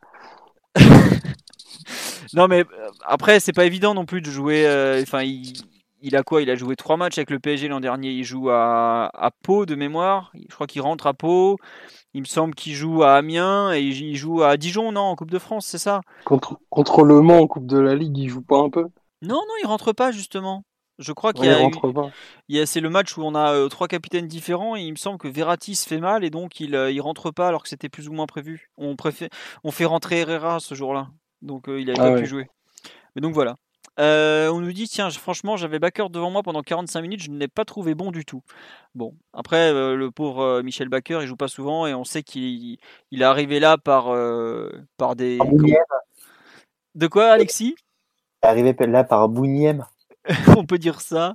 [2.34, 4.66] non, mais euh, après, c'est pas évident non plus de jouer.
[4.66, 6.42] Euh, enfin, il, a quoi?
[6.42, 8.11] Il a joué trois matchs avec le PSG l'an dernier.
[8.11, 10.32] Il joue à, à Pau de mémoire.
[10.48, 11.59] Je crois qu'il rentre à Pau.
[12.14, 15.32] Il me semble qu'il joue à Amiens et il joue à Dijon, non, en Coupe
[15.32, 16.00] de France, c'est ça?
[16.24, 18.86] Contre, contre Le Mans en Coupe de la Ligue, il joue pas un peu?
[19.20, 20.62] Non, non, il rentre pas justement.
[20.99, 21.59] Je crois qu'il y a,
[22.49, 24.97] il a c'est le match où on a euh, trois capitaines différents et il me
[24.97, 27.68] semble que Verratti se fait mal et donc il, euh, il rentre pas alors que
[27.68, 28.70] c'était plus ou moins prévu.
[28.76, 29.28] On préfère,
[29.64, 31.09] on fait rentrer Herrera ce jour-là,
[31.42, 32.49] donc euh, il a ah pas pu jouer.
[33.16, 33.57] Mais donc voilà.
[33.99, 37.38] Euh, on nous dit tiens, franchement, j'avais Backer devant moi pendant 45 minutes, je ne
[37.38, 38.42] l'ai pas trouvé bon du tout.
[38.95, 42.78] Bon, après, le pauvre Michel Backer, il joue pas souvent et on sait qu'il
[43.11, 44.07] il est arrivé là par,
[44.97, 45.38] par des.
[46.95, 47.74] De quoi, Alexis?
[48.42, 49.84] Il est arrivé là par Bouniem.
[50.56, 51.32] on peut dire ça,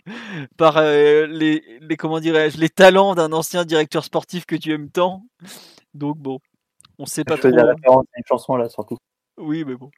[0.57, 5.23] par les, les, comment dirais-je, les talents d'un ancien directeur sportif que tu aimes tant.
[5.93, 6.39] Donc bon,
[6.97, 7.49] on sait pas je trop.
[7.49, 8.97] la référence à une chanson là surtout.
[9.39, 9.89] Oui, mais bon.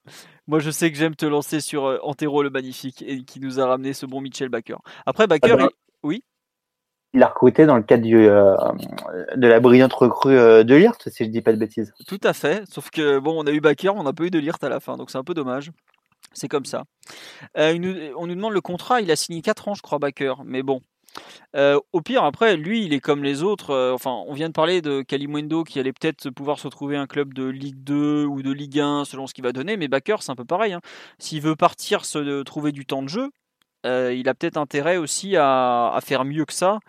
[0.48, 3.60] Moi, je sais que j'aime te lancer sur euh, Antero le Magnifique et qui nous
[3.60, 4.78] a ramené ce bon Mitchell Baker.
[5.06, 5.70] Après, Baker, ah,
[6.04, 6.24] oui?
[7.14, 8.56] Il a recruté dans le cadre du, euh,
[9.36, 11.92] de la brillante recrue euh, de Lirt, si je dis pas de bêtises.
[12.08, 12.64] Tout à fait.
[12.70, 14.80] Sauf que, bon, on a eu Baker, on n'a pas eu de Lirt à la
[14.80, 15.72] fin, donc c'est un peu dommage.
[16.34, 16.86] C'est comme ça.
[17.56, 20.36] on nous demande le contrat, il a signé 4 ans, je crois, Baker.
[20.46, 20.82] Mais bon,
[21.56, 23.72] euh, au pire, après, lui, il est comme les autres.
[23.72, 27.08] Euh, enfin, on vient de parler de Kalimundo qui allait peut-être pouvoir se trouver un
[27.08, 29.78] club de Ligue 2 ou de Ligue 1 selon ce qu'il va donner.
[29.78, 30.74] Mais Bakker, c'est un peu pareil.
[30.74, 30.82] Hein.
[31.20, 33.30] S'il veut partir se trouver du temps de jeu,
[33.86, 36.80] euh, il a peut-être intérêt aussi à, faire mieux que ça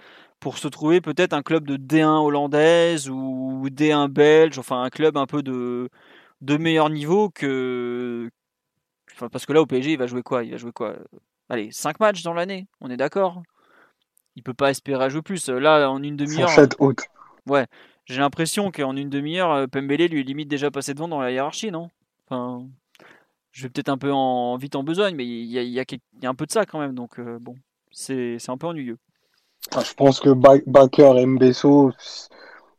[0.40, 4.58] pour se trouver peut-être un club de D1 hollandaise ou D1 belge.
[4.58, 5.88] Enfin, un club un peu de,
[6.40, 8.30] de meilleur niveau que.
[9.22, 10.42] Enfin, parce que là, au PSG, il va jouer quoi?
[10.42, 10.96] Il va jouer quoi?
[11.48, 13.40] Allez, 5 matchs dans l'année, on est d'accord?
[14.34, 15.48] Il peut pas espérer jouer plus.
[15.48, 16.50] Là, en une demi-heure.
[17.46, 17.66] Ouais,
[18.06, 21.30] j'ai l'impression qu'en une demi-heure, euh, Pembele lui est limite déjà passé devant dans la
[21.30, 21.88] hiérarchie, non?
[22.26, 22.66] Enfin,
[23.52, 26.28] je vais peut-être un peu en vite en besogne, mais il y a, y, a,
[26.28, 27.54] un peu de ça quand même, donc euh, bon,
[27.92, 28.98] c'est un peu ennuyeux.
[29.70, 31.92] Ah, je pense que Baker et Mbesso,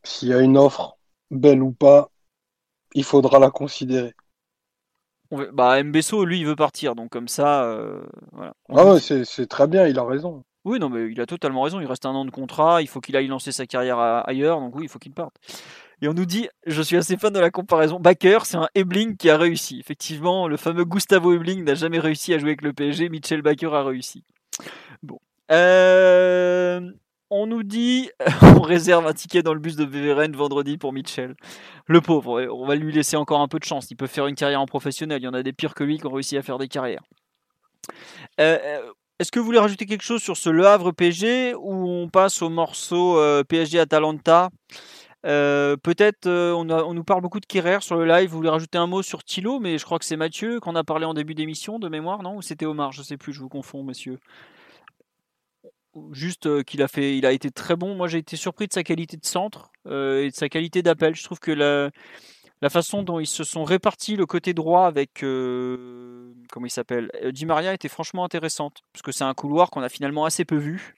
[0.02, 0.98] s'il y a une offre,
[1.30, 2.10] belle ou pas,
[2.94, 4.14] il faudra la considérer.
[5.52, 8.54] Bah, Mbesso, lui, il veut partir, donc comme ça, euh, voilà.
[8.68, 10.44] Ah ouais, c'est très bien, il a raison.
[10.64, 11.80] Oui, non, mais il a totalement raison.
[11.80, 12.80] Il reste un an de contrat.
[12.80, 14.60] Il faut qu'il aille lancer sa carrière ailleurs.
[14.60, 15.36] Donc oui, il faut qu'il parte.
[16.00, 18.00] Et on nous dit, je suis assez fan de la comparaison.
[18.00, 19.78] Baker, c'est un Ebling qui a réussi.
[19.78, 23.10] Effectivement, le fameux Gustavo Ebling n'a jamais réussi à jouer avec le PSG.
[23.10, 24.24] Mitchell Baker a réussi.
[25.02, 25.18] Bon.
[25.52, 26.80] Euh,
[27.30, 28.10] on nous dit,
[28.42, 31.34] on réserve un ticket dans le bus de Beveren vendredi pour Mitchell.
[31.86, 33.90] Le pauvre, on va lui laisser encore un peu de chance.
[33.90, 35.20] Il peut faire une carrière en professionnel.
[35.22, 37.02] Il y en a des pires que lui qui ont réussi à faire des carrières.
[38.40, 38.80] Euh, euh
[39.20, 42.42] est-ce que vous voulez rajouter quelque chose sur ce Le Havre PSG ou on passe
[42.42, 44.50] au morceau euh, PSG Atalanta?
[45.22, 48.28] Peut-être on, nous parle beaucoup de Kerrer sur le live.
[48.28, 50.82] Vous voulez rajouter un mot sur Thilo, mais je crois que c'est Mathieu qu'on a
[50.82, 52.36] parlé en début d'émission de mémoire, non?
[52.36, 52.90] Ou c'était Omar?
[52.90, 54.18] Je sais plus, je vous confonds, monsieur.
[56.12, 57.94] Juste qu'il a fait, il a été très bon.
[57.94, 61.14] Moi, j'ai été surpris de sa qualité de centre et de sa qualité d'appel.
[61.14, 61.90] Je trouve que la,
[62.70, 67.30] façon dont ils se sont répartis le côté droit avec euh, comment il s'appelle euh,
[67.30, 70.56] Di Maria était franchement intéressante parce que c'est un couloir qu'on a finalement assez peu
[70.56, 70.94] vu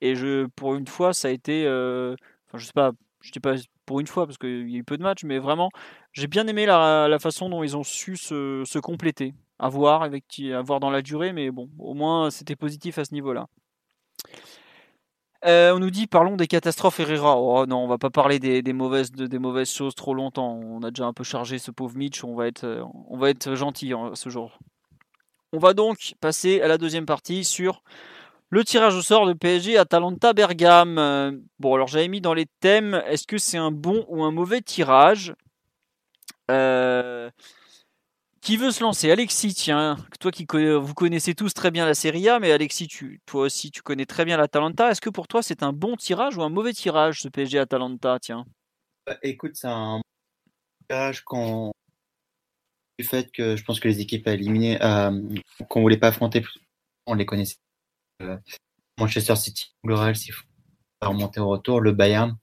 [0.00, 2.16] et je pour une fois ça a été euh,
[2.48, 3.54] enfin je sais pas je dis pas
[3.86, 5.70] pour une fois parce qu'il y a eu peu de matchs mais vraiment
[6.12, 10.24] j'ai bien aimé la, façon dont ils ont su se, compléter à voir avec
[10.54, 13.46] à voir dans la durée mais bon au moins c'était positif à ce niveau là
[15.44, 17.36] euh, on nous dit parlons des catastrophes Herrera.
[17.36, 19.10] Oh non, on va pas parler des, mauvaises,
[19.70, 20.54] choses trop longtemps.
[20.54, 22.22] On a déjà un peu chargé ce pauvre Mitch.
[22.22, 24.58] On va être, euh, gentil hein, ce jour.
[25.52, 27.82] On va donc passer à la deuxième partie sur
[28.50, 30.98] le tirage au sort de PSG à Talenta Bergame.
[30.98, 34.30] Euh, bon, alors j'avais mis dans les thèmes est-ce que c'est un bon ou un
[34.30, 35.34] mauvais tirage?
[38.42, 39.10] Qui veut se lancer?
[39.10, 43.20] Alexis, tiens, toi qui vous connaissez tous très bien la Serie A, mais Alexis, tu,
[43.24, 44.90] toi aussi, tu connais très bien l'Atalanta.
[44.90, 48.18] Est-ce que pour toi, c'est un bon tirage ou un mauvais tirage, ce PSG Atalanta,
[48.20, 48.44] tiens?
[49.06, 50.02] Bah, Écoute, c'est un
[50.88, 51.72] tirage quand
[52.98, 55.20] du fait que je pense que les équipes à éliminer, euh,
[55.68, 56.44] qu'on voulait pas affronter,
[57.06, 57.58] on les connaissait.
[58.22, 58.36] Euh,
[58.98, 60.44] Manchester City, le Real, s'il faut
[61.00, 62.36] remonter au retour, le Bayern.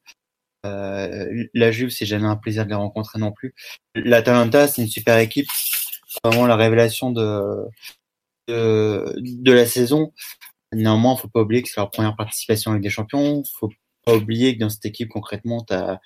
[0.65, 3.53] Euh, la Juve, c'est jamais un plaisir de les rencontrer non plus.
[3.95, 5.47] L'Atalanta, c'est une super équipe
[6.23, 7.65] vraiment la révélation de,
[8.47, 10.13] de, la saison.
[10.73, 13.43] Néanmoins, faut pas oublier que c'est leur première participation avec des champions.
[13.59, 13.71] Faut
[14.05, 15.99] pas oublier que dans cette équipe, concrètement, t'as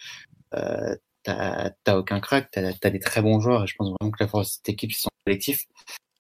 [0.56, 3.64] euh, t'as aucun crack, t'as as des très bons joueurs.
[3.64, 5.66] Et je pense vraiment que la force de cette équipe, c'est son collectif.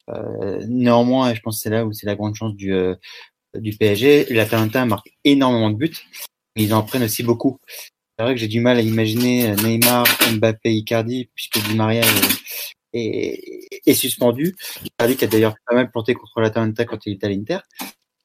[0.10, 2.96] Euh, néanmoins, je pense que c'est là où c'est la grande chance du, euh,
[3.56, 4.26] du PSG.
[4.34, 5.98] L'Atalanta marque énormément de buts,
[6.56, 7.60] ils en prennent aussi beaucoup.
[8.18, 12.04] C'est vrai que j'ai du mal à imaginer Neymar, Mbappé, Icardi, puisque Di Maria
[12.94, 14.56] est, suspendu.
[14.84, 17.60] Icardi qui a d'ailleurs pas mal planté contre l'Atalanta quand il était à l'Inter.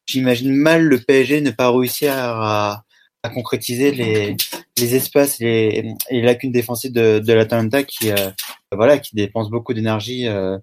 [0.06, 2.84] J'imagine mal le PSG ne pas réussir à,
[3.22, 4.36] à concrétiser les,
[4.78, 8.30] les espaces les, les, lacunes défensives de, de l'Atalanta qui, euh,
[8.72, 10.56] voilà, qui dépensent beaucoup d'énergie euh,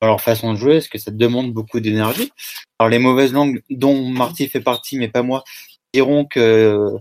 [0.00, 2.30] dans leur façon de jouer, parce que ça demande beaucoup d'énergie.
[2.78, 5.42] Alors les mauvaises langues, dont Marty fait partie, mais pas moi,
[5.94, 6.92] diront que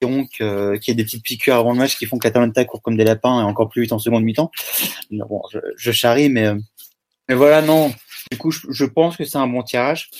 [0.00, 2.64] donc euh, qu'il y ait des petites piqûres avant le match qui font que l'Atalanta
[2.64, 4.50] court comme des lapins et encore plus vite en seconde mi-temps.
[5.10, 5.42] Bon,
[5.76, 6.58] je, charrie, mais, euh,
[7.28, 7.92] mais voilà, non.
[8.30, 10.10] du coup, je, pense que c'est un bon tirage.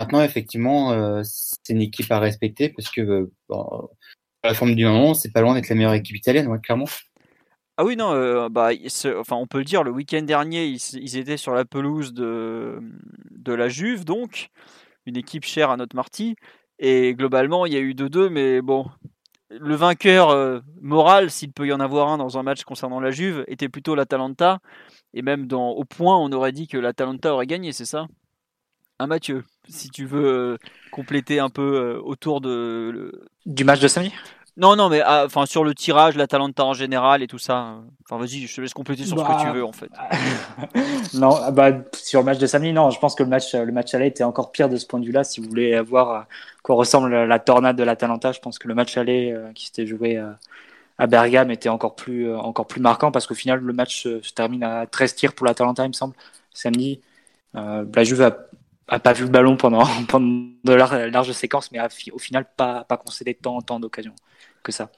[0.00, 3.88] Maintenant, effectivement, euh, c'est une équipe à respecter parce que bon,
[4.44, 6.86] la forme du moment, c'est pas loin d'être la meilleure équipe italienne, clairement.
[7.78, 8.70] Ah oui, non, euh, bah,
[9.18, 12.78] enfin, on peut le dire, le week-end dernier, ils, étaient sur la pelouse de,
[13.32, 14.48] de la Juve, donc,
[15.04, 16.36] une équipe chère à notre Marty.
[16.78, 18.86] Et globalement, il y a eu 2-2, mais bon,
[19.50, 23.10] le vainqueur euh, moral, s'il peut y en avoir un dans un match concernant la
[23.10, 24.58] Juve, était plutôt l'Atalanta.
[25.14, 28.06] Et même dans, au point, on aurait dit que l'Atalanta aurait gagné, c'est ça?
[28.98, 30.56] Un Mathieu, si tu veux euh,
[30.90, 33.28] compléter un peu autour de.
[33.44, 34.12] Du match de samedi?
[34.58, 37.74] Non, non, mais ah, enfin sur le tirage, la Talenta en général et tout ça.
[38.04, 39.90] Enfin, vas-y, je te laisse compléter sur ce que tu bah, veux en fait.
[41.14, 43.70] non, ah bah, sur le match de samedi, non, je pense que le match, le
[43.70, 45.24] match aller était encore pire de ce point de vue-là.
[45.24, 46.26] Si vous voulez voir à
[46.62, 49.66] quoi ressemble la tornade de la Talenta, je pense que le match aller euh, qui
[49.66, 50.32] s'était joué euh,
[50.96, 54.32] à Bergame était encore plus, euh, encore plus marquant parce qu'au final, le match se
[54.32, 56.14] termine à 13 tirs pour la Talenta, il me semble,
[56.54, 57.02] samedi.
[57.52, 58.38] la Juve a,
[58.88, 62.84] a, pas vu le ballon pendant, pendant de larges séquences, mais a au final pas,
[62.84, 64.14] pas concédé tant, tant d'occasions
[64.72, 64.90] ça.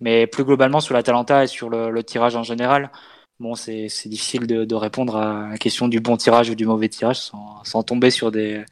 [0.00, 2.90] Mais plus globalement sur la Talenta et sur le, tirage en général,
[3.38, 7.20] bon, c'est difficile de, répondre à la question du bon tirage ou du mauvais tirage
[7.64, 8.64] sans, tomber sur des,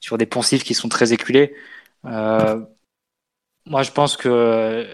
[0.00, 1.54] sur des poncifs qui sont très éculés.
[2.06, 2.60] Euh,
[3.66, 4.86] moi, je pense que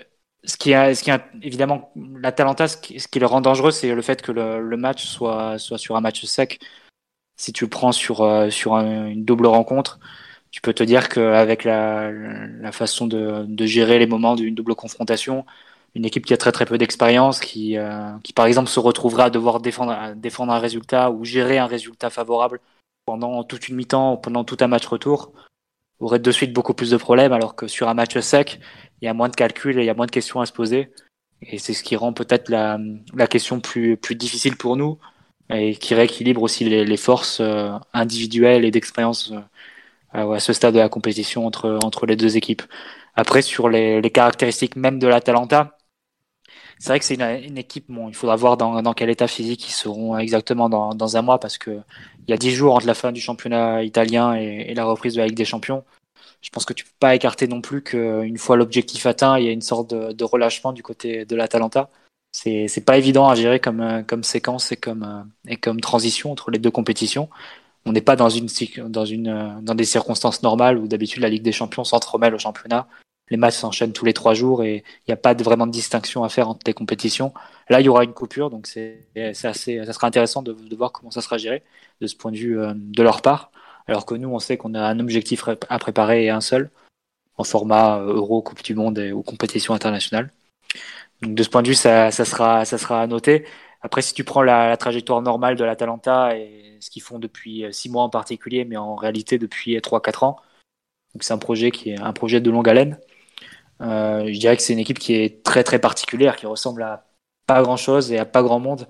[0.44, 1.10] ce qui est, ce qui
[1.42, 4.60] évidemment la Talenta, ce qui, ce qui, le rend dangereux, c'est le fait que le,
[4.60, 6.60] le, match soit, soit sur un match sec.
[7.36, 9.98] Si tu le prends sur, euh, sur une double rencontre,
[10.50, 14.74] tu peux te dire qu'avec la, la façon de, de, gérer les moments d'une double
[14.74, 15.44] confrontation,
[15.94, 19.24] une équipe qui a très très peu d'expérience, qui, euh, qui par exemple se retrouvera
[19.24, 22.60] à devoir défendre, défendre un résultat ou gérer un résultat favorable
[23.06, 25.32] pendant toute une mi-temps, pendant tout un match retour,
[26.00, 28.60] aurait de suite beaucoup plus de problèmes, alors que sur un match sec,
[29.00, 30.52] il y a moins de calculs et il y a moins de questions à se
[30.52, 30.90] poser.
[31.42, 32.78] Et c'est ce qui rend peut-être la,
[33.14, 34.98] la question plus, plus difficile pour nous
[35.52, 39.40] et qui rééquilibre aussi les, les forces euh, individuelles et d'expérience euh,
[40.12, 42.62] à ce stade de la compétition entre, entre les deux équipes.
[43.14, 45.76] Après, sur les, les caractéristiques même de l'Atalanta,
[46.80, 49.68] c'est vrai que c'est une, équipe, bon, il faudra voir dans, dans quel état physique
[49.68, 51.72] ils seront exactement dans, dans un mois parce que
[52.26, 55.20] il y a dix jours entre la fin du championnat italien et, la reprise de
[55.20, 55.84] la Ligue des Champions.
[56.40, 59.48] Je pense que tu peux pas écarter non plus qu'une fois l'objectif atteint, il y
[59.48, 61.90] a une sorte de, relâchement du côté de l'Atalanta.
[62.32, 66.58] C'est pas évident à gérer comme, comme séquence et comme, et comme transition entre les
[66.58, 67.28] deux compétitions
[67.86, 68.48] on n'est pas dans une
[68.88, 72.86] dans euh, dans des circonstances normales où d'habitude la Ligue des Champions s'entremêle au championnat.
[73.30, 76.24] Les matchs s'enchaînent tous les trois jours et il n'y a pas vraiment de distinction
[76.24, 77.32] à faire entre les compétitions.
[77.68, 79.06] Là, il y aura une coupure, donc c'est
[79.44, 81.62] assez, ça sera intéressant de, voir comment ça sera géré
[82.00, 83.52] de ce point de vue euh, de leur part.
[83.86, 86.70] Alors que nous, on sait qu'on a un objectif à préparer et un seul,
[87.36, 90.30] en format euh, Euro, Coupe du Monde et, ou compétition internationale.
[91.22, 93.44] Donc de ce point de vue, ça, ça sera, ça sera à noter.
[93.82, 97.64] Après, si tu prends la, la trajectoire normale de l'Atalanta et ce qu'ils font depuis
[97.64, 100.36] euh, six mois en particulier, mais en réalité depuis 3-4 ans.
[101.14, 102.98] Donc c'est un projet qui est un projet de longue haleine.
[103.80, 107.06] Euh, je dirais que c'est une équipe qui est très très particulière, qui ressemble à
[107.46, 108.86] pas grand chose et à pas grand monde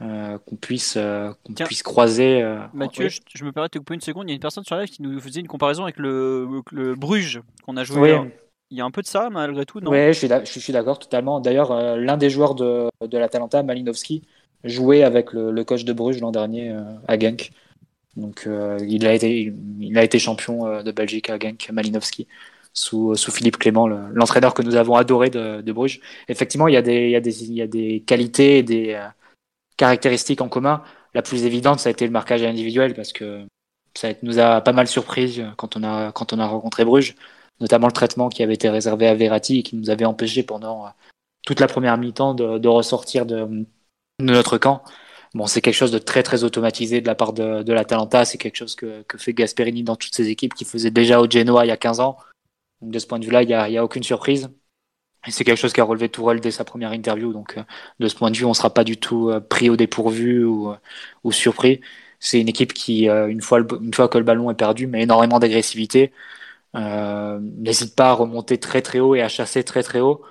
[0.00, 2.40] euh, qu'on puisse euh, qu'on puisse croiser.
[2.42, 4.28] Euh, Mathieu, je, me permets de te couper une seconde.
[4.28, 6.94] Il y a une personne sur live qui nous faisait une comparaison avec le, le
[6.94, 8.16] Bruges qu'on a joué.
[8.70, 9.90] Il y a un peu de ça malgré tout, non?
[9.90, 11.40] Oui, je suis, d'accord totalement.
[11.40, 14.22] D'ailleurs, l'un des joueurs de, de l'Atalanta, Malinowski,
[14.64, 17.50] joué avec le, coach de Bruges l'an dernier euh, à Genk.
[18.16, 22.26] Donc euh, il, a été, il a été champion euh, de Belgique à Genk, Malinowski.
[22.74, 26.00] Sous, sous, Philippe Clément, l'entraîneur que nous avons adoré de, de, Bruges.
[26.28, 28.62] Effectivement, il y a des, il y a des, il y a des qualités et
[28.62, 29.00] des
[29.76, 30.84] caractéristiques en commun.
[31.12, 33.44] La plus évidente, ça a été le marquage individuel parce que
[33.94, 37.16] ça nous a pas mal surpris quand on a, quand on a rencontré Bruges,
[37.60, 40.92] notamment le traitement qui avait été réservé à Verratti et qui nous avait empêché pendant
[41.46, 43.66] toute la première mi-temps de, de ressortir de, de
[44.24, 44.82] notre camp.
[45.34, 48.24] Bon, c'est quelque chose de très très automatisé de la part de, de l'Atalanta.
[48.24, 51.30] C'est quelque chose que, que, fait Gasperini dans toutes ses équipes, qui faisait déjà au
[51.30, 52.16] Genoa il y a 15 ans.
[52.80, 54.50] Donc de ce point de vue-là, il n'y a, a, aucune surprise.
[55.26, 57.32] Et c'est quelque chose qu'a relevé Tourelle dès sa première interview.
[57.32, 57.62] Donc euh,
[58.00, 60.44] de ce point de vue, on ne sera pas du tout euh, pris au dépourvu
[60.44, 60.76] ou, euh,
[61.24, 61.80] ou surpris.
[62.20, 65.38] C'est une équipe qui, une fois, une fois que le ballon est perdu, met énormément
[65.38, 66.12] d'agressivité.
[66.74, 70.22] Euh, n'hésite pas à remonter très très haut et à chasser très très haut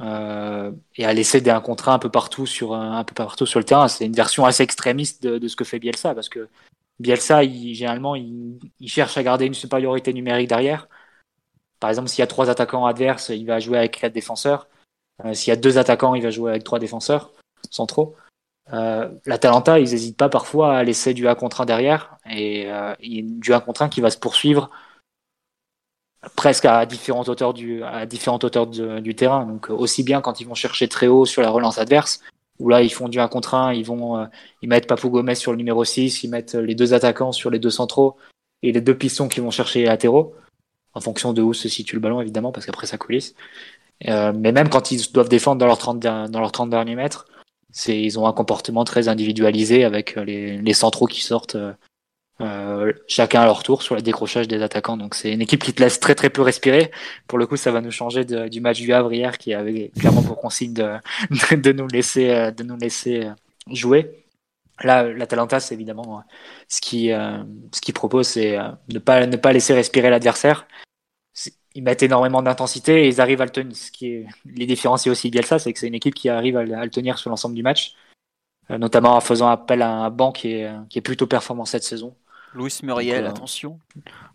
[0.00, 3.60] euh, et à laisser des un contre un peu partout sur un, peu partout sur
[3.60, 3.88] le terrain.
[3.88, 6.48] C'est une version assez extrémiste de, de, ce que fait Bielsa parce que
[6.98, 10.88] Bielsa, il, généralement, il, il, cherche à garder une supériorité numérique derrière.
[11.80, 14.68] Par exemple, s'il y a trois attaquants adverses, il va jouer avec quatre défenseurs.
[15.24, 17.32] Euh, s'il y a deux attaquants, il va jouer avec trois défenseurs
[17.70, 18.16] centraux.
[18.72, 22.94] Euh, L'Atalanta, ils n'hésitent pas parfois à laisser du 1 contre 1 derrière et euh,
[23.00, 24.70] du 1 contre 1 qui va se poursuivre
[26.34, 29.46] presque à différentes hauteurs du, à différentes hauteurs du terrain.
[29.46, 32.20] Donc aussi bien quand ils vont chercher très haut sur la relance adverse
[32.58, 34.26] où là ils font du 1 contre 1, ils vont euh,
[34.62, 37.58] ils mettent Papou Gomez sur le numéro 6, ils mettent les deux attaquants sur les
[37.58, 38.16] deux centraux
[38.62, 40.34] et les deux pistons qui vont chercher les latéraux
[40.94, 43.34] en fonction de où se situe le ballon évidemment parce qu'après ça coulisse.
[44.08, 47.26] Euh, mais même quand ils doivent défendre dans leurs 30 dans leurs 30 derniers mètres,
[47.70, 51.58] c'est ils ont un comportement très individualisé avec les, les centraux qui sortent
[52.42, 54.96] euh, chacun à leur tour sur le décrochage des attaquants.
[54.96, 56.90] Donc c'est une équipe qui te laisse très très peu respirer.
[57.26, 60.22] Pour le coup, ça va nous changer du match du Havre hier qui avait clairement
[60.22, 60.96] pour consigne de,
[61.56, 63.32] de, nous laisser euh, de nous laisser euh,
[63.72, 64.24] jouer.
[64.82, 66.22] Là, l'Atalanta, c'est évidemment
[66.68, 68.58] ce qui ce qui propose, c'est
[68.90, 70.68] ne pas ne pas laisser respirer l'adversaire.
[71.74, 73.74] Ils mettent énormément d'intensité et ils arrivent à le tenir.
[73.74, 76.64] Ce qui est les différencier aussi ça c'est que c'est une équipe qui arrive à,
[76.64, 77.94] le tenir sur l'ensemble du match,
[78.68, 82.14] notamment en faisant appel à un banc qui est qui est plutôt performant cette saison.
[82.56, 83.78] Louis Muriel, attention.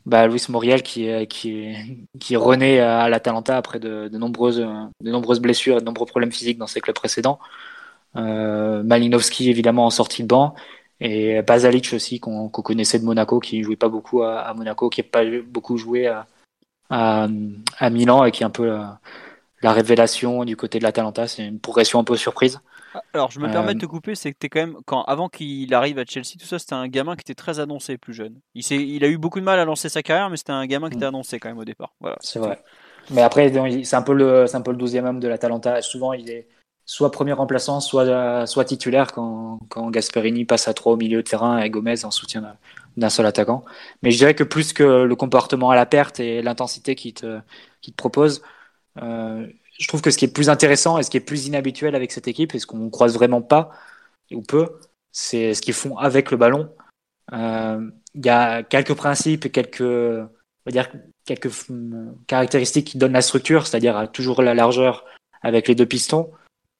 [0.06, 1.76] Bah, Louis Muriel qui, qui,
[2.20, 6.32] qui renaît à l'Atalanta après de, de, nombreuses, de nombreuses blessures et de nombreux problèmes
[6.32, 7.40] physiques dans ses clubs précédents.
[8.16, 10.54] Euh, Malinowski évidemment en sortie de banc
[11.00, 15.08] et Basalic aussi qu'on connaissait de Monaco qui jouait pas beaucoup à, Monaco qui n'a
[15.10, 16.28] pas beaucoup joué à,
[16.90, 17.28] à,
[17.80, 19.00] à, Milan et qui est un peu la,
[19.62, 22.60] la révélation du côté de l'Atalanta c'est une progression un peu surprise
[23.14, 25.74] alors, je me permets de te couper, c'est que t'es quand même, quand, avant qu'il
[25.74, 28.39] arrive à Chelsea, tout ça, c'était un gamin qui était très annoncé plus jeune.
[28.54, 30.89] Il, il a eu beaucoup de mal à lancer sa carrière, mais c'était un gamin
[30.89, 31.10] qui était mm.
[31.10, 31.94] annoncé quand même au départ.
[32.00, 32.62] Voilà, c'est vrai.
[33.10, 33.52] Mais après,
[33.84, 35.82] c'est un peu le, c'est un peu le 12e homme de la Talenta.
[35.82, 36.48] Souvent, il est
[36.86, 41.28] soit premier remplaçant, soit, soit titulaire quand, quand Gasperini passe à 3 au milieu de
[41.28, 42.58] terrain et Gomez en soutien
[42.98, 43.64] d'un seul attaquant.
[44.04, 47.39] Mais je dirais que plus que le comportement à la perte et l'intensité qu'il te,
[47.82, 48.42] te propose,
[49.02, 49.48] euh,
[49.82, 52.12] je trouve que ce qui est plus intéressant et ce qui est plus inhabituel avec
[52.12, 53.72] cette équipe, et ce qu'on ne croise vraiment pas,
[54.32, 54.70] ou peu,
[55.12, 56.70] c'est ce qu'ils font avec le ballon.
[57.34, 60.30] Euh, il y a quelques principes et quelques, on
[60.66, 60.90] va dire,
[61.26, 61.50] quelques
[62.28, 65.06] caractéristiques qui donnent la structure, c'est-à-dire toujours la largeur
[65.42, 66.32] avec les deux pistons.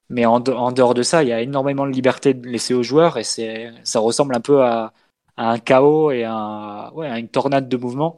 [0.10, 3.24] Mais en, dehors de ça, il y a énormément de liberté laissée aux joueurs et
[3.24, 4.94] ça ressemble un peu à,
[5.38, 8.18] un chaos et à, à une tornade de mouvement,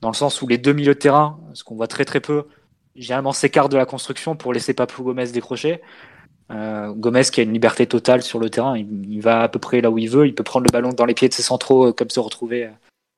[0.00, 2.44] dans le sens où les deux milieux de terrain, ce qu'on voit très très peu,
[2.98, 5.80] généralement s'écarte de la construction pour laisser Papou Gomez décrocher.
[6.50, 9.80] Euh, Gomez qui a une liberté totale sur le terrain, il, va à peu près
[9.80, 11.88] là où il veut, il peut prendre le ballon dans les pieds de ses centraux,
[11.88, 12.70] euh, comme se retrouver, euh,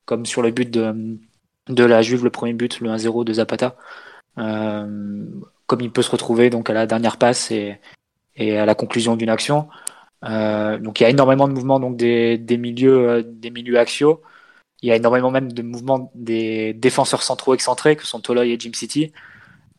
[0.05, 3.75] comme sur le but de, la Juve, le premier but, le 1-0 de Zapata.
[4.35, 7.79] Comme il peut se retrouver donc à la dernière passe et,
[8.37, 9.69] à la conclusion d'une action.
[10.23, 14.21] Donc il y a énormément de mouvements donc des, des milieux des milieux axiaux.
[14.81, 18.59] Il y a énormément même de mouvements des défenseurs centraux excentrés que sont Toloy et
[18.59, 19.13] Jim City.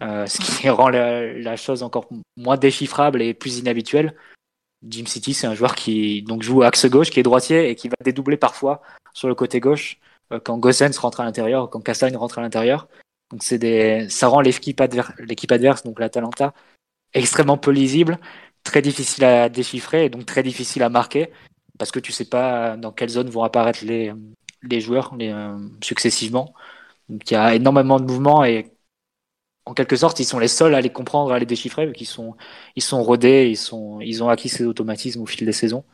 [0.02, 4.14] Euh, ce qui rend la, chose encore moins déchiffrable et plus inhabituelle.
[4.86, 7.88] Jim City, c'est un joueur qui donc joue axe gauche, qui est droitier et qui
[7.88, 8.82] va dédoubler parfois
[9.14, 9.98] sur le côté gauche
[10.32, 12.88] euh, quand Gossens rentre à l'intérieur, quand Castagne rentre à l'intérieur.
[13.30, 16.52] Donc c'est des, ça rend l'équipe adverse, l'équipe adverse, donc l'Atalanta,
[17.14, 18.18] extrêmement peu lisible,
[18.64, 21.30] très difficile à déchiffrer et donc très difficile à marquer
[21.78, 24.12] parce que tu sais pas dans quelle zone vont apparaître les,
[24.62, 26.54] les joueurs euh, successivement.
[27.08, 28.72] Donc il y a énormément de mouvements et
[29.64, 32.06] en quelque sorte, ils sont les seuls à les comprendre, à les déchiffrer, vu qu'ils
[32.06, 32.34] sont,
[32.76, 35.84] ils sont rodés, ils sont, ils ont acquis ces automatismes au fil des saisons.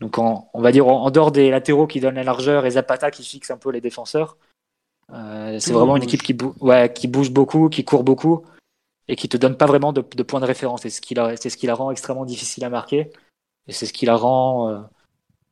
[0.00, 3.22] Donc, on va dire, en, dehors des latéraux qui donnent la largeur et Zapata qui
[3.22, 4.38] fixe un peu les défenseurs,
[5.12, 8.44] euh, c'est vraiment une équipe qui, ouais, qui bouge beaucoup, qui court beaucoup
[9.08, 10.82] et qui te donne pas vraiment de, de points de référence.
[10.82, 13.10] C'est ce qui la, ce qui la rend extrêmement difficile à marquer
[13.66, 14.80] et c'est ce qui la rend, euh,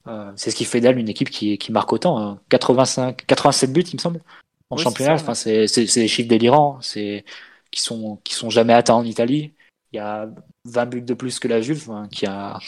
[0.07, 2.39] euh, c'est ce qui fait d'elle une équipe qui, qui marque autant.
[2.49, 3.25] 85, hein.
[3.27, 4.21] 87 buts, il me semble
[4.71, 5.15] en championnat.
[5.15, 7.25] Enfin, c'est des chiffres délirants, c'est
[7.71, 9.53] qui sont qui sont jamais atteints en Italie.
[9.93, 10.29] Il y a
[10.67, 12.59] 20 buts de plus que la Juve, hein, qui a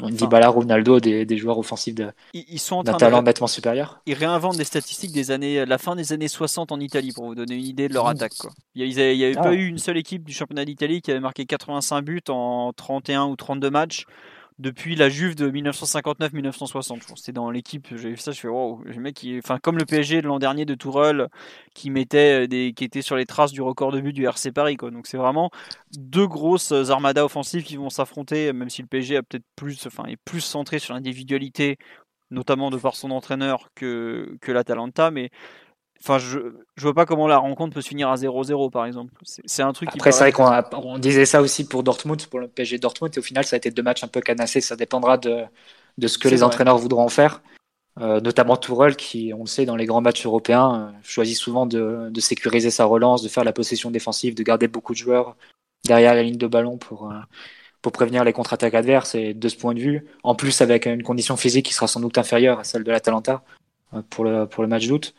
[0.00, 4.00] Dybala, Ronaldo, des, des joueurs offensifs de ils sont d'un talent nettement supérieur.
[4.06, 7.34] Ils réinventent des statistiques des années, la fin des années 60 en Italie pour vous
[7.34, 8.16] donner une idée de leur mmh.
[8.16, 8.34] attaque.
[8.38, 8.50] Quoi.
[8.74, 9.42] Il n'y avait, ah.
[9.42, 13.26] pas eu une seule équipe du championnat d'Italie qui avait marqué 85 buts en 31
[13.26, 14.06] ou 32 matchs
[14.62, 17.16] depuis la Juve de 1959-1960.
[17.16, 20.22] C'était dans l'équipe, j'ai vu ça, je fais wow, le mec qui, comme le PSG
[20.22, 21.28] de l'an dernier de Tourelle
[21.74, 24.52] qui mettait euh, des, qui était sur les traces du record de but du RC
[24.52, 24.76] Paris.
[24.76, 25.50] Donc c'est vraiment
[25.98, 30.04] deux grosses armadas offensives qui vont s'affronter, même si le PSG a peut-être plus, enfin
[30.06, 31.76] est plus centré sur l'individualité,
[32.30, 35.30] notamment de par son entraîneur que que l'Atalanta, mais
[36.02, 36.38] Enfin, je,
[36.76, 39.12] je vois pas comment la rencontre peut se finir à 0-0 par exemple.
[39.22, 39.88] C'est un truc.
[39.92, 43.20] Après, c'est vrai qu'on on disait ça aussi pour Dortmund, pour le PSG Dortmund, et
[43.20, 44.60] au final, ça a été deux matchs un peu canassés.
[44.60, 45.44] Ça dépendra de,
[45.98, 47.40] de ce que les entraîneurs voudront en faire.
[48.00, 51.66] Euh, notamment Tourelle, qui, on le sait, dans les grands matchs européens, euh, choisit souvent
[51.66, 55.36] de, de, sécuriser sa relance, de faire la possession défensive, de garder beaucoup de joueurs
[55.84, 57.16] derrière la ligne de ballon pour, euh,
[57.82, 59.14] pour prévenir les contre-attaques adverses.
[59.14, 62.00] Et de ce point de vue, en plus avec une condition physique qui sera sans
[62.00, 63.44] doute inférieure à celle de l'Atalanta
[64.08, 65.14] pour le, pour le match d'août,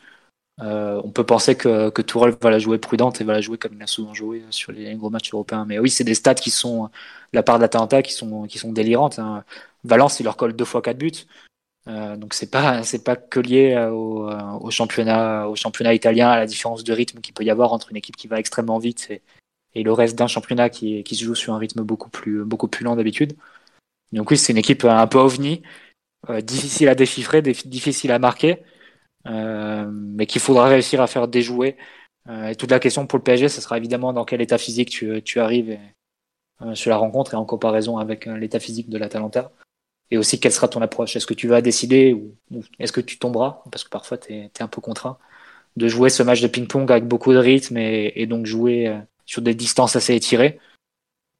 [0.60, 2.02] Euh, on peut penser que, que
[2.40, 4.94] va la jouer prudente et va la jouer comme il a souvent joué sur les
[4.94, 5.64] gros matchs européens.
[5.66, 6.90] Mais oui, c'est des stats qui sont, de
[7.32, 9.18] la part de l'Atalanta, qui sont, qui sont délirantes.
[9.18, 9.44] Hein.
[9.84, 11.26] Valence, il leur colle deux fois quatre buts.
[11.86, 16.38] Euh, donc c'est pas c'est pas que lié au, au, championnat au championnat italien à
[16.38, 19.08] la différence de rythme qu'il peut y avoir entre une équipe qui va extrêmement vite
[19.10, 19.20] et,
[19.74, 22.68] et le reste d'un championnat qui, qui se joue sur un rythme beaucoup plus beaucoup
[22.68, 23.34] plus lent d'habitude.
[24.12, 25.62] Donc oui, c'est une équipe un peu ovni,
[26.30, 28.64] euh, difficile à déchiffrer, difficile à marquer, euh,
[29.26, 31.76] mais qu'il faudra réussir à faire déjouer.
[32.28, 34.90] Euh, et toute la question pour le PSG, ce sera évidemment dans quel état physique
[34.90, 35.78] tu, tu arrives
[36.74, 39.50] sur la rencontre et en comparaison avec l'état physique de l'Atalanta.
[40.10, 41.16] Et aussi, quelle sera ton approche?
[41.16, 42.34] Est-ce que tu vas décider ou,
[42.78, 43.62] est-ce que tu tomberas?
[43.70, 45.18] Parce que parfois, tu es, un peu contraint
[45.76, 48.96] de jouer ce match de ping-pong avec beaucoup de rythme et, et donc jouer
[49.26, 50.60] sur des distances assez étirées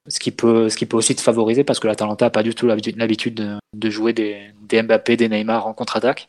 [0.09, 2.55] ce qui peut, ce qui peut aussi te favoriser parce que l'Atalanta n'a pas du
[2.55, 6.29] tout l'habitude de, de, jouer des, des Mbappé, des Neymar en contre-attaque.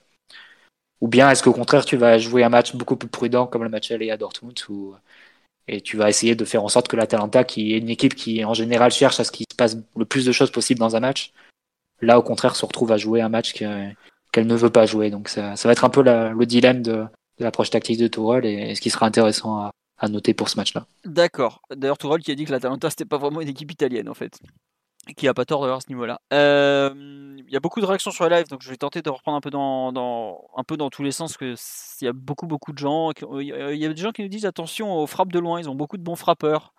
[1.02, 3.70] Ou bien est-ce qu'au contraire tu vas jouer un match beaucoup plus prudent comme le
[3.70, 4.58] match aller à Dortmund
[5.68, 8.46] et tu vas essayer de faire en sorte que l'Atalanta, qui est une équipe qui
[8.46, 11.00] en général cherche à ce qu'il se passe le plus de choses possible dans un
[11.00, 11.34] match,
[12.02, 15.10] là au contraire se retrouve à jouer un match qu'elle ne veut pas jouer.
[15.10, 17.06] Donc ça, va être un peu le dilemme de,
[17.40, 19.72] l'approche tactique de Tourelle et, ce qui sera intéressant à,
[20.08, 20.86] noter pour ce match-là.
[21.04, 21.62] D'accord.
[21.76, 24.38] D'ailleurs, Tourelle qui a dit que l'Atalanta c'était pas vraiment une équipe italienne en fait.
[25.16, 26.20] Qui a pas tort à ce niveau-là.
[26.34, 29.10] Euh, il y a beaucoup de réactions sur la live, donc je vais tenter de
[29.10, 31.54] reprendre un peu dans, dans un peu dans tous les sens, que
[32.02, 33.12] il y a beaucoup beaucoup de gens.
[33.40, 35.60] Il y a des gens qui nous disent attention aux frappes de loin.
[35.60, 36.74] Ils ont beaucoup de bons frappeurs.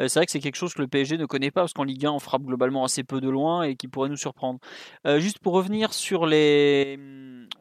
[0.00, 1.84] Euh, c'est vrai que c'est quelque chose que le PSG ne connaît pas parce qu'en
[1.84, 4.58] Ligue 1 on frappe globalement assez peu de loin et qui pourrait nous surprendre.
[5.06, 6.98] Euh, juste pour revenir sur les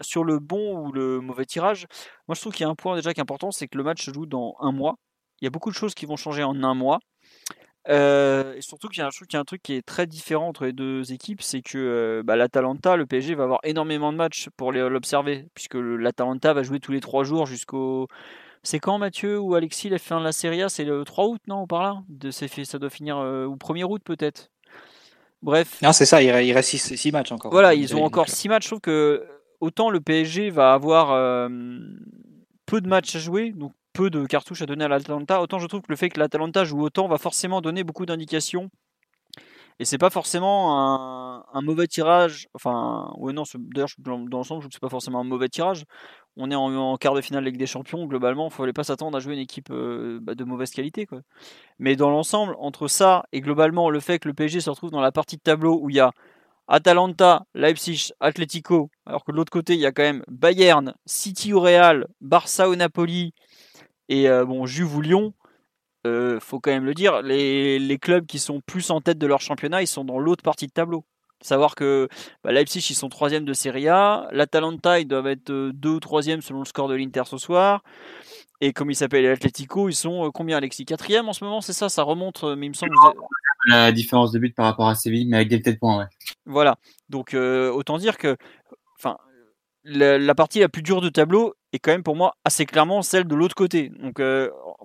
[0.02, 1.86] sur le bon ou le mauvais tirage,
[2.28, 3.84] moi je trouve qu'il y a un point déjà qui est important, c'est que le
[3.84, 4.96] match se joue dans un mois.
[5.42, 7.00] Il y a beaucoup de choses qui vont changer en un mois.
[7.90, 11.12] Euh, et surtout qu'il y, a un truc qui est très différent entre les deux
[11.12, 15.48] équipes, c'est que euh, bah, l'Atalanta, le PSG va avoir énormément de matchs pour l'observer,
[15.56, 18.08] puisque l'Atalanta va jouer tous les trois jours jusqu'au.
[18.62, 20.70] C'est quand Mathieu ou Alexis la fin de la Serie A?
[20.70, 22.04] C'est le 3 août, non Par là?
[22.10, 23.18] De, fait, Ça doit finir.
[23.18, 24.52] Euh, ou 1er août peut-être
[25.42, 25.82] Bref.
[25.82, 27.52] Non, c'est ça, il reste 6 matchs encore.
[27.52, 28.64] Voilà, ils ont encore 6 matchs.
[28.64, 29.26] Je trouve que
[29.62, 31.50] autant le PSG va avoir
[32.66, 33.72] peu de matchs à jouer, donc
[34.08, 36.82] de cartouches à donner à l'Atalanta, autant je trouve que le fait que l'Atalanta joue
[36.82, 38.70] autant va forcément donner beaucoup d'indications.
[39.82, 42.50] Et c'est pas forcément un, mauvais tirage.
[42.54, 45.86] Enfin, ouais, non, d'ailleurs, dans l'ensemble, je trouve que c'est pas forcément un mauvais tirage.
[46.36, 48.06] On est en, quart de finale Ligue des Champions.
[48.06, 51.06] Globalement, il ne fallait pas s'attendre à jouer une équipe euh, bah, de mauvaise qualité.
[51.06, 51.22] Quoi.
[51.80, 55.02] Mais dans l'ensemble, entre ça et globalement le fait que le PSG se retrouve dans
[55.02, 56.12] la partie de tableau où il y a
[56.68, 61.52] Atalanta, Leipzig, Atletico, alors que de l'autre côté, il y a quand même Bayern, City
[61.52, 63.34] ou Real, Barça ou Napoli,
[64.10, 65.34] et euh, bon, Juve ou Lyon.
[66.08, 69.42] Euh, faut quand même le dire, les, clubs qui sont plus en tête de leur
[69.42, 71.06] championnat, ils sont dans l'autre partie de tableau.
[71.42, 72.10] Savoir que
[72.44, 74.28] bah, Leipzig, ils sont troisième de Serie A.
[74.32, 77.84] L'Atalanta, ils doivent être euh, deux ou troisième selon le score de l'Inter ce soir.
[78.62, 80.84] Et comme il s'appelle l'Atletico, ils sont combien, Alexis?
[80.84, 81.88] Quatrième en ce moment, c'est ça?
[81.88, 82.92] Ça remonte, mais il me semble.
[82.92, 86.08] Que La différence de but par rapport à Séville, mais avec des têtes points, ouais.
[86.46, 86.76] Voilà.
[87.08, 88.36] Donc, autant dire que
[88.98, 89.18] enfin,
[89.86, 93.26] la, partie la plus dure de tableau est quand même pour moi assez clairement celle
[93.26, 93.90] de l'autre côté.
[94.02, 94.22] Donc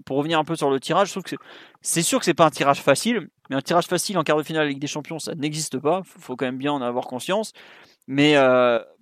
[0.05, 1.37] pour revenir un peu sur le tirage, je trouve que
[1.81, 4.43] c'est sûr que c'est pas un tirage facile, mais un tirage facile en quart de
[4.43, 6.03] finale de Ligue des Champions, ça n'existe pas.
[6.17, 7.53] Il faut quand même bien en avoir conscience.
[8.07, 8.35] Mais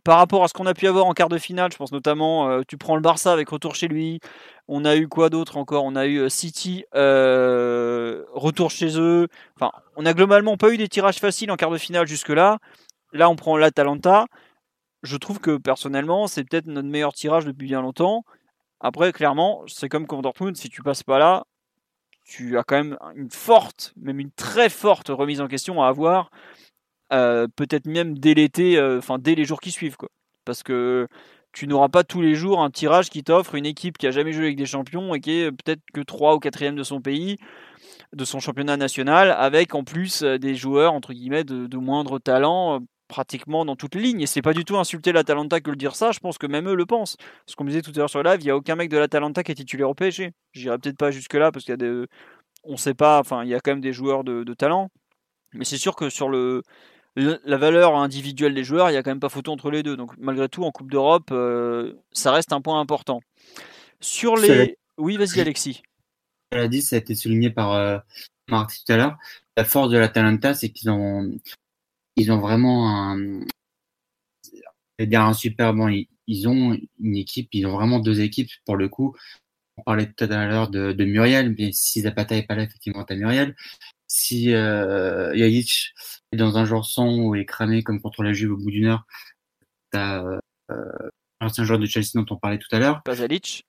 [0.05, 2.63] par rapport à ce qu'on a pu avoir en quart de finale, je pense notamment,
[2.69, 4.21] tu prends le Barça avec retour chez lui.
[4.69, 5.85] On a eu quoi d'autre encore?
[5.85, 9.27] On a eu City, retour chez eux.
[9.57, 12.59] Enfin, on a globalement pas eu des tirages faciles en quart de finale jusque-là.
[13.13, 14.27] Là, on prend l'Atalanta
[15.03, 18.25] je trouve que personnellement, c'est peut-être notre meilleur tirage depuis bien longtemps.
[18.81, 21.45] Après, clairement, c'est comme contre Dortmund, si tu passes pas là,
[22.25, 26.31] tu as quand même une forte, même une très forte remise en question à avoir,
[27.13, 30.09] euh, peut-être même dès l'été, euh, enfin dès les jours qui suivent, quoi.
[30.45, 31.09] Parce que
[31.53, 34.33] tu n'auras pas tous les jours un tirage qui t'offre une équipe qui a jamais
[34.33, 37.39] joué avec des champions et qui est peut-être que 3 ou 4 de son pays,
[38.15, 42.19] de son championnat national, avec en plus euh, des joueurs entre guillemets de, de moindre
[42.19, 42.81] talent
[43.13, 44.23] pratiquement dans toutes les lignes.
[44.23, 46.67] Et c'est pas du tout insulter l'Atalanta que le dire ça, je pense que même
[46.69, 47.17] eux le pensent.
[47.47, 48.89] Ce qu'on me disait tout à l'heure sur le live, il n'y a aucun mec
[48.89, 50.33] de l'Atalanta qui est titulaire au PSG.
[50.53, 52.07] J'irai peut-être pas jusque-là parce qu'il y a des.
[52.65, 54.89] On sait pas, enfin, il y a quand même des joueurs de, talent.
[55.53, 56.63] Mais c'est sûr que sur le,
[57.17, 59.97] la valeur individuelle des joueurs, il n'y a quand même pas photo entre les deux.
[59.97, 63.21] Donc malgré tout, en Coupe d'Europe, euh, ça reste un point important.
[64.01, 64.79] Sur les.
[64.97, 65.83] Oui, vas-y, Alexis.
[66.51, 67.99] Elle a dit, ça a été souligné par euh,
[68.49, 69.19] Marc tout à l'heure.
[69.57, 71.31] La force de l'Atalanta, c'est qu'ils ont,
[72.17, 73.41] ils ont vraiment un,
[74.99, 75.89] un super bon.
[76.27, 79.15] Ils, ont une équipe, ils ont vraiment deux équipes pour le coup.
[79.77, 83.05] On parlait tout à l'heure de, de, Muriel, mais si Zapata est pas là, effectivement,
[83.05, 83.57] t'as Muriel.
[84.07, 88.57] Si euh, est dans un genre son ou est cramé comme contre la Juve au
[88.59, 89.07] bout d'une heure,
[89.91, 90.23] t'as
[90.71, 91.09] euh,
[91.41, 93.03] l'ancien joueur de Chelsea dont on parlait tout à l'heure.
[93.03, 93.65] Pasalic.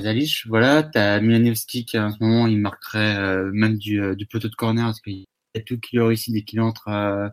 [0.00, 4.26] Zalic, voilà, t'as Milanowski qui en ce moment il marquerait euh, même du, euh, du
[4.26, 5.20] poteau de corner parce qu'il
[5.54, 7.32] y a tout qui réussit dès qu'il entre.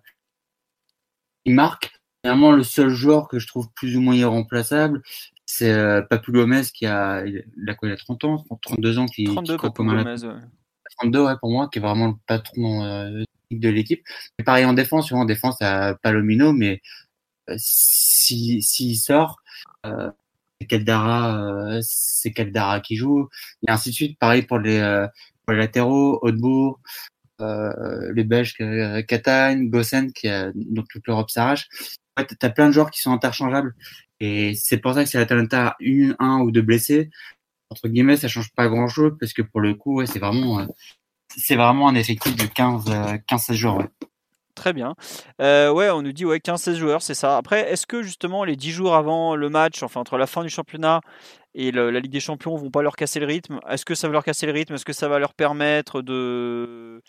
[1.50, 1.92] Il marque.
[2.24, 5.02] Finalement, le seul joueur que je trouve plus ou moins irremplaçable,
[5.48, 9.08] c'est euh, Papou Gomez qui a, il a quoi, il a 30 ans, 32 ans,
[9.08, 10.04] qui, 32 qui Papou Gomez.
[10.04, 10.34] ouais.
[11.00, 14.04] 32 ouais, pour moi, qui est vraiment le patron euh, de l'équipe.
[14.46, 16.84] Pareil en défense, en défense à Palomino, mais
[17.50, 19.38] euh, si s'il sort,
[19.88, 20.12] euh,
[20.62, 23.28] c'est Caldara, euh, c'est Caldara qui joue,
[23.68, 24.20] et ainsi de suite.
[24.20, 25.08] Pareil pour les, euh,
[25.48, 26.80] pour les latéraux, Hautebourg,
[27.40, 31.68] les Belges, euh, Catagne, Gossen, qui dont toute l'Europe s'arrache.
[32.18, 33.76] Fait, t'as plein de joueurs qui sont interchangeables.
[34.20, 37.10] Et c'est pour ça que si l'Atalanta a une, un ou deux blessés,
[37.70, 40.60] entre guillemets, ça change pas grand chose, parce que pour le coup, ouais, c'est vraiment,
[40.60, 40.66] euh,
[41.52, 43.78] vraiment un effectif de 15, euh, 15 joueurs.
[43.78, 43.90] ouais.
[44.56, 44.96] Très bien.
[45.40, 47.38] Euh, ouais, on nous dit ouais, 15-16 joueurs, c'est ça.
[47.38, 50.50] Après, est-ce que justement les 10 jours avant le match, enfin entre la fin du
[50.50, 51.00] championnat
[51.56, 53.62] et la Ligue des Champions, vont pas leur casser le rythme?
[53.70, 54.74] Est-ce que ça va leur casser le rythme?
[54.74, 57.02] Est-ce que ça va leur permettre de,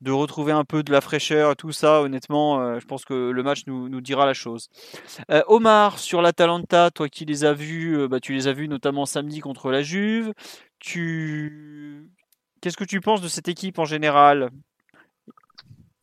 [0.00, 3.42] de retrouver un peu de la fraîcheur tout ça Honnêtement, euh, je pense que le
[3.42, 4.68] match nous, nous dira la chose.
[5.30, 8.68] Euh, Omar, sur l'Atalanta, toi qui les as vus, euh, bah, tu les as vus
[8.68, 10.32] notamment samedi contre la Juve.
[10.78, 12.10] Tu...
[12.60, 14.50] Qu'est-ce que tu penses de cette équipe en général?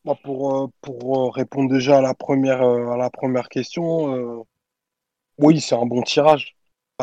[0.04, 4.44] Moi, pour, pour répondre déjà à la première, à la première question,
[5.38, 6.56] oui, c'est un bon tirage.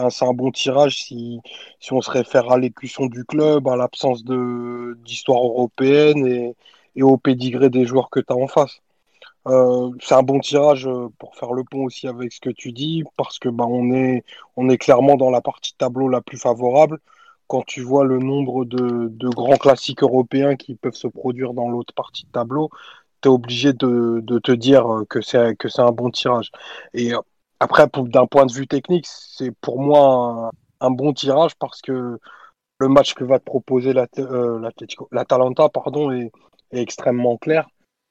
[0.10, 1.39] C'est un bon tirage si,
[1.80, 6.56] si on se réfère à l'écusson du club, à l'absence d'histoire européenne et,
[6.96, 8.82] et au pédigré des joueurs que tu as en face.
[9.48, 12.72] Euh, c'est un bon tirage euh, pour faire le pont aussi avec ce que tu
[12.72, 14.24] dis, parce que bah, on est,
[14.56, 17.00] on est clairement dans la partie tableau la plus favorable.
[17.48, 21.70] Quand tu vois le nombre de, de grands classiques européens qui peuvent se produire dans
[21.70, 22.70] l'autre partie de tableau,
[23.22, 26.52] tu es obligé de, de te dire euh, que c'est, que c'est un bon tirage.
[26.94, 27.12] Et
[27.60, 32.20] après, d'un point de vue technique, c'est pour moi un, bon tirage parce que
[32.80, 34.70] le match que va te proposer la, euh,
[35.12, 36.32] l'Atalanta pardon, est,
[36.72, 37.67] est extrêmement clair.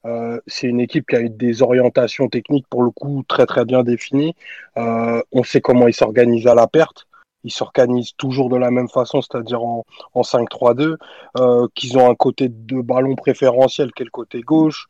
[0.07, 3.65] Euh, c'est une équipe qui a eu des orientations techniques pour le coup très très
[3.65, 4.35] bien définies.
[4.77, 7.07] Euh, on sait comment ils s'organisent à la perte.
[7.45, 9.85] Ils s'organisent toujours de la même façon, c'est-à-dire en,
[10.15, 10.97] en 5-3-2,
[11.39, 14.89] euh, qu'ils ont un côté de ballon préférentiel qui est le côté gauche,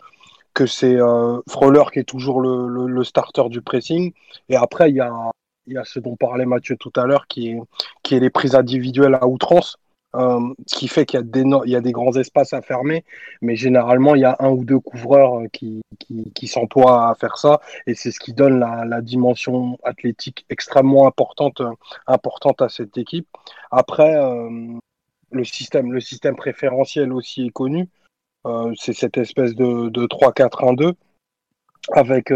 [0.53, 0.99] que c'est
[1.49, 4.13] Freuler qui est toujours le, le, starter du pressing.
[4.49, 5.13] Et après, il y a,
[5.69, 7.57] y a ce dont parlait Mathieu tout à l'heure, qui
[8.03, 9.77] qui est les prises individuelles à outrance.
[10.17, 13.05] Euh, ce qui fait qu'il y, a des grands espaces à fermer,
[13.43, 15.83] mais généralement il y a un ou deux couvreurs euh, qui,
[16.35, 21.61] qui, s'emploient à faire ça, et c'est ce qui donne la, dimension athlétique extrêmement importante,
[21.61, 21.71] euh,
[22.09, 23.29] importante à cette équipe.
[23.71, 24.17] Après,
[25.31, 27.89] le système, préférentiel aussi est connu.
[28.77, 30.95] C'est cette espèce de, de 3-4-1-2
[31.93, 32.33] avec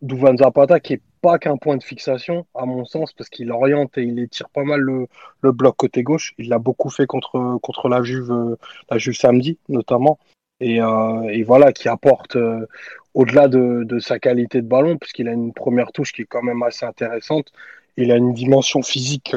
[0.00, 3.96] Duvan Zapata qui est pas qu'un point de fixation à mon sens parce qu'il oriente
[3.96, 5.06] et il étire pas mal le,
[5.40, 6.34] le bloc côté gauche.
[6.36, 8.56] Il l'a beaucoup fait contre, contre la Juve, euh,
[8.90, 10.18] la Juve samedi notamment.
[10.60, 12.66] Et, euh, et voilà, qui apporte euh,
[13.14, 16.42] au-delà de, de sa qualité de ballon, puisqu'il a une première touche qui est quand
[16.42, 17.52] même assez intéressante.
[17.96, 19.34] Il a une dimension physique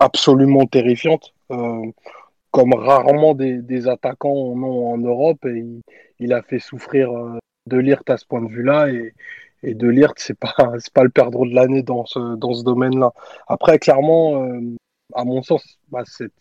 [0.00, 1.34] absolument terrifiante,
[2.50, 5.44] comme rarement des, des attaquants en ont en Europe.
[5.46, 5.82] Et il,
[6.18, 7.10] il a fait souffrir
[7.66, 8.88] De Ligt à ce point de vue-là.
[8.88, 9.14] Et,
[9.62, 12.64] et De Ligt, c'est pas, c'est pas le perdreau de l'année dans ce, dans ce
[12.64, 13.12] domaine-là.
[13.48, 14.60] Après, clairement, euh,
[15.14, 16.32] à mon sens, bah, c'est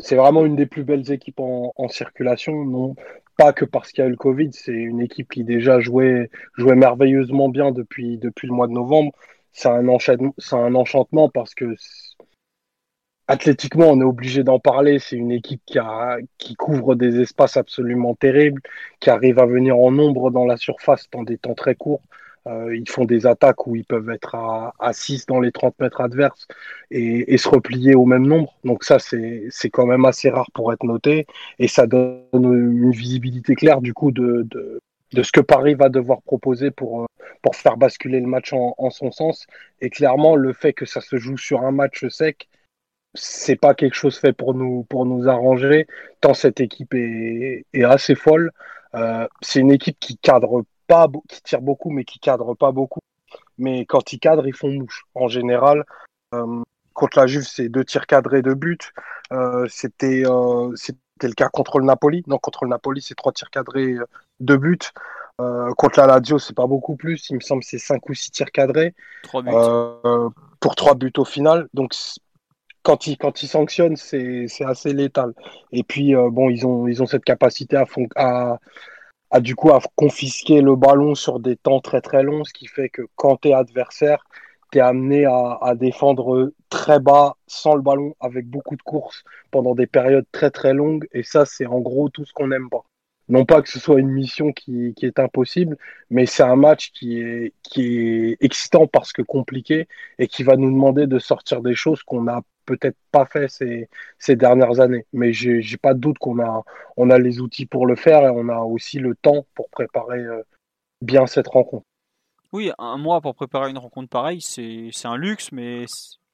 [0.00, 2.64] c'est vraiment une des plus belles équipes en, circulation.
[2.64, 2.94] Non,
[3.36, 6.30] pas que parce qu'il y a eu le Covid, c'est une équipe qui déjà jouait,
[6.56, 9.12] jouait merveilleusement bien depuis, depuis le mois de novembre.
[9.52, 9.82] C'est un,
[10.38, 11.74] c'est un enchantement parce que
[13.26, 14.98] athlétiquement, on est obligé d'en parler.
[15.00, 18.62] C'est une équipe qui, a, qui couvre des espaces absolument terribles,
[19.00, 22.02] qui arrive à venir en nombre dans la surface dans des temps très courts.
[22.48, 25.78] Euh, ils font des attaques où ils peuvent être à, à 6 dans les 30
[25.80, 26.46] mètres adverses
[26.90, 28.56] et, se replier au même nombre.
[28.64, 31.26] Donc ça, c'est quand même assez rare pour être noté.
[31.58, 34.46] Et ça donne une visibilité claire du coup de,
[35.12, 37.06] de, ce que Paris va devoir proposer pour, euh,
[37.42, 39.46] pour faire basculer le match en, en son sens.
[39.80, 42.48] Et clairement, le fait que ça se joue sur un match sec,
[43.14, 45.86] c'est pas quelque chose fait pour nous, pour nous arranger,
[46.20, 48.52] tant cette équipe est, est assez folle.
[48.94, 53.00] Euh, c'est une équipe qui cadre pas, qui tire beaucoup, mais qui cadre pas beaucoup.
[53.58, 55.04] Mais quand ils cadrent, ils font mouche.
[55.14, 55.84] En général,
[56.34, 56.62] euh,
[56.94, 58.78] contre la Juve, c'est deux tirs cadrés, deux buts.
[59.32, 62.24] Euh, c'était euh, c'était le cas contre le Napoli.
[62.26, 63.96] Non, contre le Napoli, c'est trois tirs cadrés,
[64.40, 64.78] deux buts.
[65.76, 67.30] Contre la Lazio, c'est pas beaucoup plus.
[67.30, 68.92] Il me semble que c'est cinq ou six tirs cadrés.
[69.22, 70.32] 3 buts.
[70.58, 71.68] Pour trois buts au final.
[71.74, 71.94] Donc,
[72.82, 75.34] quand ils, quand ils sanctionnent, c'est c'est assez létal.
[75.70, 78.58] Et puis, bon, ils ont, ils ont cette capacité à, fon- à,
[79.30, 82.66] à, du coup, à confisquer le ballon sur des temps très très longs, ce qui
[82.66, 84.24] fait que quand tu es adversaire,
[84.72, 89.24] tu es amené à, à, défendre très bas, sans le ballon, avec beaucoup de courses
[89.50, 91.06] pendant des périodes très très longues.
[91.12, 92.84] Et ça, c'est en gros tout ce qu'on n'aime pas.
[93.28, 95.76] Non pas que ce soit une mission qui, qui est impossible,
[96.10, 99.86] mais c'est un match qui est, qui est excitant parce que compliqué
[100.18, 103.88] et qui va nous demander de sortir des choses qu'on n'a peut-être pas fait ces,
[104.18, 105.06] ces dernières années.
[105.12, 106.64] Mais j'ai pas de doute qu'on a,
[106.96, 110.20] on a les outils pour le faire et on a aussi le temps pour préparer
[110.20, 110.42] euh,
[111.00, 111.86] bien cette rencontre.
[112.52, 115.84] Oui, un mois pour préparer une rencontre pareille, c'est un luxe, mais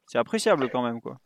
[0.06, 1.00] c'est appréciable quand même.
[1.00, 1.18] quoi.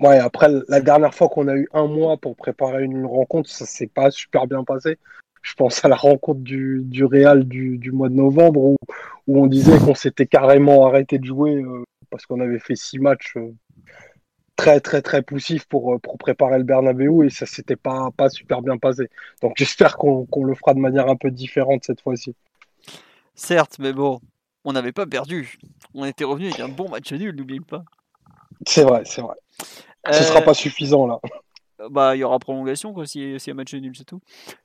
[0.00, 3.66] Ouais, après, la dernière fois qu'on a eu un mois pour préparer une rencontre, ça
[3.66, 4.98] s'est pas super bien passé.
[5.42, 8.76] Je pense à la rencontre du, du Real du, du mois de novembre où,
[9.26, 12.98] où on disait qu'on s'était carrément arrêté de jouer euh, parce qu'on avait fait six
[12.98, 13.52] matchs euh,
[14.60, 18.28] très très très poussifs pour, euh, pour préparer le Bernabeu et ça s'était pas, pas
[18.28, 19.08] super bien passé.
[19.40, 22.34] Donc j'espère qu'on le fera de manière un peu différente cette fois-ci.
[23.34, 24.20] Certes, mais bon,
[24.64, 25.58] on n'avait pas perdu.
[25.94, 27.84] On était revenu avec un bon match nul, n'oubliez pas.
[28.66, 29.36] C'est vrai, c'est vrai.
[30.10, 31.18] Ce ne sera pas suffisant là.
[31.90, 34.20] Bah, il y aura prolongation quoi, si, si un match nul, c'est tout.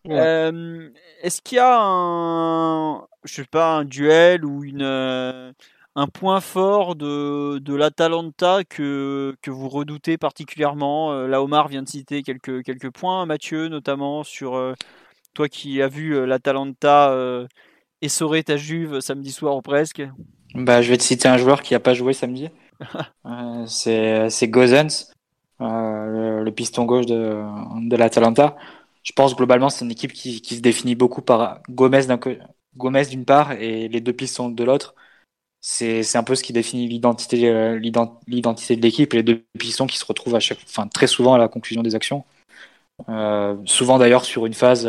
[0.10, 0.89] Euh,
[1.22, 5.54] est-ce qu'il y a un, je sais pas, un duel ou une, euh,
[5.96, 11.84] un point fort de, de l'Atalanta que, que vous redoutez particulièrement euh, Là, Omar vient
[11.84, 14.76] de citer quelques, quelques points, Mathieu, notamment sur
[15.34, 17.16] toi qui as vu l'Atalanta
[18.02, 20.04] essorer ta Juve samedi soir ou presque.
[20.54, 22.50] Bah, je vais te citer un joueur qui n'a pas joué samedi.
[23.68, 25.16] c'est Gozens.
[25.62, 27.41] Euh, le, piston gauche de,
[27.88, 28.58] de l'Atalanta.
[29.04, 32.08] Je pense globalement c'est une équipe qui, qui, se définit beaucoup par Gomez
[32.76, 34.96] Gomez d'une part et les deux pistons de l'autre.
[35.68, 37.80] C'est un peu ce qui définit l'identité euh,
[38.28, 41.38] l'identité de l'équipe les deux pistons qui se retrouvent à chaque, enfin très souvent à
[41.39, 42.24] la conclusion des actions.
[43.09, 44.88] Euh, souvent d'ailleurs sur une phase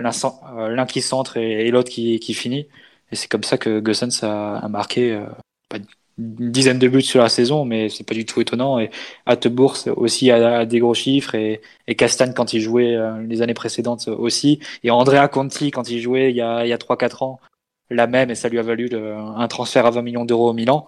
[0.00, 2.66] euh, l'un qui centre et, l'autre qui, finit.
[3.12, 5.26] Et c'est comme ça que Gossens a, marqué euh,
[6.18, 8.78] une dizaine de buts sur la saison, mais c'est pas du tout étonnant.
[8.78, 8.90] Et
[9.26, 14.08] Attebourg aussi a, des gros chiffres et, et quand il jouait euh, les années précédentes
[14.08, 14.60] aussi.
[14.84, 17.40] Et Andrea Conti quand il jouait il y a, il y a 3-4 ans,
[17.90, 20.86] la même et ça lui a valu un transfert à 20 millions d'euros au Milan.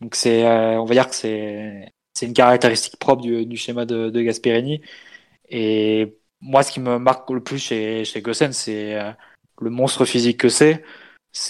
[0.00, 3.86] Donc c'est, euh, on va dire que c'est, c'est une caractéristique propre du, du schéma
[3.86, 4.82] de, de, Gasperini.
[5.48, 9.12] Et moi, ce qui me marque le plus chez, chez Gossen, c'est euh,
[9.60, 10.82] le monstre physique que c'est.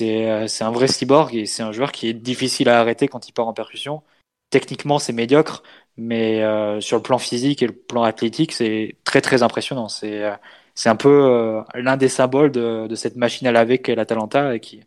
[0.00, 3.28] Euh, c'est un vrai cyborg et c'est un joueur qui est difficile à arrêter quand
[3.28, 4.02] il part en percussion.
[4.50, 5.62] Techniquement, c'est médiocre,
[5.96, 9.88] mais euh, sur le plan physique et le plan athlétique, c'est très très impressionnant.
[9.88, 10.36] C'est euh,
[10.76, 14.60] c'est un peu l'un des symboles de, de, cette machine à laver qu'est l'Atalanta et
[14.60, 14.82] qui,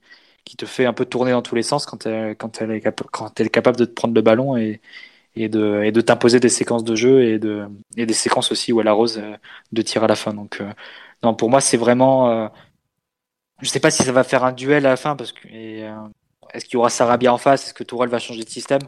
[0.45, 2.81] qui te fait un peu tourner dans tous les sens quand elle, quand elle, est,
[3.11, 4.81] quand elle est capable de te prendre le ballon et,
[5.35, 7.67] et de, et de t'imposer des séquences de jeu et, de,
[7.97, 9.21] et des séquences aussi où elle arrose
[9.71, 10.33] de tir à la fin.
[10.33, 10.61] Donc,
[11.23, 12.51] non, pour moi, c'est vraiment
[13.61, 16.07] je sais pas si ça va faire un duel à la fin parce que euh,
[16.53, 17.65] est-ce qu'il y aura Sarabia en face?
[17.65, 18.81] Est-ce que Tourelle va changer de système?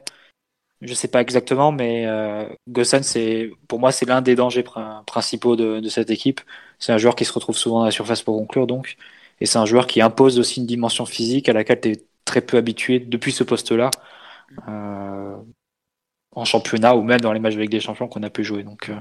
[0.81, 4.63] Je sais pas exactement, mais euh, Gossan, c'est pour moi c'est l'un des dangers
[5.05, 6.41] principaux de, de cette équipe.
[6.79, 8.97] C'est un joueur qui se retrouve souvent dans la surface pour conclure donc,
[9.39, 12.41] et c'est un joueur qui impose aussi une dimension physique à laquelle tu es très
[12.41, 13.91] peu habitué depuis ce poste-là.
[14.67, 15.37] Euh,
[16.33, 18.63] en championnat ou même dans les matchs avec des champions qu'on a pu jouer.
[18.63, 18.95] Donc euh,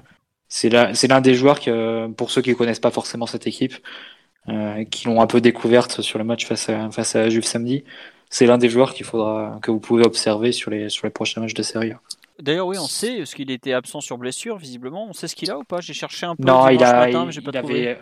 [0.48, 3.74] c'est l'un des joueurs que, pour ceux qui connaissent pas forcément cette équipe,
[4.48, 7.84] euh, qui l'ont un peu découverte sur le match face à, face à Juve samedi.
[8.30, 11.40] C'est l'un des joueurs qu'il faudra que vous pouvez observer sur les, sur les prochains
[11.40, 11.92] matchs de série.
[12.38, 15.06] D'ailleurs, oui, on sait, parce qu'il était absent sur blessure, visiblement.
[15.08, 15.80] On sait ce qu'il a ou pas?
[15.80, 17.98] J'ai cherché un peu non, il a, matin, pas trouvé.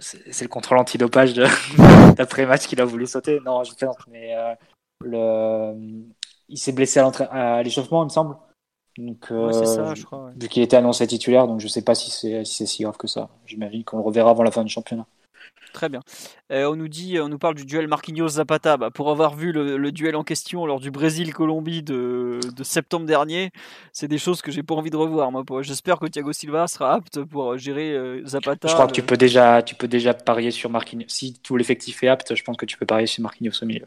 [0.00, 1.34] C'est le contrôle antidopage
[2.16, 3.38] d'après-match qu'il a voulu sauter.
[3.46, 4.54] Non, je plaisante, mais euh,
[5.00, 6.04] le...
[6.48, 8.36] il s'est blessé à l'échauffement, il me semble.
[8.98, 12.10] Donc, euh, ça, je crois, Vu qu'il était annoncé titulaire, donc je sais pas si
[12.10, 13.28] c'est si, si grave que ça.
[13.46, 15.06] J'imagine qu'on le reverra avant la fin du championnat.
[15.74, 16.00] Très bien.
[16.52, 18.76] Euh, on nous dit, on nous parle du duel Marquinhos-Zapata.
[18.76, 23.50] Bah, pour avoir vu le, duel en question lors du Brésil-Colombie de, de, septembre dernier,
[23.92, 25.32] c'est des choses que j'ai pas envie de revoir.
[25.32, 28.68] Moi, j'espère que Thiago Silva sera apte pour gérer euh, Zapata.
[28.68, 31.08] Je crois que tu peux déjà, tu peux déjà parier sur Marquinhos.
[31.08, 33.86] Si tout l'effectif est apte, je pense que tu peux parier sur Marquinhos au milieu.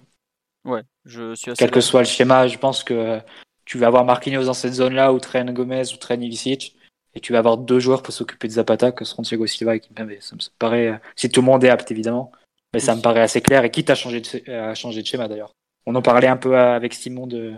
[0.66, 3.22] Ouais, je suis assez Quel que soit le schéma, je pense que
[3.64, 6.77] tu vas avoir Marquinhos dans cette zone-là, ou Tren Gomez, ou Tren Ilicic,
[7.18, 9.80] et tu vas avoir deux joueurs pour s'occuper de Zapata, que seront Thiago Silva et
[9.80, 10.12] Kimpembe.
[10.20, 12.32] Ça me paraît, si tout le monde est apte évidemment,
[12.74, 15.28] mais ça me paraît assez clair, et quitte à changer de, à changer de schéma
[15.28, 15.52] d'ailleurs.
[15.88, 17.54] On en parlait un peu avec Simon, de,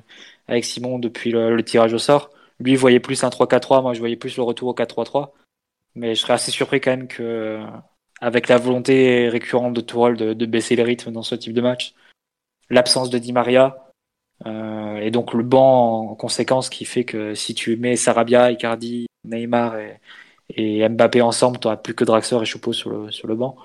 [0.47, 2.29] avec Simon depuis le, tirage au sort.
[2.61, 5.31] Lui voyait plus un 3-4-3, moi je voyais plus le retour au 4-3-3.
[5.95, 7.59] Mais je serais assez surpris quand même que,
[8.21, 11.61] avec la volonté récurrente de Tourelle de, de baisser les rythmes dans ce type de
[11.61, 11.95] match,
[12.69, 13.88] l'absence de Di Maria,
[14.45, 19.07] euh, et donc le banc en conséquence qui fait que si tu mets Sarabia, Icardi,
[19.25, 19.99] Neymar et,
[20.49, 23.57] et Mbappé ensemble, tu n'auras plus que Draxler et Choupeau sur le, sur le banc.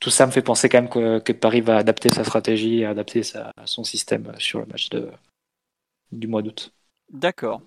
[0.00, 2.86] Tout ça me fait penser quand même que, que Paris va adapter sa stratégie et
[2.86, 5.08] adapter sa, son système sur le match de,
[6.10, 6.72] du mois d'août.
[7.12, 7.60] D'accord.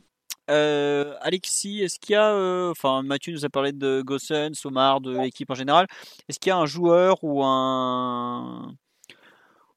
[0.51, 5.01] Euh, Alexis, est-ce qu'il y a, euh, enfin Mathieu nous a parlé de Gossen, Somar,
[5.01, 5.87] de l'équipe en général.
[6.27, 8.75] Est-ce qu'il y a un joueur ou un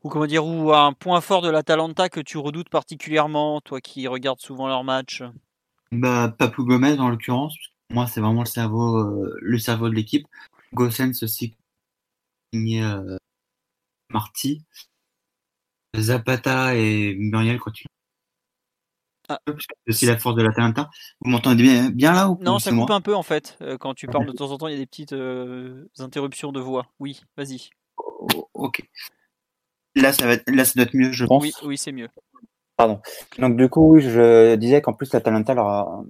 [0.02, 4.06] ou comment dire ou un point fort de l'Atalanta que tu redoutes particulièrement, toi qui
[4.06, 5.22] regardes souvent leurs matchs?
[5.90, 7.56] Bah Papou Gomez en l'occurrence.
[7.90, 10.26] Moi c'est vraiment le cerveau, euh, le cerveau de l'équipe.
[10.74, 11.54] Gossens aussi,
[12.54, 13.16] euh,
[14.10, 14.64] Marty,
[15.96, 17.86] Zapata et Muriel quand tu
[19.30, 19.40] ah.
[19.46, 20.88] C'est aussi la force de la Talenta.
[21.20, 23.58] Vous m'entendez bien, bien là ou Non, ça coupe un peu en fait.
[23.60, 26.50] Euh, quand tu parles de temps en temps, il y a des petites euh, interruptions
[26.50, 26.86] de voix.
[26.98, 27.68] Oui, vas-y.
[27.98, 28.88] Oh, ok.
[30.00, 31.42] Là, ça va être, là, ça doit être mieux, je pense.
[31.42, 32.08] Oui, oui, c'est mieux.
[32.76, 33.00] Pardon.
[33.38, 36.04] Donc du coup, je disais qu'en plus la Talenta leur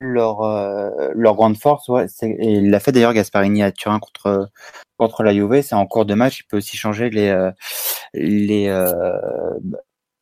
[0.00, 4.48] leur euh, leur grande force, ouais, et il l'a fait d'ailleurs Gasparini à Turin contre
[4.98, 5.62] contre la Juve.
[5.62, 7.50] C'est en cours de match, il peut aussi changer les
[8.14, 8.68] les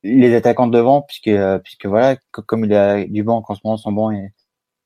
[0.03, 3.77] les attaquants devant, puisque, euh, puisque voilà, comme il a du banc en ce moment,
[3.77, 4.33] son banc est,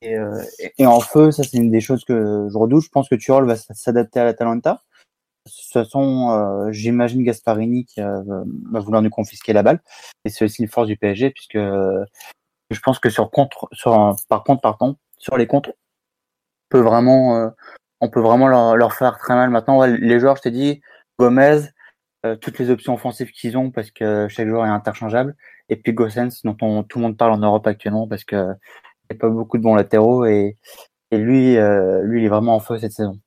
[0.03, 0.43] et, euh,
[0.79, 2.85] et, en feu, ça c'est une des choses que je redoute.
[2.85, 4.35] Je pense que Turol va s'adapter à la
[5.45, 9.81] Toute façon, euh, j'imagine Gasparini qui va vouloir nous confisquer la balle.
[10.25, 14.43] Et c'est aussi une force du PSG, puisque je pense que sur contre, sur par
[14.43, 15.75] contre, sur les contres, on
[16.71, 17.51] peut vraiment,
[18.01, 19.51] on peut vraiment leur, leur, faire très mal.
[19.51, 20.81] Maintenant, les joueurs, je t'ai dit,
[21.19, 21.61] Gomez,
[22.25, 25.37] euh, toutes les options offensives qu'ils ont parce que chaque joueur est interchangeable.
[25.69, 29.19] Et puis Gossens, dont tout le monde parle en Europe actuellement parce que il n'y
[29.19, 30.57] a pas beaucoup de bons latéraux et,
[31.11, 33.21] et lui, euh, lui, il est vraiment en feu cette saison.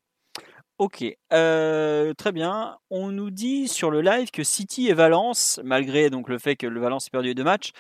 [0.80, 2.78] Ok, euh, très bien.
[2.92, 6.68] On nous dit sur le live que City et Valence, malgré donc le fait que
[6.68, 7.72] le Valence ait perdu deux matchs,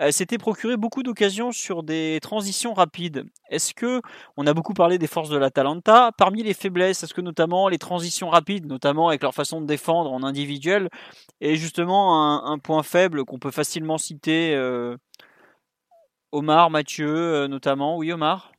[0.00, 3.24] euh, s'étaient procuré beaucoup d'occasions sur des transitions rapides.
[3.50, 4.00] Est-ce que
[4.36, 7.78] on a beaucoup parlé des forces de l'Atalanta Parmi les faiblesses, est-ce que notamment les
[7.78, 10.88] transitions rapides, notamment avec leur façon de défendre en individuel,
[11.40, 14.96] est justement un, point faible qu'on peut facilement citer euh,
[16.30, 17.96] Omar, Mathieu, notamment?
[17.96, 18.52] Oui, Omar?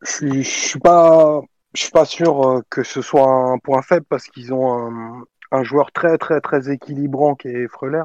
[0.00, 1.42] Je suis, suis pas
[1.74, 5.64] je suis pas sûr euh, que ce soit un point faible parce qu'ils ont un,
[5.64, 8.04] joueur très très très équilibrant qui est Freuler.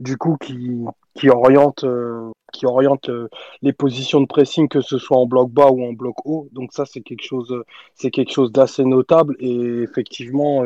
[0.00, 0.84] Du coup, qui,
[1.14, 3.28] qui oriente, euh, qui oriente euh,
[3.62, 6.48] les positions de pressing, que ce soit en bloc bas ou en bloc haut.
[6.52, 7.62] Donc ça, c'est quelque chose,
[7.94, 9.36] c'est quelque chose d'assez notable.
[9.38, 10.64] Et effectivement,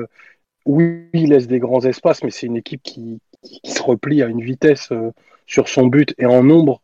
[0.65, 4.27] oui, il laisse des grands espaces, mais c'est une équipe qui, qui, se replie à
[4.27, 4.91] une vitesse
[5.47, 6.81] sur son but et en nombre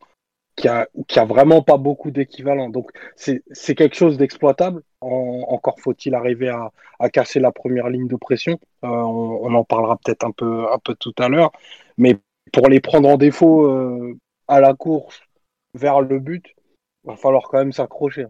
[0.56, 2.68] qui a, qui a vraiment pas beaucoup d'équivalent.
[2.68, 4.82] Donc c'est quelque chose d'exploitable.
[5.00, 8.58] encore faut-il arriver à, à, casser la première ligne de pression.
[8.84, 11.52] Euh, on, en parlera peut-être un peu, un peu tout à l'heure.
[11.98, 12.18] Mais
[12.52, 14.18] pour les prendre en défaut euh,
[14.48, 15.22] à la course
[15.74, 16.54] vers le but,
[17.04, 18.26] va falloir quand même s'accrocher.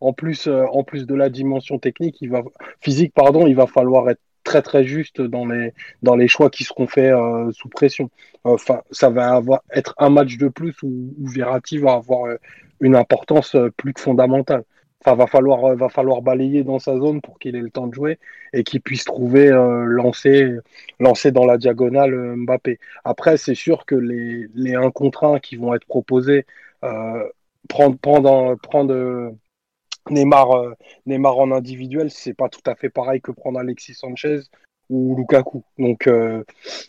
[0.00, 2.42] En plus, euh, en plus de la dimension technique, il va,
[2.80, 5.72] physique, pardon, il va falloir être très très juste dans les
[6.02, 8.10] dans les choix qui seront faits euh, sous pression.
[8.44, 12.36] Enfin, ça va avoir être un match de plus où, où Verratti va avoir euh,
[12.80, 14.64] une importance euh, plus que fondamentale.
[15.00, 17.94] Enfin, va falloir va falloir balayer dans sa zone pour qu'il ait le temps de
[17.94, 18.18] jouer
[18.52, 20.50] et qu'il puisse trouver lancer
[21.00, 22.78] lancer dans la diagonale Mbappé.
[23.04, 26.46] Après, c'est sûr que les les 1 contre 1 qui vont être proposés
[27.68, 29.34] prendre prendre prendre
[30.10, 30.72] Neymar, euh,
[31.06, 34.40] Neymar en individuel, c'est pas tout à fait pareil que prendre Alexis Sanchez
[34.90, 35.64] ou Lukaku.
[35.78, 36.44] Donc euh,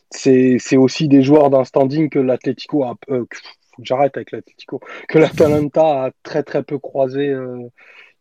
[0.10, 3.38] c'est aussi des joueurs d'un standing que l'Atletico a euh, que
[3.82, 7.34] j'arrête avec l'Atletico que l'Atalanta a très très peu croisé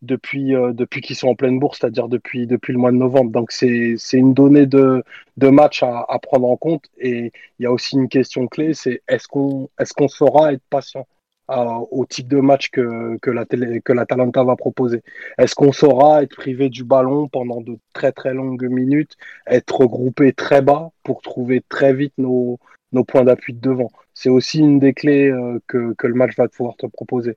[0.03, 3.31] depuis depuis qu'ils sont en pleine bourse, c'est-à-dire depuis depuis le mois de novembre.
[3.31, 5.03] Donc c'est une donnée de
[5.37, 8.75] de match à, à prendre en compte et il y a aussi une question clé,
[8.75, 11.07] c'est est-ce qu'on est-ce qu'on saura être patient?
[11.49, 15.03] Au type de match que, que, la que la Talenta va proposer.
[15.39, 19.17] Est-ce qu'on saura être privé du ballon pendant de très très longues minutes,
[19.47, 22.59] être regroupé très bas pour trouver très vite nos,
[22.93, 23.91] nos points d'appui de devant?
[24.15, 27.37] C'est aussi une des clés euh, que, que, le match va pouvoir te proposer.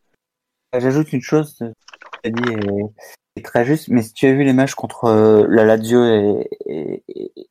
[0.78, 1.66] J'ajoute une chose, tu
[2.24, 2.54] as dit
[3.36, 6.50] est, très juste, mais si tu as vu les matchs contre euh, la Lazio et,
[6.66, 7.04] et,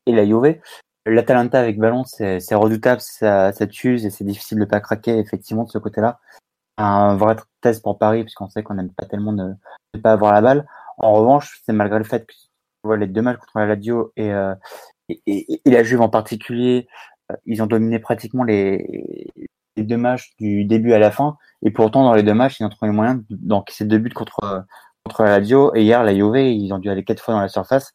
[0.07, 0.59] et la Juve,
[1.07, 5.65] l'Atalanta avec ballon, c'est redoutable, ça, ça t'use et c'est difficile de pas craquer effectivement
[5.65, 6.21] de ce côté-là
[6.79, 9.55] un vrai test pour Paris, puisqu'on sait qu'on n'aime pas tellement ne,
[10.03, 10.67] pas avoir la balle.
[10.99, 12.35] En revanche, c'est malgré le fait que
[12.85, 14.55] vois, les deux matchs contre la Lazio et, euh,
[15.09, 16.89] et, et, la Juve en particulier,
[17.33, 19.29] euh, ils ont dominé pratiquement les,
[19.77, 21.37] les, deux matchs du début à la fin.
[21.63, 24.65] Et pourtant, dans les deux matchs, ils ont trouvé le moyen d'encaisser deux buts contre,
[25.05, 25.75] contre la Lazio.
[25.75, 27.93] Et hier, la Juve, ils ont dû aller quatre fois dans la surface.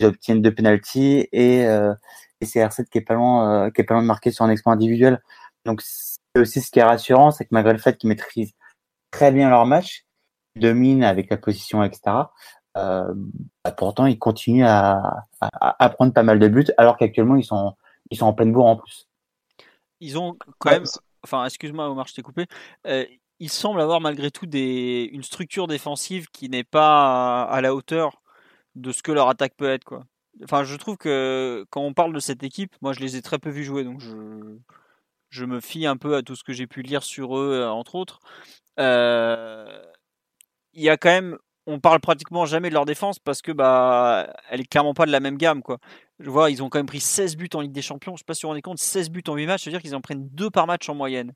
[0.00, 1.94] Ils obtiennent deux penalties et, euh,
[2.40, 4.44] et c'est R7 qui est pas loin, euh, qui est pas loin de marquer sur
[4.44, 5.22] un exploit individuel.
[5.64, 5.82] Donc,
[6.40, 8.54] aussi ce qui est rassurant, c'est que malgré le fait qu'ils maîtrisent
[9.10, 10.04] très bien leur match,
[10.56, 12.16] dominent avec la position, etc.,
[12.76, 13.14] euh,
[13.64, 17.74] bah, pourtant ils continuent à, à, prendre pas mal de buts, alors qu'actuellement ils sont,
[18.10, 19.08] ils sont en pleine bourre en plus.
[20.00, 20.84] Ils ont quand même.
[21.22, 22.46] enfin, excuse-moi Omar, je t'ai coupé.
[22.86, 23.04] Euh,
[23.38, 28.22] il semble avoir malgré tout des, une structure défensive qui n'est pas à, la hauteur
[28.74, 30.04] de ce que leur attaque peut être, quoi.
[30.42, 33.38] Enfin, je trouve que quand on parle de cette équipe, moi je les ai très
[33.38, 34.10] peu vus jouer, donc je,
[35.34, 37.70] je me fie un peu à tout ce que j'ai pu lire sur eux, euh,
[37.70, 38.20] entre autres.
[38.78, 39.66] Euh,
[40.72, 44.32] il y a quand même, on parle pratiquement jamais de leur défense parce que bah,
[44.48, 45.78] elle est clairement pas de la même gamme, quoi.
[46.20, 48.14] Je vois, ils ont quand même pris 16 buts en Ligue des Champions.
[48.14, 49.96] Je sais pas si vous vous rendez compte, 16 buts en 8 matchs, c'est-à-dire qu'ils
[49.96, 51.32] en prennent 2 par match en moyenne.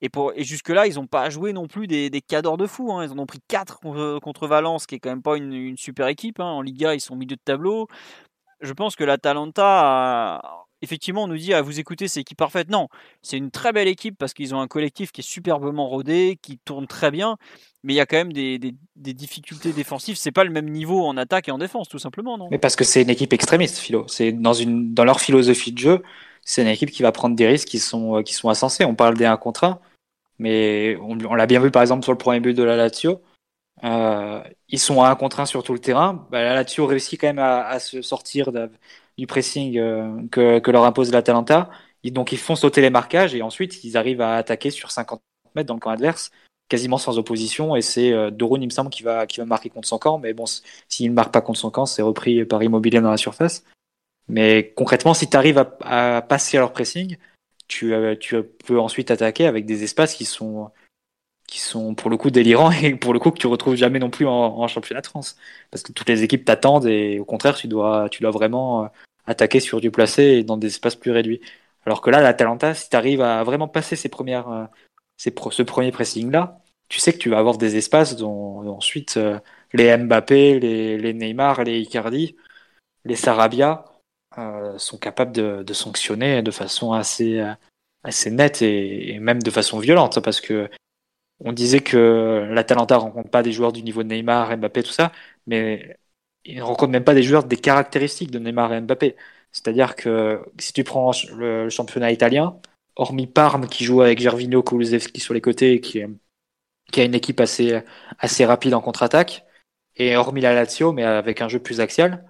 [0.00, 2.92] Et, pour, et jusque-là, ils n'ont pas joué non plus des, des cadors de fou.
[2.92, 3.04] Hein.
[3.04, 3.80] Ils en ont pris 4
[4.20, 6.40] contre, Valence, qui est quand même pas une, super équipe.
[6.40, 6.46] Hein.
[6.46, 7.86] En Liga, ils sont milieu de tableau.
[8.60, 12.70] Je pense que l'Atalanta, effectivement, on nous dit à ah, vous écouter, c'est équipe parfaite.
[12.70, 12.88] Non,
[13.22, 16.58] c'est une très belle équipe parce qu'ils ont un collectif qui est superbement rodé, qui
[16.58, 17.36] tourne très bien.
[17.82, 20.16] Mais il y a quand même des, des, difficultés défensives.
[20.16, 22.48] C'est pas le même niveau en attaque et en défense, tout simplement, non?
[22.50, 24.06] Mais parce que c'est une équipe extrémiste, Philo.
[24.08, 26.02] C'est dans, une, dans leur philosophie de jeu
[26.46, 28.84] c'est une équipe qui va prendre des risques qui sont, euh, qui sont insensés.
[28.84, 29.80] On parle des 1 contre 1,
[30.38, 33.20] mais on, l'a bien vu par exemple sur le premier but de la Lazio.
[33.84, 36.26] Euh, ils sont à 1 contre 1 sur tout le terrain.
[36.30, 38.52] Bah, la Lazio réussit quand même à, se sortir
[39.18, 41.70] du pressing euh, que, que, leur impose l'Atalanta.
[42.04, 45.20] Donc ils font sauter les marquages et ensuite ils arrivent à attaquer sur 50
[45.56, 46.30] mètres dans le camp adverse
[46.68, 49.70] quasiment sans opposition et c'est euh, Dorun il me semble qui va qui va marquer
[49.70, 50.44] contre son camp mais bon
[50.88, 53.64] s'il ne marque pas contre son camp c'est repris par Immobilier dans la surface
[54.28, 57.16] mais concrètement, si tu arrives à, passer à leur pressing,
[57.68, 60.70] tu, euh, tu peux ensuite attaquer avec des espaces qui sont,
[61.46, 64.10] qui sont pour le coup délirants et pour le coup que tu retrouves jamais non
[64.10, 65.36] plus en, championnat de France.
[65.70, 68.88] Parce que toutes les équipes t'attendent et au contraire, tu dois, tu dois vraiment euh,
[69.26, 71.40] attaquer sur du placé et dans des espaces plus réduits.
[71.84, 74.64] Alors que là, la Talenta, si tu arrives à vraiment passer ces premières, euh,
[75.16, 79.18] ce premier pressing-là, tu sais que tu vas avoir des espaces dont, ensuite
[79.72, 82.36] les Mbappé, les, les Neymar, les Icardi,
[83.04, 83.84] les Sarabia,
[84.38, 87.42] euh, sont capables de, de, sanctionner de façon assez,
[88.04, 90.20] assez nette et, même de façon violente.
[90.20, 90.70] Parce que
[91.40, 95.12] on disait que l'Atalanta rencontre pas des joueurs du niveau de Neymar, Mbappé, tout ça,
[95.46, 95.98] mais
[96.46, 99.16] il ne rencontre même pas des joueurs des caractéristiques de Neymar et Mbappé.
[99.52, 102.60] C'est-à-dire que si tu prends le, championnat italien,
[102.96, 106.02] hormis Parme qui joue avec Gervinho Kulusevski sur les côtés, qui,
[106.92, 107.80] qui a une équipe assez,
[108.18, 109.44] assez rapide en contre-attaque,
[109.96, 112.24] et hormis la Lazio, mais avec un jeu plus axial,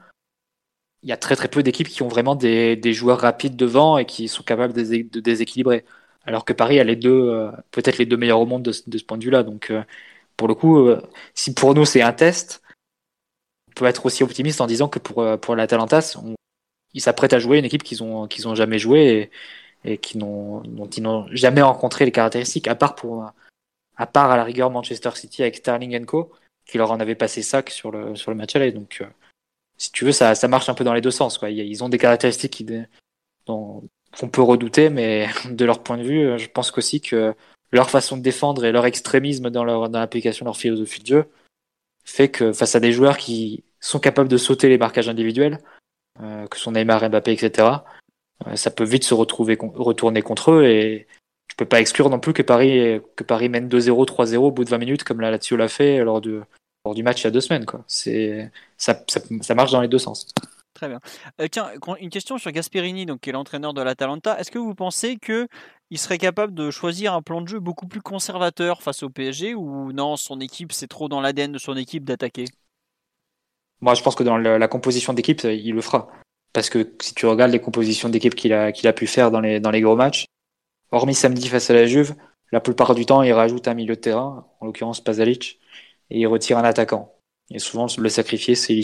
[1.03, 3.99] il y a très très peu d'équipes qui ont vraiment des, des, joueurs rapides devant
[3.99, 5.85] et qui sont capables de, déséquilibrer.
[6.25, 8.99] Alors que Paris a les deux, euh, peut-être les deux meilleurs au monde de, de
[8.99, 9.43] ce point de vue-là.
[9.45, 9.83] Donc, euh,
[10.37, 11.01] pour le coup, euh,
[11.35, 12.63] si pour nous c'est un test,
[13.77, 16.19] peut être aussi optimiste en disant que pour, pour l'Atalantas,
[16.95, 19.31] ils s'apprêtent à jouer une équipe qu'ils ont, qu'ils ont jamais joué
[19.85, 23.31] et, et qui n'ont, dont ils n'ont jamais rencontré les caractéristiques, à part pour,
[23.97, 26.33] à part à la rigueur Manchester City avec Sterling Co,
[26.67, 28.73] qui leur en avait passé sac sur le, sur le match aller.
[28.73, 29.05] Donc,
[29.77, 31.39] si tu veux, ça, ça marche un peu dans les deux sens.
[31.39, 31.51] Quoi.
[31.51, 32.67] Ils ont des caractéristiques qui,
[33.47, 33.85] dont
[34.23, 37.35] on peut redouter, mais de leur point de vue, je pense qu'aussi que
[37.73, 41.07] leur façon de défendre et leur extrémisme dans, leur, dans l'application de leur philosophie de
[41.07, 41.29] jeu
[42.07, 45.59] fait que face à des joueurs qui sont capables de sauter les marquages individuels,
[46.21, 47.69] euh, que sont Neymar, Mbappé, etc.,
[48.47, 51.07] euh, ça peut vite se retrouver retourner contre eux et
[51.51, 54.65] je peux pas exclure non plus que Paris que Paris mène 2-0, 3-0 au bout
[54.65, 56.43] de 20 minutes comme la Lazio l'a fait lors de
[56.95, 57.67] du match il y a deux semaines.
[57.67, 57.85] Quoi.
[57.87, 60.29] C'est, ça, ça, marche dans les deux sens.
[60.75, 61.01] Très bien.
[61.41, 61.71] Euh, tiens,
[62.01, 64.39] une question sur Gasperini, donc, qui est l'entraîneur de l'Atalanta.
[64.39, 65.17] Est-ce que vous pensez
[65.89, 69.55] qu'il serait capable de choisir un plan de jeu beaucoup plus conservateur face au PSG
[69.55, 72.47] ou non, son équipe, c'est trop dans l'ADN de son équipe d'attaquer?
[73.81, 76.09] Moi, je pense que dans la, composition d'équipe, il le fera.
[76.53, 79.97] Parce que si tu regardes les compositions d'équipe qu'il a, pu faire dans les, gros
[79.97, 80.25] matchs,
[80.91, 82.15] hormis samedi face à la Juve,
[82.53, 85.61] la plupart du temps, il rajoute un milieu de terrain, en l'occurrence Pazalic,
[86.11, 87.15] et il retire un attaquant.
[87.51, 88.81] Et souvent, le sacrifié, c'est.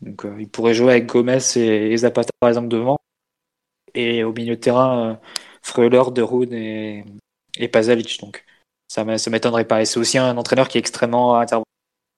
[0.00, 2.98] Donc, euh, il pourrait jouer avec Gomez et, Zapata, par exemple, devant.
[3.94, 5.14] Et au milieu de terrain, euh,
[5.62, 7.04] Freuler, De et,
[7.56, 8.20] et Pazalic.
[8.20, 8.44] Donc,
[8.88, 9.82] ça ne m'étonnerait pas.
[9.82, 11.64] Et c'est aussi un entraîneur qui est extrêmement intervenant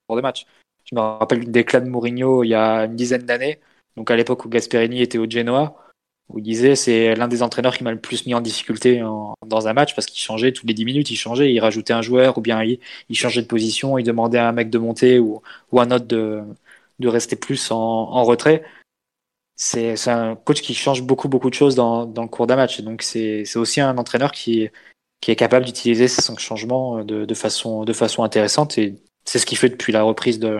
[0.07, 0.45] pour des matchs.
[0.85, 3.59] Je me rappelle une déclat de Mourinho il y a une dizaine d'années,
[3.97, 5.75] donc à l'époque où Gasperini était au Genoa,
[6.29, 9.67] où il disait c'est l'un des entraîneurs qui m'a le plus mis en difficulté dans
[9.67, 12.37] un match parce qu'il changeait toutes les 10 minutes, il changeait, il rajoutait un joueur
[12.37, 12.79] ou bien il,
[13.15, 15.41] changeait de position, il demandait à un mec de monter ou,
[15.71, 16.43] ou un autre de,
[16.99, 18.63] de rester plus en, en retrait.
[19.55, 22.81] C'est un coach qui change beaucoup beaucoup de choses dans, dans le cours d'un match.
[22.81, 24.69] Donc c'est aussi un entraîneur qui,
[25.21, 28.95] qui est capable d'utiliser ces cinq changements de, de, façon, de façon intéressante et
[29.25, 30.59] c'est ce qu'il fait depuis la reprise de,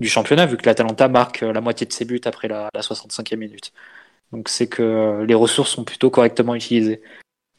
[0.00, 3.36] du championnat vu que l'Atalanta marque la moitié de ses buts après la, la 65e
[3.36, 3.72] minute.
[4.32, 7.02] Donc c'est que les ressources sont plutôt correctement utilisées.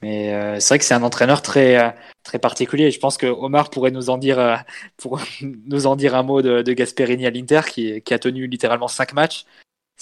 [0.02, 1.92] Mais euh, c'est vrai que c'est un entraîneur très euh,
[2.24, 2.92] très particulier.
[2.92, 4.56] Je pense que Omar pourrait nous en dire euh,
[4.98, 8.48] pour nous en dire un mot de, de Gasperini à l'Inter qui, qui, a tenu
[8.48, 9.46] littéralement cinq matchs.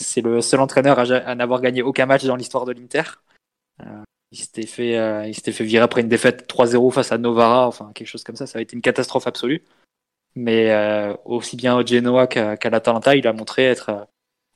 [0.04, 3.04] C'est le seul entraîneur à, n'avoir gagné aucun match dans l'histoire de l'Inter.
[4.32, 7.68] il s'était fait, euh, il s'était fait virer après une défaite 3-0 face à Novara,
[7.68, 8.48] enfin quelque chose comme ça.
[8.48, 9.64] Ça a été une catastrophe absolue.
[10.36, 14.06] Mais euh, aussi bien au Genoa qu'à, l'Atalanta, il a montré être euh,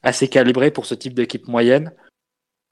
[0.03, 1.93] assez calibré pour ce type d'équipe moyenne,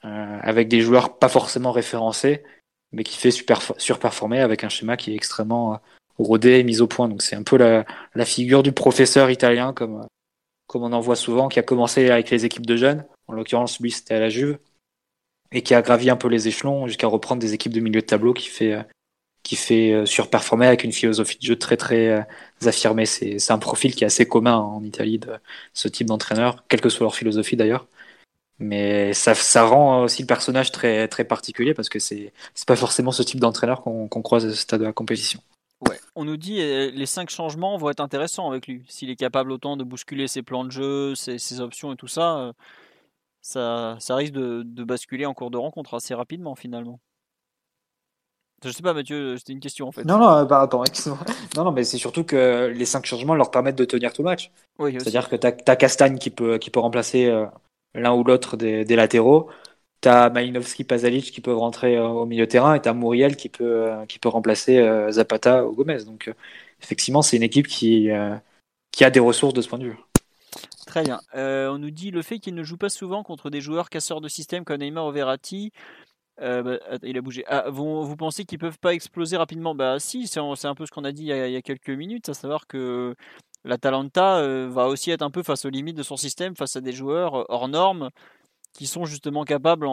[0.06, 2.44] euh, avec des joueurs pas forcément référencés,
[2.92, 5.78] mais qui fait surperformer avec un schéma qui est extrêmement euh,
[6.20, 7.08] rodé et mis au point.
[7.10, 10.06] Donc c'est un peu la figure du professeur italien, comme,
[10.72, 13.06] comme on en voit souvent, qui a commencé avec les équipes de jeunes.
[13.28, 14.58] En l'occurrence, lui, c'était à la Juve
[15.52, 18.06] et qui a gravi un peu les échelons jusqu'à reprendre des équipes de milieu de
[18.06, 18.84] tableau qui fait euh,
[19.44, 22.22] qui fait euh, surperformer avec une philosophie de jeu très très euh,
[22.66, 23.06] affirmée.
[23.06, 25.34] C'est c'est un profil qui est assez commun en Italie de
[25.74, 27.88] ce type d'entraîneur, quelle que soit leur philosophie d'ailleurs.
[28.60, 32.78] Mais ça, ça rend aussi le personnage très très particulier parce que c'est c'est pas
[32.78, 35.42] forcément ce type d'entraîneur qu'on croise à ce stade de la compétition.
[35.90, 38.84] Ouais, on nous dit euh, les cinq changements vont être intéressants avec lui.
[38.88, 42.08] S'il est capable autant de bousculer ses plans de jeu, ses, ses options et tout
[42.08, 42.54] ça, euh,
[43.42, 47.00] ça, ça risque de, de basculer en cours de rencontre assez rapidement finalement.
[48.64, 50.04] Je sais pas Mathieu, c'était une question en fait.
[50.06, 51.18] Non, non, bah attends, excuse-moi.
[51.58, 54.30] Non, non, mais c'est surtout que les cinq changements leur permettent de tenir tout le
[54.30, 54.52] match.
[54.78, 54.94] Oui.
[54.94, 57.48] C'est-à-dire que t'as as Castagne qui peut, qui peut remplacer euh,
[57.96, 59.50] l'un ou l'autre des, des latéraux.
[60.02, 64.18] T'as Malinowski, Pasalic qui peuvent rentrer euh, au milieu terrain et qui peut, euh, qui
[64.18, 66.06] peut remplacer euh, Zapata ou Gomez.
[66.06, 66.34] Donc,
[66.82, 68.42] effectivement, c'est une équipe qui, a
[69.12, 69.98] des ressources de ce point de vue.
[70.88, 71.22] Très bien.
[71.36, 74.28] On nous dit le fait qu'il ne joue pas souvent contre des joueurs casseurs de
[74.28, 75.72] système comme Neymar ou Verratti.
[76.40, 77.46] bah, il a bougé.
[77.48, 79.76] Ah, vous pensez qu'ils peuvent pas exploser rapidement?
[79.76, 82.34] Bah si, c'est un peu ce qu'on a dit il y a, quelques minutes, à
[82.34, 83.16] savoir que
[83.64, 86.92] l'Atalanta va aussi être un peu face aux limites de son système, face à des
[86.92, 88.10] joueurs hors normes
[88.74, 89.86] qui sont justement capables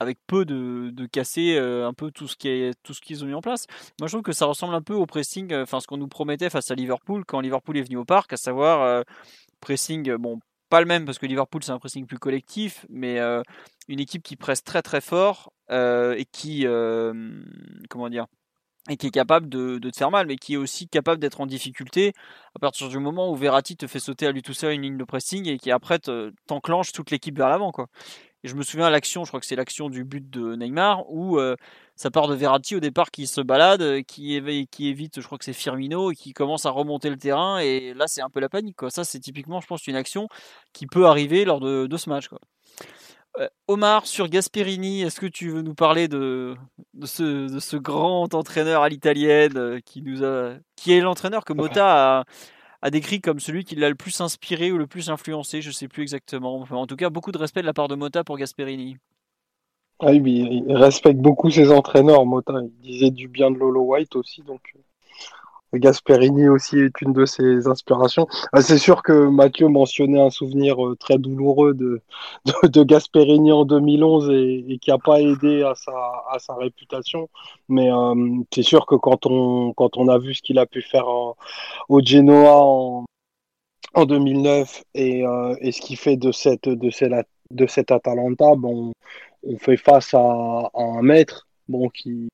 [0.00, 3.26] avec peu de, de casser euh, un peu tout ce qui tout ce qu'ils ont
[3.26, 3.66] mis en place.
[4.00, 6.08] Moi, je trouve que ça ressemble un peu au pressing, euh, enfin ce qu'on nous
[6.08, 9.02] promettait face à Liverpool quand Liverpool est venu au parc, à savoir euh,
[9.60, 10.38] pressing, bon,
[10.70, 13.18] pas le même parce que Liverpool c'est un pressing plus collectif, mais
[13.88, 16.66] une équipe qui presse très très fort et qui,
[17.88, 18.26] comment dire,
[18.88, 21.46] et qui est capable de, te faire mal, mais qui est aussi capable d'être en
[21.46, 22.12] difficulté
[22.54, 24.98] à partir du moment où Verratti te fait sauter à lui tout seul une ligne
[24.98, 27.88] de pressing et qui après te- t'enclenche toute l'équipe vers l'avant, quoi.
[28.44, 31.10] Et je me souviens à l'action, je crois que c'est l'action du but de Neymar,
[31.10, 31.56] où euh,
[31.96, 35.52] ça part de Verratti au départ qui se balade, qui évite, je crois que c'est
[35.52, 38.76] Firmino, et qui commence à remonter le terrain, et là c'est un peu la panique.
[38.76, 38.90] Quoi.
[38.90, 40.28] Ça c'est typiquement, je pense, une action
[40.72, 42.28] qui peut arriver lors de, de ce match.
[42.28, 42.38] Quoi.
[43.38, 46.56] Euh, Omar, sur Gasperini, est-ce que tu veux nous parler de,
[47.04, 52.24] ce, grand entraîneur à l'italienne euh, qui, est l'entraîneur que Mota
[52.82, 55.88] a, décrit comme celui qui l'a le plus inspiré ou le plus influencé, je sais
[55.88, 56.64] plus exactement.
[56.70, 58.96] En tout cas, beaucoup de respect de la part de Mota pour Gasperini.
[60.00, 62.54] Ah oui, il respecte beaucoup ses entraîneurs, Mota.
[62.62, 64.80] Il disait du bien de Lolo White aussi, donc euh,
[65.74, 68.26] Gasperini aussi est une de ses inspirations.
[68.52, 72.00] Ah, c'est sûr que Mathieu mentionnait un souvenir euh, très douloureux de,
[72.46, 75.92] de, de Gasperini en 2011 et, qui n'a pas aidé à sa,
[76.30, 77.28] à sa réputation.
[77.68, 78.14] Mais euh,
[78.52, 81.06] c'est sûr que quand on, quand on a vu ce qu'il a pu faire
[81.88, 83.04] au Genoa en,
[83.94, 87.12] en 2009 et, euh, et ce qu'il fait de cette, de cette,
[87.50, 88.92] de cette Atalanta, bon,
[89.42, 92.28] on fait face à, à un maître bon, qui,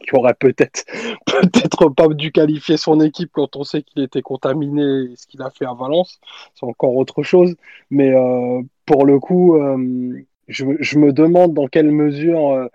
[0.00, 0.84] qui aurait peut-être
[1.26, 5.42] peut-être pas dû qualifier son équipe quand on sait qu'il était contaminé et ce qu'il
[5.42, 6.20] a fait à Valence.
[6.54, 7.54] C'est encore autre chose.
[7.90, 12.66] Mais euh, pour le coup, euh, je, me- je me demande dans quelle mesure euh,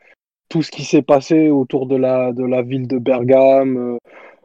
[0.49, 3.97] tout ce qui s'est passé autour de la, de la ville de Bergame,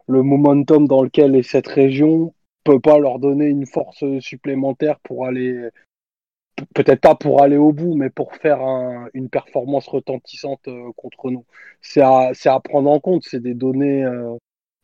[0.06, 2.32] le momentum dans lequel est cette région,
[2.64, 5.68] peut pas leur donner une force supplémentaire pour aller
[6.74, 11.30] peut-être pas pour aller au bout, mais pour faire un- une performance retentissante euh, contre
[11.30, 11.44] nous.
[11.80, 14.36] C'est à, prendre en compte, c'est des données euh,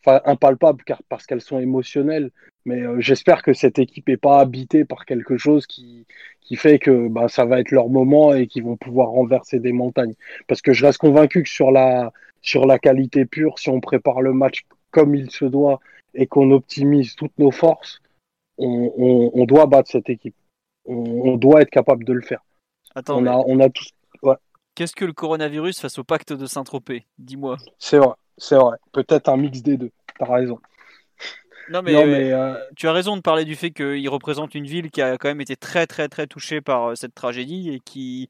[0.07, 2.31] impalpables parce qu'elles sont émotionnelles,
[2.65, 6.07] mais euh, j'espère que cette équipe est pas habitée par quelque chose qui,
[6.57, 10.15] fait que bah, ça va être leur moment et qu'ils vont pouvoir renverser des montagnes.
[10.47, 12.13] Parce que je reste convaincu que sur la,
[12.81, 15.81] qualité pure, si on prépare le match comme il se doit
[16.15, 18.01] et qu'on optimise toutes nos forces,
[18.59, 20.37] on doit battre cette équipe
[20.87, 22.41] on, doit être capable de le faire.
[22.95, 23.91] Attends, on, a, on a tous.
[24.23, 24.37] Ouais,
[24.75, 27.07] qu'est-ce que le coronavirus face au pacte de Saint-Tropez?
[27.19, 27.57] Dis-moi.
[27.79, 28.77] c'est vrai, c'est vrai.
[28.93, 29.91] Peut-être un mix des deux.
[30.19, 30.59] T'as raison.
[31.69, 34.55] Non, mais, non, euh, mais euh, tu as raison de parler du fait qu'il représente
[34.55, 37.71] une ville qui a quand même été très, très, très touchée par euh, cette tragédie
[37.71, 38.29] et qui,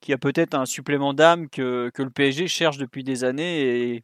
[0.00, 3.60] qui a peut-être un supplément d'âme que, que le PSG cherche depuis des années.
[3.94, 4.02] Et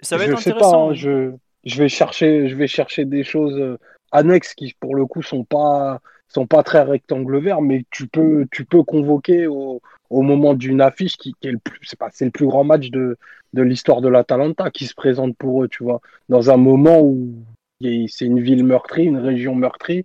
[0.00, 0.56] ça va je être sais pas.
[0.56, 0.90] intéressant.
[0.90, 1.32] hein, je,
[1.64, 3.76] je vais chercher, je vais chercher des choses
[4.10, 6.00] annexes qui, pour le coup, sont pas,
[6.32, 9.80] sont pas très rectangle vert, mais tu peux, tu peux convoquer au,
[10.10, 12.64] au moment d'une affiche qui, qui est le plus, c'est pas, c'est le plus grand
[12.64, 13.16] match de,
[13.52, 17.34] de l'histoire de l'Atalanta qui se présente pour eux, tu vois, dans un moment où
[17.80, 20.04] c'est une ville meurtrie, une région meurtrie.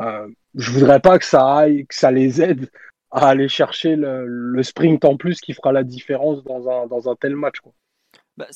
[0.00, 2.68] Euh, je voudrais pas que ça aille, que ça les aide
[3.10, 7.08] à aller chercher le, le, sprint en plus qui fera la différence dans un, dans
[7.08, 7.60] un tel match.
[7.60, 7.72] Quoi.
[8.36, 8.46] Bah,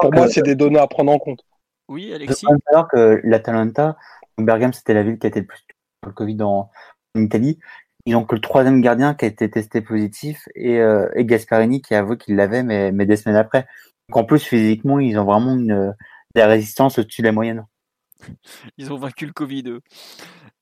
[0.00, 1.44] pour moi, c'est des données à prendre en compte.
[1.88, 2.46] Oui, Alexis.
[2.48, 3.96] Je savoir que l'Atalanta,
[4.38, 5.60] Bergame, c'était la ville qui a été le plus
[6.06, 6.70] le Covid en,
[7.16, 7.58] Italie.
[8.06, 11.94] Ils ont que le troisième gardien qui a été testé positif et, euh, Gasparini qui
[11.94, 13.66] a avoué qu'il l'avait, mais, des semaines après.
[14.08, 15.92] Donc en plus, physiquement, ils ont vraiment de
[16.34, 17.66] la résistance au-dessus de la moyenne.
[18.78, 19.78] Ils ont vaincu le Covid.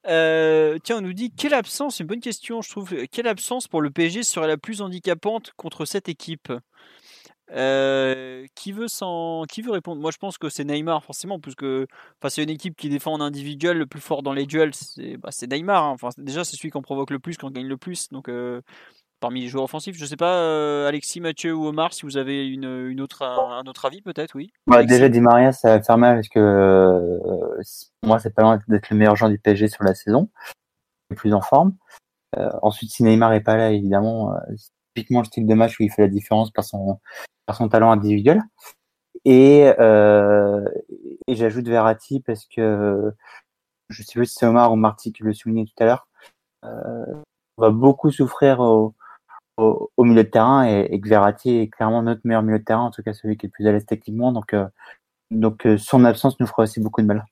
[0.06, 2.94] Euh, tiens, on nous dit quelle absence, une bonne question, je trouve.
[3.10, 6.52] Quelle absence pour le PSG serait la plus handicapante contre cette équipe?
[7.50, 10.00] Euh, qui veut sans, qui veut répondre?
[10.00, 13.20] Moi, je pense que c'est Neymar forcément, puisque enfin, c'est une équipe qui défend en
[13.20, 14.74] individuel le plus fort dans les duels.
[14.74, 15.84] C'est bah, Neymar.
[15.84, 15.90] Hein.
[15.92, 18.08] Enfin, déjà, c'est celui qu'on provoque le plus, qu'on gagne le plus.
[18.10, 18.60] Donc, euh,
[19.20, 19.96] parmi les joueurs offensifs.
[19.96, 23.22] Je ne sais pas, euh, Alexis, Mathieu ou Omar, si vous avez une, une autre,
[23.22, 24.50] un, autre avis, peut-être, oui.
[24.66, 27.18] Bah, déjà, Di Maria, ça va faire mal parce que
[28.04, 30.28] moi, c'est pas loin d'être le meilleur joueur du PSG sur la saison,
[31.10, 31.74] le plus en forme.
[32.62, 34.34] Ensuite, si Neymar est pas là, évidemment,
[34.98, 36.98] typiquement le style de match où il fait la différence par son,
[37.68, 38.42] talent individuel.
[39.24, 40.64] Et, euh,
[41.26, 43.12] et j'ajoute Verratti parce que
[43.88, 46.08] je sais plus si c'est Omar ou Marty qui le soulignait tout à l'heure.
[46.64, 47.22] Euh,
[47.56, 48.94] on va beaucoup souffrir au,
[49.98, 53.02] milieu de terrain et, et Verratti est clairement notre meilleur milieu de terrain, en tout
[53.02, 54.32] cas celui qui est le plus à l'aise techniquement.
[54.32, 54.66] Donc, euh,
[55.30, 57.26] donc euh, son absence nous fera aussi beaucoup de mal.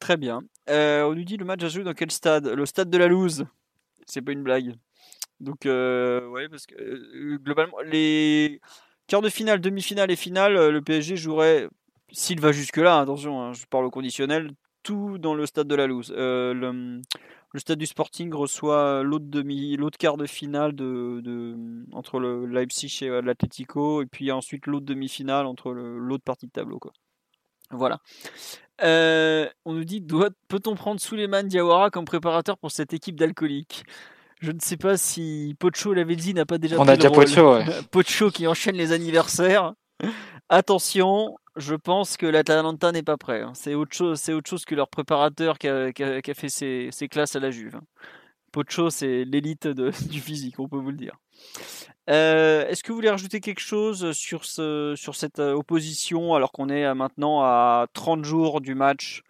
[0.00, 0.42] Très bien.
[0.68, 2.46] Euh, on nous dit le match a joué dans quel stade?
[2.46, 3.46] Le stade de la Louse?
[4.06, 4.74] C'est pas une blague.
[5.40, 8.60] Donc, ouais, parce que globalement, les
[9.06, 11.68] quarts de finale, demi-finale et finale, le PSG jouerait,
[12.10, 14.50] s'il va jusque-là, attention, hein, je parle au conditionnel,
[14.82, 16.12] tout dans le stade de la Louse.
[16.16, 17.02] le,
[17.56, 21.54] stade du Sporting reçoit l'autre demi, l'autre quart de finale de,
[21.92, 26.78] entre le Leipzig et l'Atletico, et puis ensuite l'autre demi-finale entre l'autre partie de tableau.
[26.78, 26.92] Quoi.
[27.70, 28.00] Voilà.
[28.82, 33.84] Euh, on nous dit peut-on prendre Suleiman Diawara comme préparateur pour cette équipe d'alcooliques
[34.40, 36.78] Je ne sais pas si Pocho Lavezzi n'a pas déjà.
[36.78, 37.64] On a déjà Pocho, ouais.
[37.90, 39.74] Pocho qui enchaîne les anniversaires.
[40.48, 43.42] Attention, je pense que l'Atalanta n'est pas prêt.
[43.42, 43.52] Hein.
[43.54, 45.90] C'est autre chose, c'est autre chose que leur préparateur qui a,
[46.34, 47.76] fait ses, classes à la Juve.
[47.76, 47.82] Hein.
[48.52, 49.66] Pocho, c'est l'élite
[50.08, 51.16] du physique, on peut vous le dire.
[52.08, 56.52] Euh, est-ce que vous voulez rajouter quelque chose sur, ce, sur cette euh, opposition alors
[56.52, 59.22] qu'on est maintenant à 30 jours du match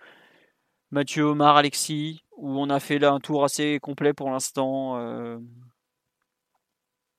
[0.90, 4.98] Mathieu, Omar, Alexis, où on a fait là un tour assez complet pour l'instant.
[4.98, 5.38] Euh...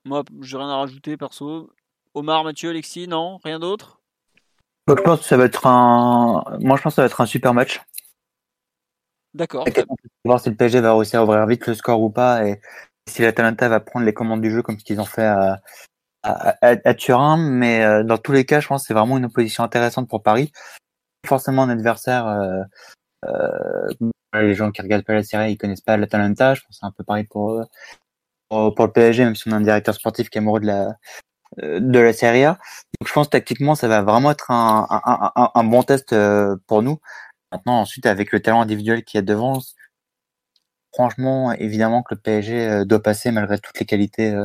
[0.05, 1.71] Moi, j'ai rien à rajouter perso.
[2.13, 3.39] Omar, Mathieu, Alexis, non?
[3.43, 4.01] Rien d'autre?
[4.87, 6.43] Je pense que ça va être un.
[6.59, 7.81] Moi, je pense que ça va être un super match.
[9.35, 9.65] D'accord.
[10.25, 12.59] Voir si le PSG va réussir à ouvrir vite le score ou pas et
[13.07, 15.61] si l'Atalanta va prendre les commandes du jeu comme ce qu'ils ont fait à,
[16.23, 17.37] à, Turin.
[17.37, 20.23] Mais euh, dans tous les cas, je pense que c'est vraiment une opposition intéressante pour
[20.23, 20.51] Paris.
[21.27, 22.25] Forcément, un adversaire.
[22.27, 22.63] Euh,
[24.33, 26.53] les gens qui regardent pas la série, ils connaissent pas l'Atalanta.
[26.55, 27.63] Je pense que c'est un peu pareil pour,
[28.49, 30.67] pour, pour le PSG, même si on a un directeur sportif qui est amoureux de
[30.67, 30.95] la
[31.63, 32.59] euh, de la Serie A.
[32.99, 36.55] Donc je pense tactiquement ça va vraiment être un, un, un, un bon test euh,
[36.67, 36.99] pour nous.
[37.51, 39.59] Maintenant ensuite avec le talent individuel qui est devant,
[40.93, 44.35] franchement évidemment que le PSG euh, doit passer malgré toutes les qualités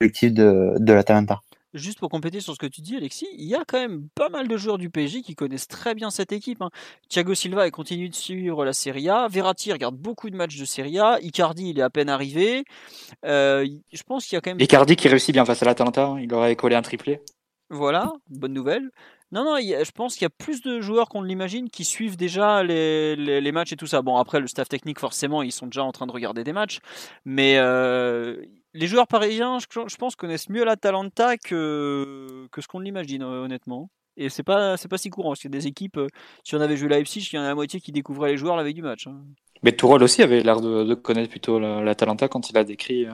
[0.00, 1.40] collectives de, de la Talenta.
[1.74, 4.28] Juste pour compléter sur ce que tu dis, Alexis, il y a quand même pas
[4.28, 6.60] mal de joueurs du PSG qui connaissent très bien cette équipe.
[6.60, 6.70] Hein.
[7.08, 9.26] Thiago Silva continue de suivre la Serie A.
[9.28, 11.18] Verratti regarde beaucoup de matchs de Serie A.
[11.22, 12.64] Icardi, il est à peine arrivé.
[13.24, 14.60] Euh, je pense qu'il y a quand même.
[14.60, 16.04] Icardi qui réussit bien face à l'Atalanta.
[16.04, 16.20] Hein.
[16.20, 17.20] Il aurait collé un triplé.
[17.70, 18.90] Voilà, bonne nouvelle.
[19.32, 22.18] Non, non, je pense qu'il y a plus de joueurs qu'on ne l'imagine qui suivent
[22.18, 24.02] déjà les, les, matchs et tout ça.
[24.02, 26.80] Bon, après, le staff technique, forcément, ils sont déjà en train de regarder des matchs.
[27.24, 28.36] Mais euh,
[28.74, 33.90] les joueurs parisiens, je, pense, connaissent mieux l'Atalanta que, que ce qu'on l'imagine, honnêtement.
[34.16, 36.08] Et c'est pas, c'est pas si courant, parce qu'il y a des équipes, euh,
[36.44, 38.56] si on avait joué Leipzig, il y en a la moitié qui découvraient les joueurs
[38.56, 39.06] la veille du match.
[39.06, 39.22] Hein.
[39.62, 43.12] Mais Tourol aussi avait l'air de, connaître plutôt l'Atalanta quand il a décrit, euh,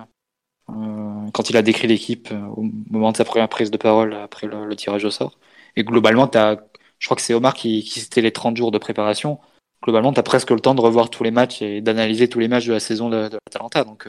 [0.70, 4.46] euh, quand il a décrit l'équipe au moment de sa première prise de parole après
[4.46, 5.38] le, tirage au sort.
[5.76, 6.56] Et globalement, as,
[6.98, 9.38] je crois que c'est Omar qui, qui citait les 30 jours de préparation.
[9.84, 12.48] Globalement, tu as presque le temps de revoir tous les matchs et d'analyser tous les
[12.48, 13.84] matchs de la saison de, de l'Atalanta.
[13.84, 14.08] Donc,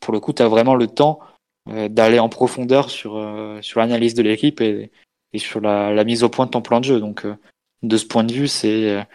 [0.00, 1.20] pour le coup, tu as vraiment le temps
[1.68, 4.90] euh, d'aller en profondeur sur, euh, sur l'analyse de l'équipe et,
[5.36, 7.00] sur la, la, mise au point de ton plan de jeu.
[7.00, 7.36] Donc, euh,
[7.82, 9.06] de ce point de vue, c'est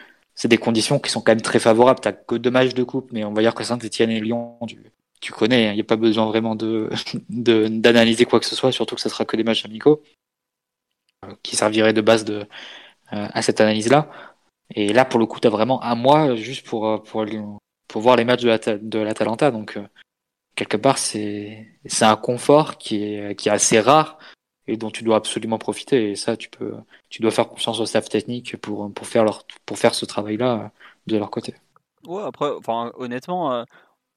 [0.46, 2.00] des conditions qui sont quand même très favorables.
[2.00, 4.78] Tu que deux matchs de coupe, mais on va dire que Saint-Etienne et Lyon, tu,
[5.22, 5.74] tu connais, il hein.
[5.74, 6.90] n'y a pas besoin vraiment de
[7.30, 10.02] d'analyser quoi que ce soit, surtout que ce sera que des matchs amicaux
[11.44, 12.46] qui serviraient de base de,
[13.10, 14.10] à cette analyse-là.
[14.76, 17.26] Et là, pour le coup, tu as vraiment un mois juste pour, pour,
[17.88, 19.52] pour voir les matchs de l'Atalanta.
[19.52, 19.80] Donc,
[20.56, 21.68] quelque part, c'est
[22.02, 24.18] un confort qui est, qui est assez rare
[24.68, 26.12] et dont tu dois absolument profiter.
[26.12, 26.74] Et ça, tu peux,
[27.10, 30.72] tu dois faire confiance au staff technique pour, pour faire leur, pour faire ce travail-là
[31.08, 31.56] de leur côté.
[32.08, 33.64] Ouais, après, enfin, honnêtement, euh,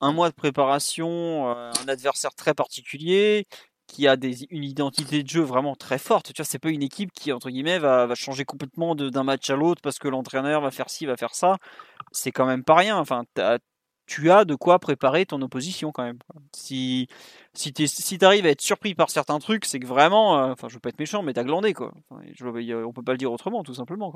[0.00, 3.46] un mois de préparation, euh, un adversaire très particulier,
[3.86, 6.32] qui a des, une identité de jeu vraiment très forte.
[6.32, 9.48] Tu vois, c'est pas une équipe qui, entre guillemets, va, va changer complètement d'un match
[9.48, 11.56] à l'autre parce que l'entraîneur va faire ci, va faire ça.
[12.12, 12.98] C'est quand même pas rien.
[12.98, 13.24] Enfin,
[14.08, 16.18] tu as de quoi préparer ton opposition quand même.
[16.56, 17.08] Si,
[17.52, 20.74] si tu arrives à être surpris par certains trucs, c'est que vraiment, euh, enfin, je
[20.74, 21.92] veux pas être méchant, mais t'as glandé quoi.
[22.10, 22.22] Enfin,
[22.84, 24.12] on peut pas le dire autrement, tout simplement.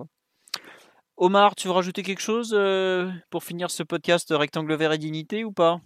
[1.18, 5.44] Omar, tu veux rajouter quelque chose euh, pour finir ce podcast rectangle vert et dignité
[5.44, 5.80] ou pas?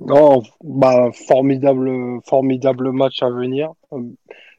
[0.00, 3.72] Non, bah, formidable, match à venir.
[3.92, 4.02] Euh,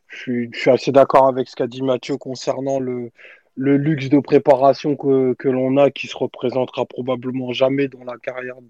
[0.07, 3.11] je suis assez d'accord avec ce qu'a dit Mathieu concernant le,
[3.55, 8.17] le luxe de préparation que, que l'on a qui se représentera probablement jamais dans la
[8.17, 8.69] carrière de,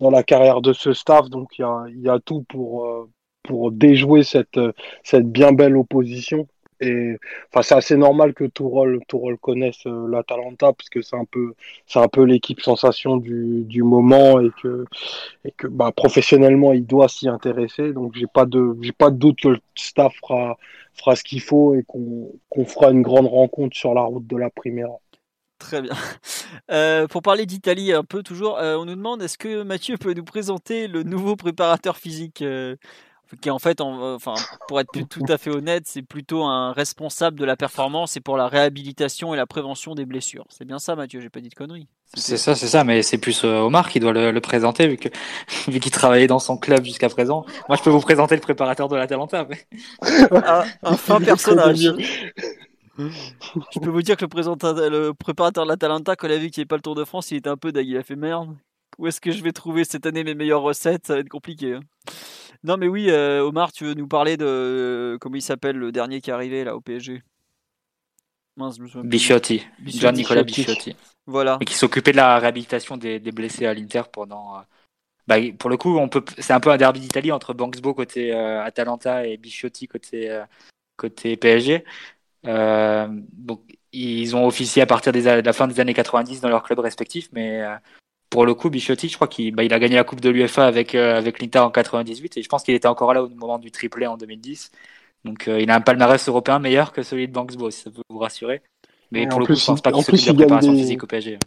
[0.00, 1.28] dans la carrière de ce staff.
[1.28, 3.10] Donc il y a, y a tout pour, euh,
[3.42, 4.60] pour déjouer cette,
[5.02, 6.46] cette bien belle opposition.
[6.82, 11.54] Enfin, c'est assez normal que Tourol, Tourol connaisse euh, l'Atalanta parce que c'est un peu,
[11.86, 14.86] c'est un peu l'équipe sensation du, du moment et que,
[15.44, 17.92] et que bah, professionnellement il doit s'y intéresser.
[17.92, 20.56] Donc j'ai pas de, j'ai pas de doute que le staff fera,
[20.94, 24.36] fera ce qu'il faut et qu'on qu'on fera une grande rencontre sur la route de
[24.36, 24.90] la première.
[25.58, 25.92] Très bien.
[26.70, 30.14] Euh, pour parler d'Italie un peu toujours, euh, on nous demande est-ce que Mathieu peut
[30.14, 32.44] nous présenter le nouveau préparateur physique
[33.36, 34.34] qui en fait, enfin,
[34.66, 38.36] pour être tout à fait honnête, c'est plutôt un responsable de la performance et pour
[38.36, 40.46] la réhabilitation et la prévention des blessures.
[40.48, 41.86] C'est bien ça, Mathieu, j'ai pas dit de conneries.
[42.14, 45.08] C'est ça, c'est ça, mais c'est plus euh, Omar qui doit le, présenter vu que
[45.70, 47.44] vu qu'il travaillait dans son club jusqu'à présent.
[47.68, 49.46] Moi, je peux vous présenter le préparateur de l'Atalanta.
[49.48, 49.64] Mais...
[50.32, 51.92] un, un fin personnage.
[52.98, 56.60] je peux vous dire que le, le préparateur de l'Atalanta, quand il a vu qu'il
[56.60, 57.86] n'y avait pas le Tour de France, il était un peu dague.
[57.86, 58.56] Il a fait merde.
[58.98, 61.06] Où est-ce que je vais trouver cette année mes meilleures recettes?
[61.06, 61.74] Ça va être compliqué.
[61.74, 61.80] Hein.
[62.62, 66.20] Non, mais oui, euh, Omar, tu veux nous parler de comment il s'appelle le dernier
[66.20, 67.22] qui est arrivé là au PSG
[69.02, 70.94] Bichotti, Gian Nicolas Bichotti.
[71.26, 71.56] Voilà.
[71.62, 74.58] Et qui s'occupait de la réhabilitation des, blessés à l'Inter pendant.
[74.58, 74.60] Euh,
[75.26, 78.34] bah, pour le coup, on peut, c'est un peu un derby d'Italie entre Banksbo côté
[78.34, 80.42] euh, Atalanta et Bichotti côté
[80.96, 81.84] côté PSG.
[82.44, 83.62] donc,
[83.92, 87.30] ils ont officié à partir de la fin des années 90 dans leurs clubs respectifs,
[87.32, 87.64] mais
[88.30, 90.64] pour le coup, Bichotti, je crois qu'il bah, il a gagné la Coupe de l'UFA
[90.64, 93.58] avec, euh, avec l'Inter en 98 et je pense qu'il était encore là au moment
[93.58, 94.70] du triplé en 2010.
[95.24, 98.02] Donc euh, il a un palmarès européen meilleur que celui de Banksbo, si ça peut
[98.08, 98.62] vous rassurer.
[99.10, 100.78] Mais pour le coup, je pense pas qu'il s'occupe de la préparation des...
[100.78, 101.38] physique au PSG.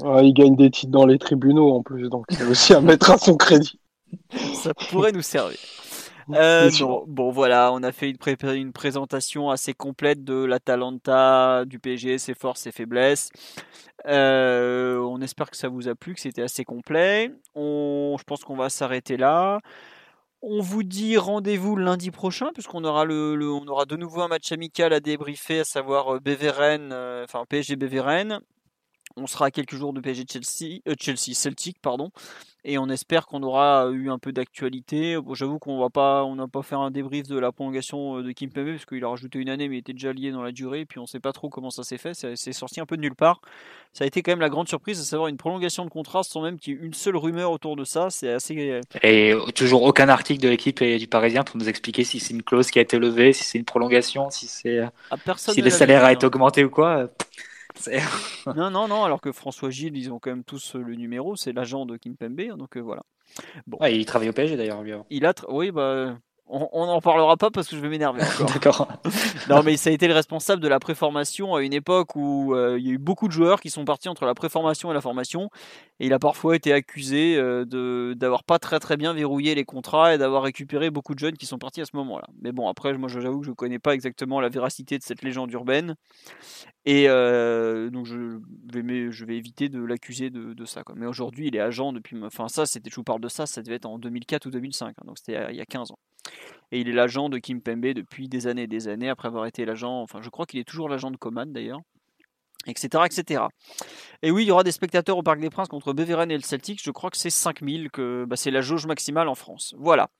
[0.00, 3.18] il gagne des titres dans les tribunaux en plus, donc c'est aussi à mettre à
[3.18, 3.78] son crédit.
[4.54, 5.56] Ça pourrait nous servir.
[6.30, 6.70] Euh,
[7.06, 8.16] bon, voilà, on a fait une,
[8.54, 13.30] une, présentation assez complète de l'Atalanta, du PSG, ses forces, ses faiblesses.
[14.06, 17.32] Euh, on espère que ça vous a plu, que c'était assez complet.
[17.54, 19.60] On, je pense qu'on va s'arrêter là.
[20.42, 24.50] On vous dit rendez-vous lundi prochain, puisqu'on aura le, on aura de nouveau un match
[24.50, 26.92] amical à débriefer, à savoir euh, Beveren,
[27.24, 28.40] enfin PSG Beveren.
[29.16, 32.10] On sera à quelques jours de PSG Chelsea, Chelsea Celtic, pardon
[32.64, 35.16] et on espère qu'on aura eu un peu d'actualité.
[35.16, 38.22] Bon, J'avoue qu'on va pas, on n'a pas fait un débrief de la prolongation euh,
[38.22, 40.42] de Kim Pembe parce qu'il a rajouté une année, mais il était déjà lié dans
[40.42, 40.80] la durée.
[40.80, 42.14] Et puis on ne sait pas trop comment ça s'est fait.
[42.14, 43.40] C'est sorti un peu de nulle part.
[43.92, 46.40] Ça a été quand même la grande surprise de savoir une prolongation de contrat sans
[46.40, 48.10] même qu'il y ait une seule rumeur autour de ça.
[48.10, 48.70] C'est assez.
[48.70, 52.32] Euh, et toujours aucun article de l'équipe et du Parisien pour nous expliquer si c'est
[52.32, 54.78] une clause qui a été levée, si c'est une prolongation, si c'est
[55.10, 57.08] ah, si les salaires a été augmenté ou quoi.
[58.56, 61.52] non, non, non, alors que François Gilles, ils ont quand même tous le numéro, c'est
[61.52, 63.02] l'agent de Kim Pembe, hein, donc euh, voilà.
[63.66, 63.78] Bon.
[63.86, 64.92] il travaille au PSG d'ailleurs, lui.
[64.92, 65.04] Hein.
[65.10, 66.16] Il a, oui, bah,
[66.54, 68.20] on n'en parlera pas parce que je vais m'énerver
[68.52, 68.86] D'accord.
[69.48, 72.78] non, mais ça a été le responsable de la préformation à une époque où euh,
[72.78, 75.00] il y a eu beaucoup de joueurs qui sont partis entre la préformation et la
[75.00, 75.48] formation.
[76.02, 80.18] Et il a parfois été accusé d'avoir pas très très bien verrouillé les contrats et
[80.18, 82.26] d'avoir récupéré beaucoup de jeunes qui sont partis à ce moment-là.
[82.40, 85.52] Mais bon, après, moi j'avoue que je connais pas exactement la véracité de cette légende
[85.52, 85.94] urbaine.
[86.86, 90.82] Et donc je vais, éviter de l'accuser de, ça.
[90.96, 92.20] Mais aujourd'hui, il est agent depuis.
[92.24, 94.88] Enfin, ça, je vous parle de ça, ça devait être en 2004 ou 2005.
[94.88, 95.98] Hein, donc c'était il y a 15 ans.
[96.72, 99.46] Et il est l'agent de Kim Pembe depuis des années et des années, après avoir
[99.46, 101.80] été l'agent, enfin je crois qu'il est toujours l'agent de Coman d'ailleurs,
[102.66, 103.44] etc., etc.
[104.22, 106.42] Et oui, il y aura des spectateurs au Parc des Princes contre Beveren et le
[106.42, 109.74] Celtic, je crois que c'est 5000, que bah, c'est la jauge maximale en France.
[109.78, 110.10] Voilà.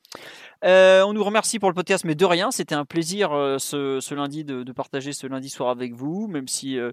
[0.65, 4.15] Euh, on nous remercie pour le podcast, mais de rien, c'était un plaisir euh, ce,
[4.15, 6.79] lundi de, partager ce lundi soir avec vous, même si...
[6.79, 6.91] Euh,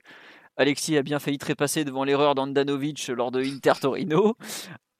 [0.58, 4.36] Alexis a bien failli trépasser devant l'erreur d'Andanovic lors de Inter Torino.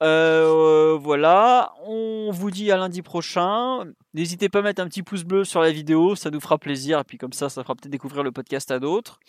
[0.00, 3.84] Voilà, on vous dit à lundi prochain.
[4.14, 7.00] N'hésitez pas à mettre un petit pouce bleu sur la vidéo, ça nous fera plaisir.
[7.00, 9.20] Et puis comme ça, ça fera peut-être découvrir le podcast à d'autres.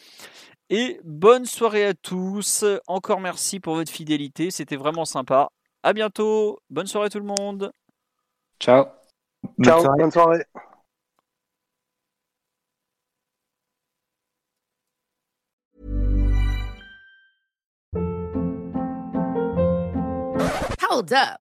[0.74, 2.64] Et bonne soirée à tous.
[2.88, 5.50] Encore merci pour votre fidélité, c'était vraiment sympa.
[5.84, 6.60] À bientôt.
[6.70, 7.74] Bonne soirée tout le monde.
[8.58, 8.86] Ciao.
[9.62, 9.84] Ciao.
[9.98, 10.46] Bonne soirée.
[20.90, 21.51] Hold up.